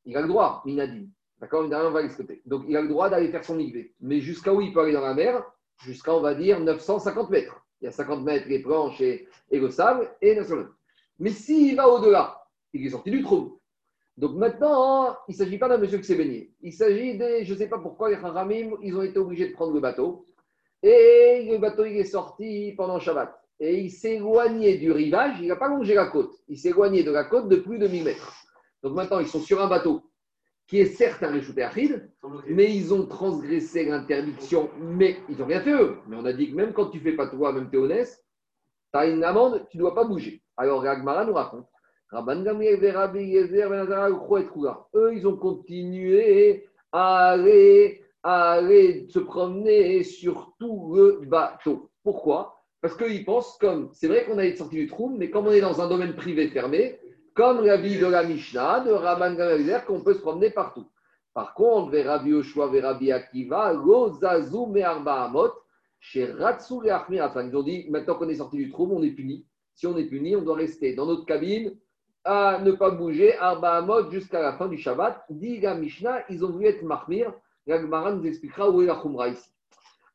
[0.04, 1.10] Il a le droit, Minadine.
[1.40, 2.42] D'accord on va l'exploiter.
[2.46, 3.94] Donc, il a le droit d'aller faire son mikvé.
[4.00, 5.44] Mais jusqu'à où il peut aller dans la mer?
[5.78, 7.62] Jusqu'à, on va dire, 950 mètres.
[7.80, 10.76] Il y a 50 mètres, les planches et, et le sable, et 900 mètres.
[11.18, 13.60] Mais s'il va au-delà, il est sorti du trou.
[14.16, 16.54] Donc maintenant, il ne s'agit pas d'un monsieur qui s'est baigné.
[16.62, 19.52] Il s'agit des, je ne sais pas pourquoi, les Haramim, ils ont été obligés de
[19.52, 20.24] prendre le bateau.
[20.82, 23.38] Et le bateau, il est sorti pendant Shabbat.
[23.60, 26.32] Et il s'est éloigné du rivage, il n'a pas longé la côte.
[26.48, 28.32] Il s'est éloigné de la côte de plus de 1000 mètres.
[28.82, 30.02] Donc maintenant, ils sont sur un bateau
[30.66, 32.10] qui est certes un réchauffé aride,
[32.48, 35.96] mais ils ont transgressé l'interdiction, mais ils n'ont rien fait eux.
[36.08, 37.80] Mais on a dit que même quand tu ne fais pas toi, même tu es
[37.80, 38.24] honnête,
[38.92, 40.42] tu as une amende, tu ne dois pas bouger.
[40.56, 41.66] Alors Ragmara nous raconte.
[42.10, 42.62] Rabban ben.
[44.94, 51.90] Eux, ils ont continué à aller, à aller se promener sur tout le bateau.
[52.02, 52.62] Pourquoi?
[52.80, 55.52] Parce qu'ils pensent comme, c'est vrai qu'on a été sorti du trou, mais comme on
[55.52, 57.00] est dans un domaine privé fermé,
[57.36, 60.86] comme la vie de la Mishnah, de Rabban Gamliel, qu'on peut se promener partout.
[61.34, 65.52] Par contre, vers Rabbi Yoshua, vers Rabbi Akiva, Lozazu Me'arba Amot,
[66.00, 66.92] chez Ratsu et.
[67.10, 69.46] Ils ont dit, maintenant qu'on est sorti du trou, on est puni.
[69.74, 71.76] Si on est puni, on doit rester dans notre cabine
[72.24, 75.26] à ne pas bouger, Arba Amot, jusqu'à la fin du Shabbat.
[75.28, 77.34] Dit la Mishnah, ils ont voulu être Mahmir.
[77.66, 79.50] La nous expliquera où est la Khumra ici.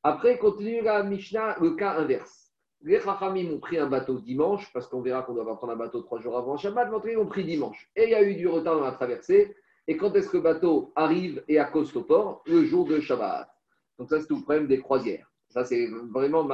[0.01, 2.40] Après, continue la Mishnah, le cas inverse.
[2.83, 6.01] Les Chachamim ont pris un bateau dimanche, parce qu'on verra qu'on doit prendre un bateau
[6.01, 7.89] trois jours avant Shabbat, mais ils ont pris dimanche.
[7.95, 9.55] Et il y a eu du retard dans la traversée.
[9.87, 12.43] Et quand est-ce que le bateau arrive et accoste au port?
[12.47, 13.47] Le jour de Shabbat.
[13.99, 15.29] Donc ça, c'est tout le problème des croisières.
[15.49, 16.47] Ça, c'est vraiment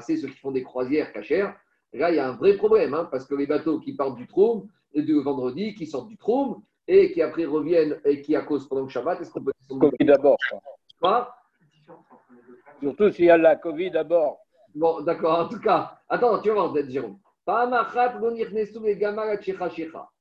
[0.00, 1.56] c'est ceux qui font des croisières cachères.
[1.92, 4.26] Là, il y a un vrai problème, hein, parce que les bateaux qui partent du
[4.26, 8.68] Trôme, et du vendredi, qui sortent du Trôme, et qui après reviennent et qui accostent
[8.68, 10.36] pendant le Shabbat, est-ce qu'on peut Covid d'abord.
[12.80, 14.40] Surtout s'il y a la Covid d'abord.
[14.78, 17.18] Bon, d'accord, en tout cas, attends, tu vas voir, peut-être, Jérôme.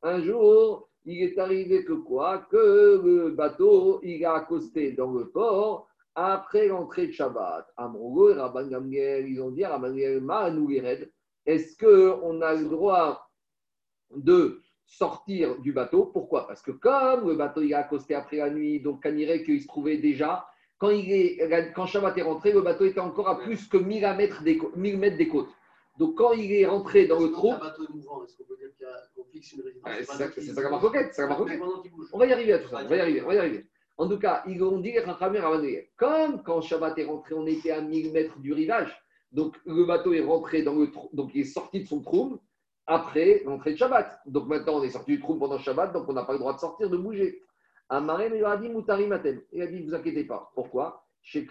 [0.02, 2.40] Un jour, il est arrivé que quoi?
[2.50, 7.68] Que le bateau, il a accosté dans le port après l'entrée de Shabbat.
[7.78, 11.12] Amrogo et Rabban Gamliel, ils ont dit Rabban Gamliel,
[11.46, 13.30] est-ce qu'on a le droit
[14.10, 16.08] de sortir du bateau?
[16.08, 16.48] Pourquoi?
[16.48, 19.62] Parce que comme le bateau il a accosté après la nuit, donc on dirait qu'il
[19.62, 20.48] se trouvait déjà,
[20.78, 24.02] quand, il est, quand Shabbat est rentré, le bateau était encore à plus que 1000
[24.18, 25.50] mètres des, cô- 1000 mètres des côtes.
[25.98, 28.58] Donc quand il est rentré dans le trou, C'est un bateau mouvant, est-ce qu'on peut
[28.58, 30.62] dire qu'il y a- qu'on fixe une résidence Ouais, C'est ça, c'est ça
[31.12, 32.08] c'est qu'il bouge.
[32.14, 33.66] On va y arriver à tout ça, on va y arriver, on va y arriver.
[33.98, 34.94] En tout cas, ils ont dit,
[35.98, 38.96] comme quand Shabbat est rentré, on était à 1000 mètres du rivage,
[39.32, 42.38] donc le bateau est rentré dans le trou, donc il est sorti de son trou
[42.86, 44.20] après l'entrée de Shabbat.
[44.28, 46.54] Donc maintenant, on est sorti du trou pendant Shabbat, donc on n'a pas le droit
[46.54, 47.42] de sortir, de bouger.
[47.90, 49.42] Amarem, il leur a dit, Moutari Matem.
[49.54, 50.52] Il a dit, vous inquiétez pas.
[50.56, 51.04] Pourquoi?
[51.22, 51.48] Chez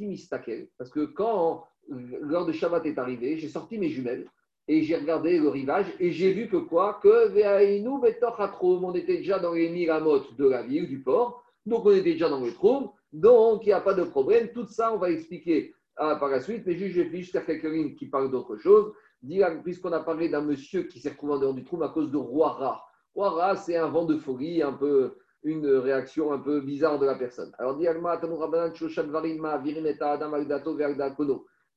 [0.00, 0.68] Mistakel.
[0.78, 4.26] Parce que quand l'heure de Shabbat est arrivée, j'ai sorti mes jumelles
[4.68, 7.00] et j'ai regardé le rivage et j'ai vu que quoi?
[7.02, 11.42] Que Veainu Betoch Atrom, on était déjà dans les miramotes de la ville, du port,
[11.66, 14.48] donc on était déjà dans le trou, donc il n'y a pas de problème.
[14.52, 17.64] Tout ça, on va expliquer ah, par la suite, mais juste je finis juste quelques
[17.64, 18.92] lignes qui parlent d'autre chose.
[19.22, 22.10] Dis, Puisqu'on a parlé d'un monsieur qui s'est retrouvé en dehors du trou à cause
[22.10, 22.84] de Roara.
[23.14, 27.14] Roara, c'est un vent de folie, un peu une réaction un peu bizarre de la
[27.14, 27.52] personne.
[27.58, 27.78] Alors.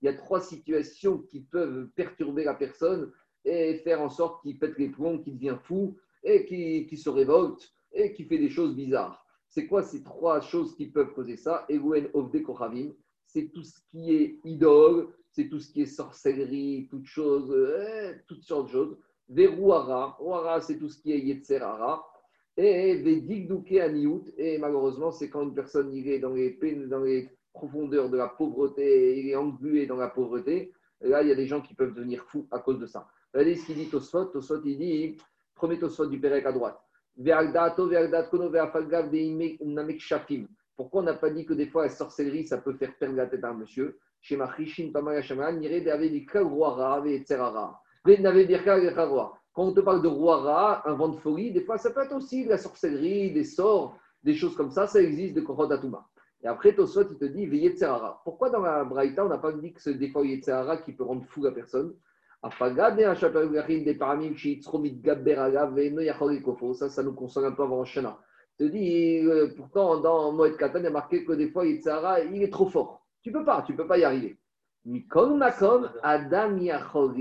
[0.01, 3.11] Il y a trois situations qui peuvent perturber la personne
[3.45, 7.71] et faire en sorte qu'il pète les plombs, qu'il devient fou et qu'il se révolte
[7.91, 9.25] et qu'il fait des choses bizarres.
[9.49, 11.65] C'est quoi ces trois choses qui peuvent causer ça?
[11.69, 12.91] Egouen Ovde Kochavim,
[13.25, 18.13] c'est tout ce qui est idole, c'est tout ce qui est sorcellerie, toutes choses, euh,
[18.27, 18.97] toutes sortes de choses.
[19.29, 22.05] Verouara, Ouara, c'est tout ce qui est Yetzerara.
[22.59, 23.21] Et
[24.37, 26.57] et malheureusement, c'est quand une personne il est dans les,
[26.87, 30.73] dans les profondeurs de la pauvreté, il est englué dans la pauvreté.
[31.01, 33.07] Et là, il y a des gens qui peuvent devenir fous à cause de ça.
[33.31, 34.25] Regardez ce qu'il dit Tosfot.
[34.25, 35.17] Tosfot, il dit,
[35.53, 36.79] premier Tosfot du Pérec à droite.
[40.75, 43.27] Pourquoi on n'a pas dit que des fois la sorcellerie, ça peut faire perdre la
[43.27, 43.99] tête à un monsieur?
[44.19, 44.35] Chez
[44.91, 47.79] Pamaya Shaman, ve'etzerara.
[49.57, 52.15] Quand on te parle de roi un vent de folie, des fois ça peut être
[52.15, 56.07] aussi de la sorcellerie, des sorts, des choses comme ça, ça existe de Korod Atuma.
[56.43, 58.21] Et après, Tosot, il te dit Yetzerara.
[58.23, 61.05] Pourquoi dans la Braïta, on n'a pas dit que c'est des fois Yetzerara qui peut
[61.05, 61.95] rendre fou la personne?
[62.43, 62.51] Ça,
[66.89, 68.19] ça nous console un peu avant Shana.
[68.59, 72.19] Te dit, euh, pourtant, dans Moed Katan, il y a marqué que des fois, Yetzerara,
[72.19, 73.07] il est trop fort.
[73.23, 74.37] Tu peux pas, tu peux pas y arriver.
[74.85, 77.15] Mikon makom, Adam yachol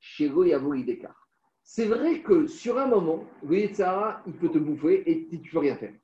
[0.00, 1.14] izaer, shego yavo idekar.
[1.62, 5.50] C'est vrai que sur un moment, le Yetzirah, il peut te bouffer et tu ne
[5.50, 5.94] peux rien faire.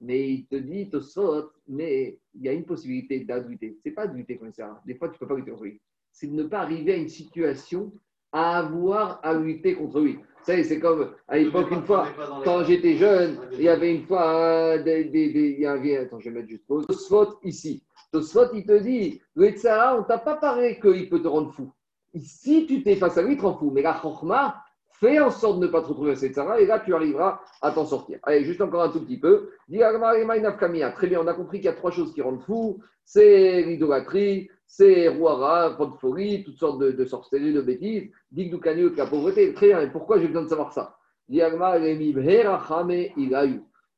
[0.00, 3.76] Mais il te dit, te saute, mais il y a une possibilité d'adulter.
[3.82, 4.80] Ce n'est pas adulter comme ça.
[4.86, 5.80] Des fois, tu ne peux pas lutter contre lui.
[6.12, 7.92] C'est de ne pas arriver à une situation
[8.32, 10.14] à avoir à lutter contre lui.
[10.14, 12.08] Vous savez, c'est comme à l'époque, une fois,
[12.44, 14.34] quand j'étais jeune, il y avait une fois
[14.76, 16.86] euh, des, des, des- il y avait, attends, je vais mettre juste pause.
[16.86, 17.84] Tosfot ici.
[18.12, 21.72] Tosfot, il te dit, le Yetzirah, on t'a pas parlé qu'il peut te rendre fou.
[22.16, 23.70] Si tu t'es face à lui, il te rend fou.
[23.70, 24.62] Mais la Chokhmah,
[25.00, 27.40] fais en sorte de ne pas te retrouver à cette Sarah et là, tu arriveras
[27.60, 28.18] à t'en sortir.
[28.22, 29.50] Allez, juste encore un tout petit peu.
[29.68, 34.48] Très bien, on a compris qu'il y a trois choses qui rendent fou c'est l'idolâtrie,
[34.66, 38.10] c'est Rouara, folie, toutes sortes de, sorcelleries, de bêtises.
[38.30, 39.52] Dis Doukaniot, la pauvreté.
[39.52, 40.96] Très bien, et pourquoi j'ai besoin de savoir ça?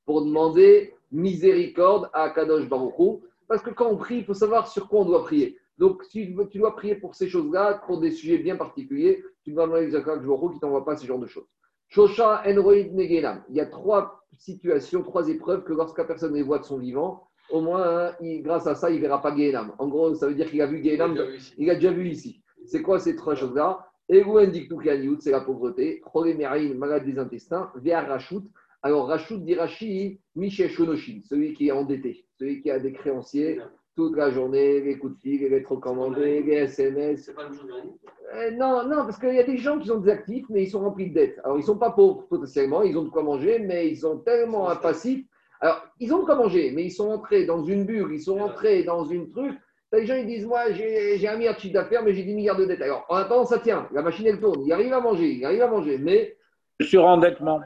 [0.04, 3.22] Pour demander miséricorde à Kadosh Baruchou.
[3.46, 5.58] Parce que quand on prie, il faut savoir sur quoi on doit prier.
[5.78, 9.66] Donc, si tu dois prier pour ces choses-là, pour des sujets bien particuliers, tu dois
[9.66, 11.46] demander à Kadosh Baruchou qui ne t'envoie pas ce genre de choses.
[11.88, 13.42] Shosha Enroid Negelam.
[13.48, 17.28] Il y a trois situations, trois épreuves que lorsqu'un personne les voit de son vivant,
[17.50, 19.72] au moins, hein, il- grâce à ça, il ne verra pas Gehenam.
[19.78, 21.16] En gros, ça veut dire qu'il a vu Gehenam,
[21.58, 22.42] il a déjà vu ici.
[22.64, 23.86] C'est quoi ces trois choses-là?
[24.08, 26.02] C'est la pauvreté.
[26.12, 27.70] Cholémeraïn, malade des intestins.
[27.76, 28.42] Véa Rachut.
[28.82, 33.60] Alors, Rachut dit Rashi, Michel Shonoshin, celui qui est endetté, celui qui a des créanciers
[33.96, 37.24] toute la journée, les coups de fil, les lettres recommandées, les SMS.
[37.24, 37.92] C'est pas l'année.
[38.34, 40.70] Euh, non, non, parce qu'il y a des gens qui sont des actifs, mais ils
[40.70, 41.40] sont remplis de dettes.
[41.44, 44.18] Alors, ils ne sont pas pauvres potentiellement, ils ont de quoi manger, mais ils sont
[44.18, 45.24] tellement un passif.
[45.60, 48.40] Alors, ils ont de quoi manger, mais ils sont entrés dans une bulle, ils sont
[48.40, 49.52] entrés dans une truc.
[49.92, 52.34] Les gens, ils disent Moi, j'ai j'ai un milliard de chiffre d'affaires, mais j'ai 10
[52.34, 52.82] milliards de dettes.
[52.82, 53.88] Alors, en attendant, ça tient.
[53.92, 54.64] La machine, elle tourne.
[54.64, 56.36] Il arrive à manger, il arrive à manger, mais
[56.80, 57.60] Surendettement.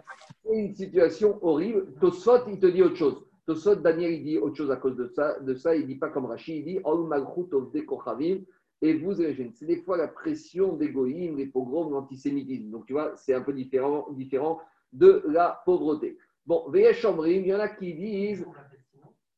[0.45, 1.87] c'est une situation horrible.
[1.99, 3.25] Tosfot, il te dit autre chose.
[3.49, 5.41] Tosfot, Daniel, il dit autre chose à cause de ça.
[5.41, 8.41] De ça il ne dit pas comme Rachid, il dit Ol of dekochavim.
[8.83, 12.71] Et vous, c'est des fois la pression des goïms, les pogroms, l'antisémitisme.
[12.71, 14.61] Donc, tu vois, c'est un peu différent, différent
[14.93, 16.19] de la pauvreté.
[16.47, 18.47] Bon, Veyesh Omrim, il y en a qui disent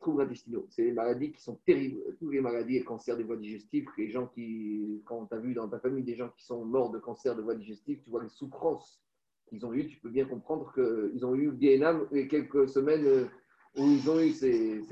[0.00, 0.66] troubles intestinaux.
[0.70, 2.02] C'est des maladies qui sont terribles.
[2.18, 5.54] Toutes les maladies, les cancers des voies digestives, les gens qui, quand tu as vu
[5.54, 8.24] dans ta famille des gens qui sont morts de cancer de voies digestives, tu vois
[8.24, 9.00] les souffrances
[9.48, 13.26] qu'ils ont eues, tu peux bien comprendre qu'ils ont eu Vietnam les quelques semaines euh,
[13.76, 14.82] où ils ont eu ces.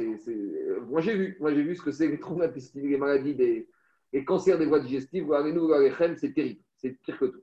[0.89, 3.69] Moi, j'ai vu, moi, j'ai vu ce que c'est les troubles intestinaux, les maladies des
[4.13, 6.61] les cancers des voies digestives, les chem, c'est terrible.
[6.77, 7.43] C'est pire que tout.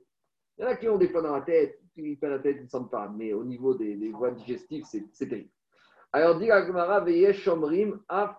[0.58, 2.56] Il y en a qui ont des plans dans la tête, qui perdent la tête,
[2.58, 3.12] ils ne sentent pas.
[3.14, 5.50] Mais au niveau des, voies digestives, c'est terrible.
[6.12, 7.04] Alors, dit Agmara,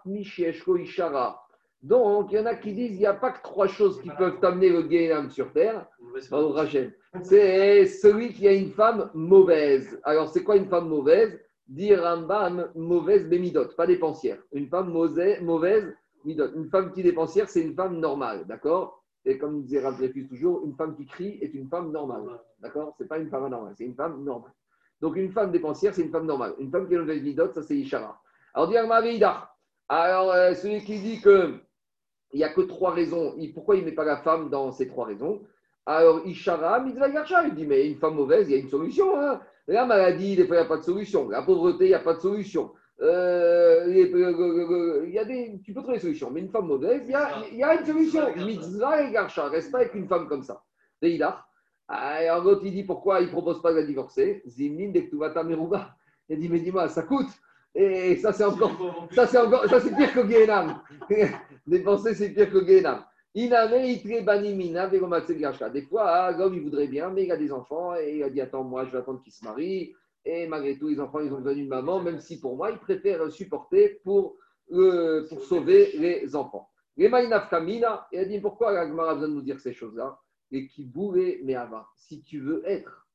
[0.06, 1.44] Mishieshko Ishara.
[1.84, 4.10] Donc, il y en a qui disent il n'y a pas que trois choses qui
[4.10, 5.88] peuvent amener le Guéhenam sur terre.
[7.22, 10.00] C'est celui qui a une femme mauvaise.
[10.04, 11.40] Alors, c'est quoi une femme mauvaise?
[11.68, 14.38] Dit Rambam, mauvaise bémidote, pas dépensière.
[14.54, 16.54] Une femme mauvaise, mauvaise midot.
[16.56, 19.04] Une femme qui dépensière, c'est une femme normale, d'accord?
[19.26, 20.00] Et comme disait Rav
[20.30, 22.24] toujours, une femme qui crie est une femme normale,
[22.60, 22.96] d'accord?
[22.98, 24.54] C'est pas une femme anormale, c'est une femme normale.
[25.02, 26.54] Donc, une femme dépensière, c'est une femme normale.
[26.58, 28.18] Une femme qui est mauvaise midot, ça c'est Ishara.
[28.54, 29.24] Alors, dit.
[29.90, 31.54] Alors, euh, celui qui dit que
[32.34, 33.36] il n'y a que trois raisons.
[33.54, 35.42] Pourquoi il ne met pas la femme dans ces trois raisons?
[35.86, 37.10] Alors, Ishara, Mitzvah
[37.46, 39.20] il dit, mais une femme mauvaise, il y a une solution.
[39.20, 41.30] Hein la maladie, des fois, il n'y a pas de solution.
[41.30, 42.72] La pauvreté, il n'y a pas de solution.
[43.02, 46.32] Euh, les- euh, il y a des, tu peux trouver des solutions.
[46.32, 48.22] Mais une femme mauvaise, il y a, il y a une solution.
[48.46, 50.64] Mitzvah et Garsha, reste pas avec une femme comme ça.
[51.02, 51.48] Veidar.
[51.88, 55.12] Alors, l'autre, il dit, pourquoi il ne propose pas de la divorcer Zimnin, dès que
[55.12, 55.90] tu vas ta merouba.
[56.28, 57.30] Il dit, mais dis-moi, ça coûte.
[57.76, 58.72] Et ça, c'est encore
[59.12, 60.82] ça, c'est encore, ça, c'est pire que Guénam.
[61.68, 63.04] Dépenser, c'est pire que Guénam.
[63.38, 63.50] Des
[65.84, 68.42] fois, ah, l'homme, il voudrait bien, mais il a des enfants et il a dit
[68.42, 69.94] Attends, moi, je vais attendre qu'ils se marient.
[70.26, 72.80] Et malgré tout, les enfants, ils ont besoin d'une maman, même si pour moi, il
[72.80, 74.38] préfère supporter pour,
[74.72, 76.68] euh, pour sauver les enfants.
[76.98, 77.12] Les
[77.52, 80.20] Kamina, et elle dit Pourquoi la a besoin de nous dire ces choses-là?
[80.52, 81.84] Et qui bourré, mais avant.
[81.96, 83.08] Si tu veux être,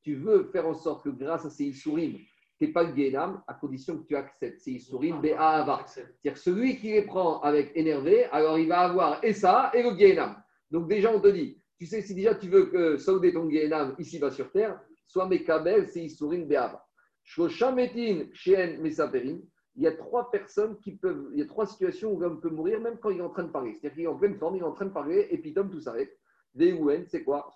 [0.00, 2.16] tu veux faire en sorte que grâce à ces Issourim,
[2.58, 5.84] tu n'es pas le Guénam, à condition que tu acceptes ces Issourim, Be'ahava.
[5.86, 9.82] C'est-à-dire que celui qui les prend avec énervé, alors il va avoir et ça et
[9.82, 10.36] le Guénam.
[10.70, 13.94] Donc déjà, on te dit, tu sais, si déjà tu veux que sauver ton Guénam
[13.98, 16.82] ici-bas sur terre, soit Mekabel, c'est Issourim Be'ahava.
[17.22, 19.38] Shoshametin, Sheen, Mesaperin,
[19.74, 22.48] il y a trois personnes qui peuvent, il y a trois situations où l'homme peut
[22.48, 23.74] mourir même quand il est en train de parler.
[23.74, 25.80] C'est-à-dire qu'il est en pleine forme, il est en train de parler, et puis tout
[25.80, 26.16] s'arrête.
[26.54, 27.54] Veouen, c'est quoi?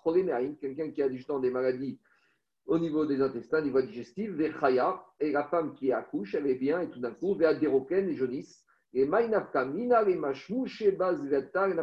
[0.59, 1.99] Quelqu'un qui a justement des maladies
[2.67, 4.31] au niveau des intestins, au niveau digestif,
[5.19, 8.63] et la femme qui accouche, elle est bien, et tout d'un coup, Veaderoken, les jaunissent.
[8.93, 10.33] Et Maïnafka, Mina, les n'a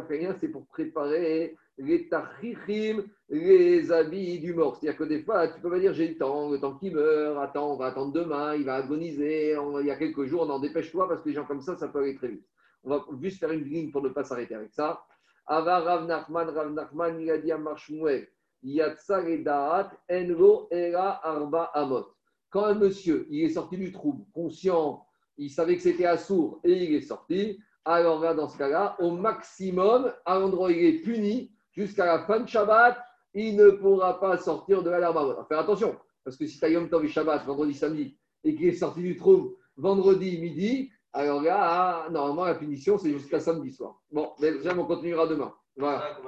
[0.03, 4.75] fait rien, c'est pour préparer les tachichim, les habits du mort.
[4.75, 7.37] C'est-à-dire que des fois, tu peux pas dire j'ai le temps, le temps qu'il meurt,
[7.37, 10.49] attends, on va attendre demain, il va agoniser, on- il y a quelques jours, on
[10.49, 12.45] en dépêche-toi parce que les gens comme ça, ça peut aller très vite.
[12.83, 15.01] On va juste faire une ligne pour ne pas s'arrêter avec ça.
[15.47, 18.27] Ava Rav Nachman, Rav Nachman, il a dit à Marshmuel,
[18.63, 22.07] Enro Era Arba Amot.
[22.49, 25.05] Quand un monsieur, il est sorti du trouble, conscient,
[25.37, 29.11] il savait que c'était assourd et il est sorti, alors là, dans ce cas-là, au
[29.11, 32.97] maximum, à l'endroit il est puni, jusqu'à la fin de Shabbat,
[33.33, 35.17] il ne pourra pas sortir de l'alarme.
[35.17, 38.67] Alors, faire attention, parce que si tu as Yom Tov Shabbat, vendredi, samedi, et qu'il
[38.67, 44.01] est sorti du trouble vendredi midi, alors là, normalement, la punition, c'est jusqu'à samedi soir.
[44.11, 45.53] Bon, mais déjà, on continuera demain.
[45.77, 46.19] Voilà.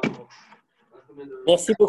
[1.45, 1.79] Merci beaucoup.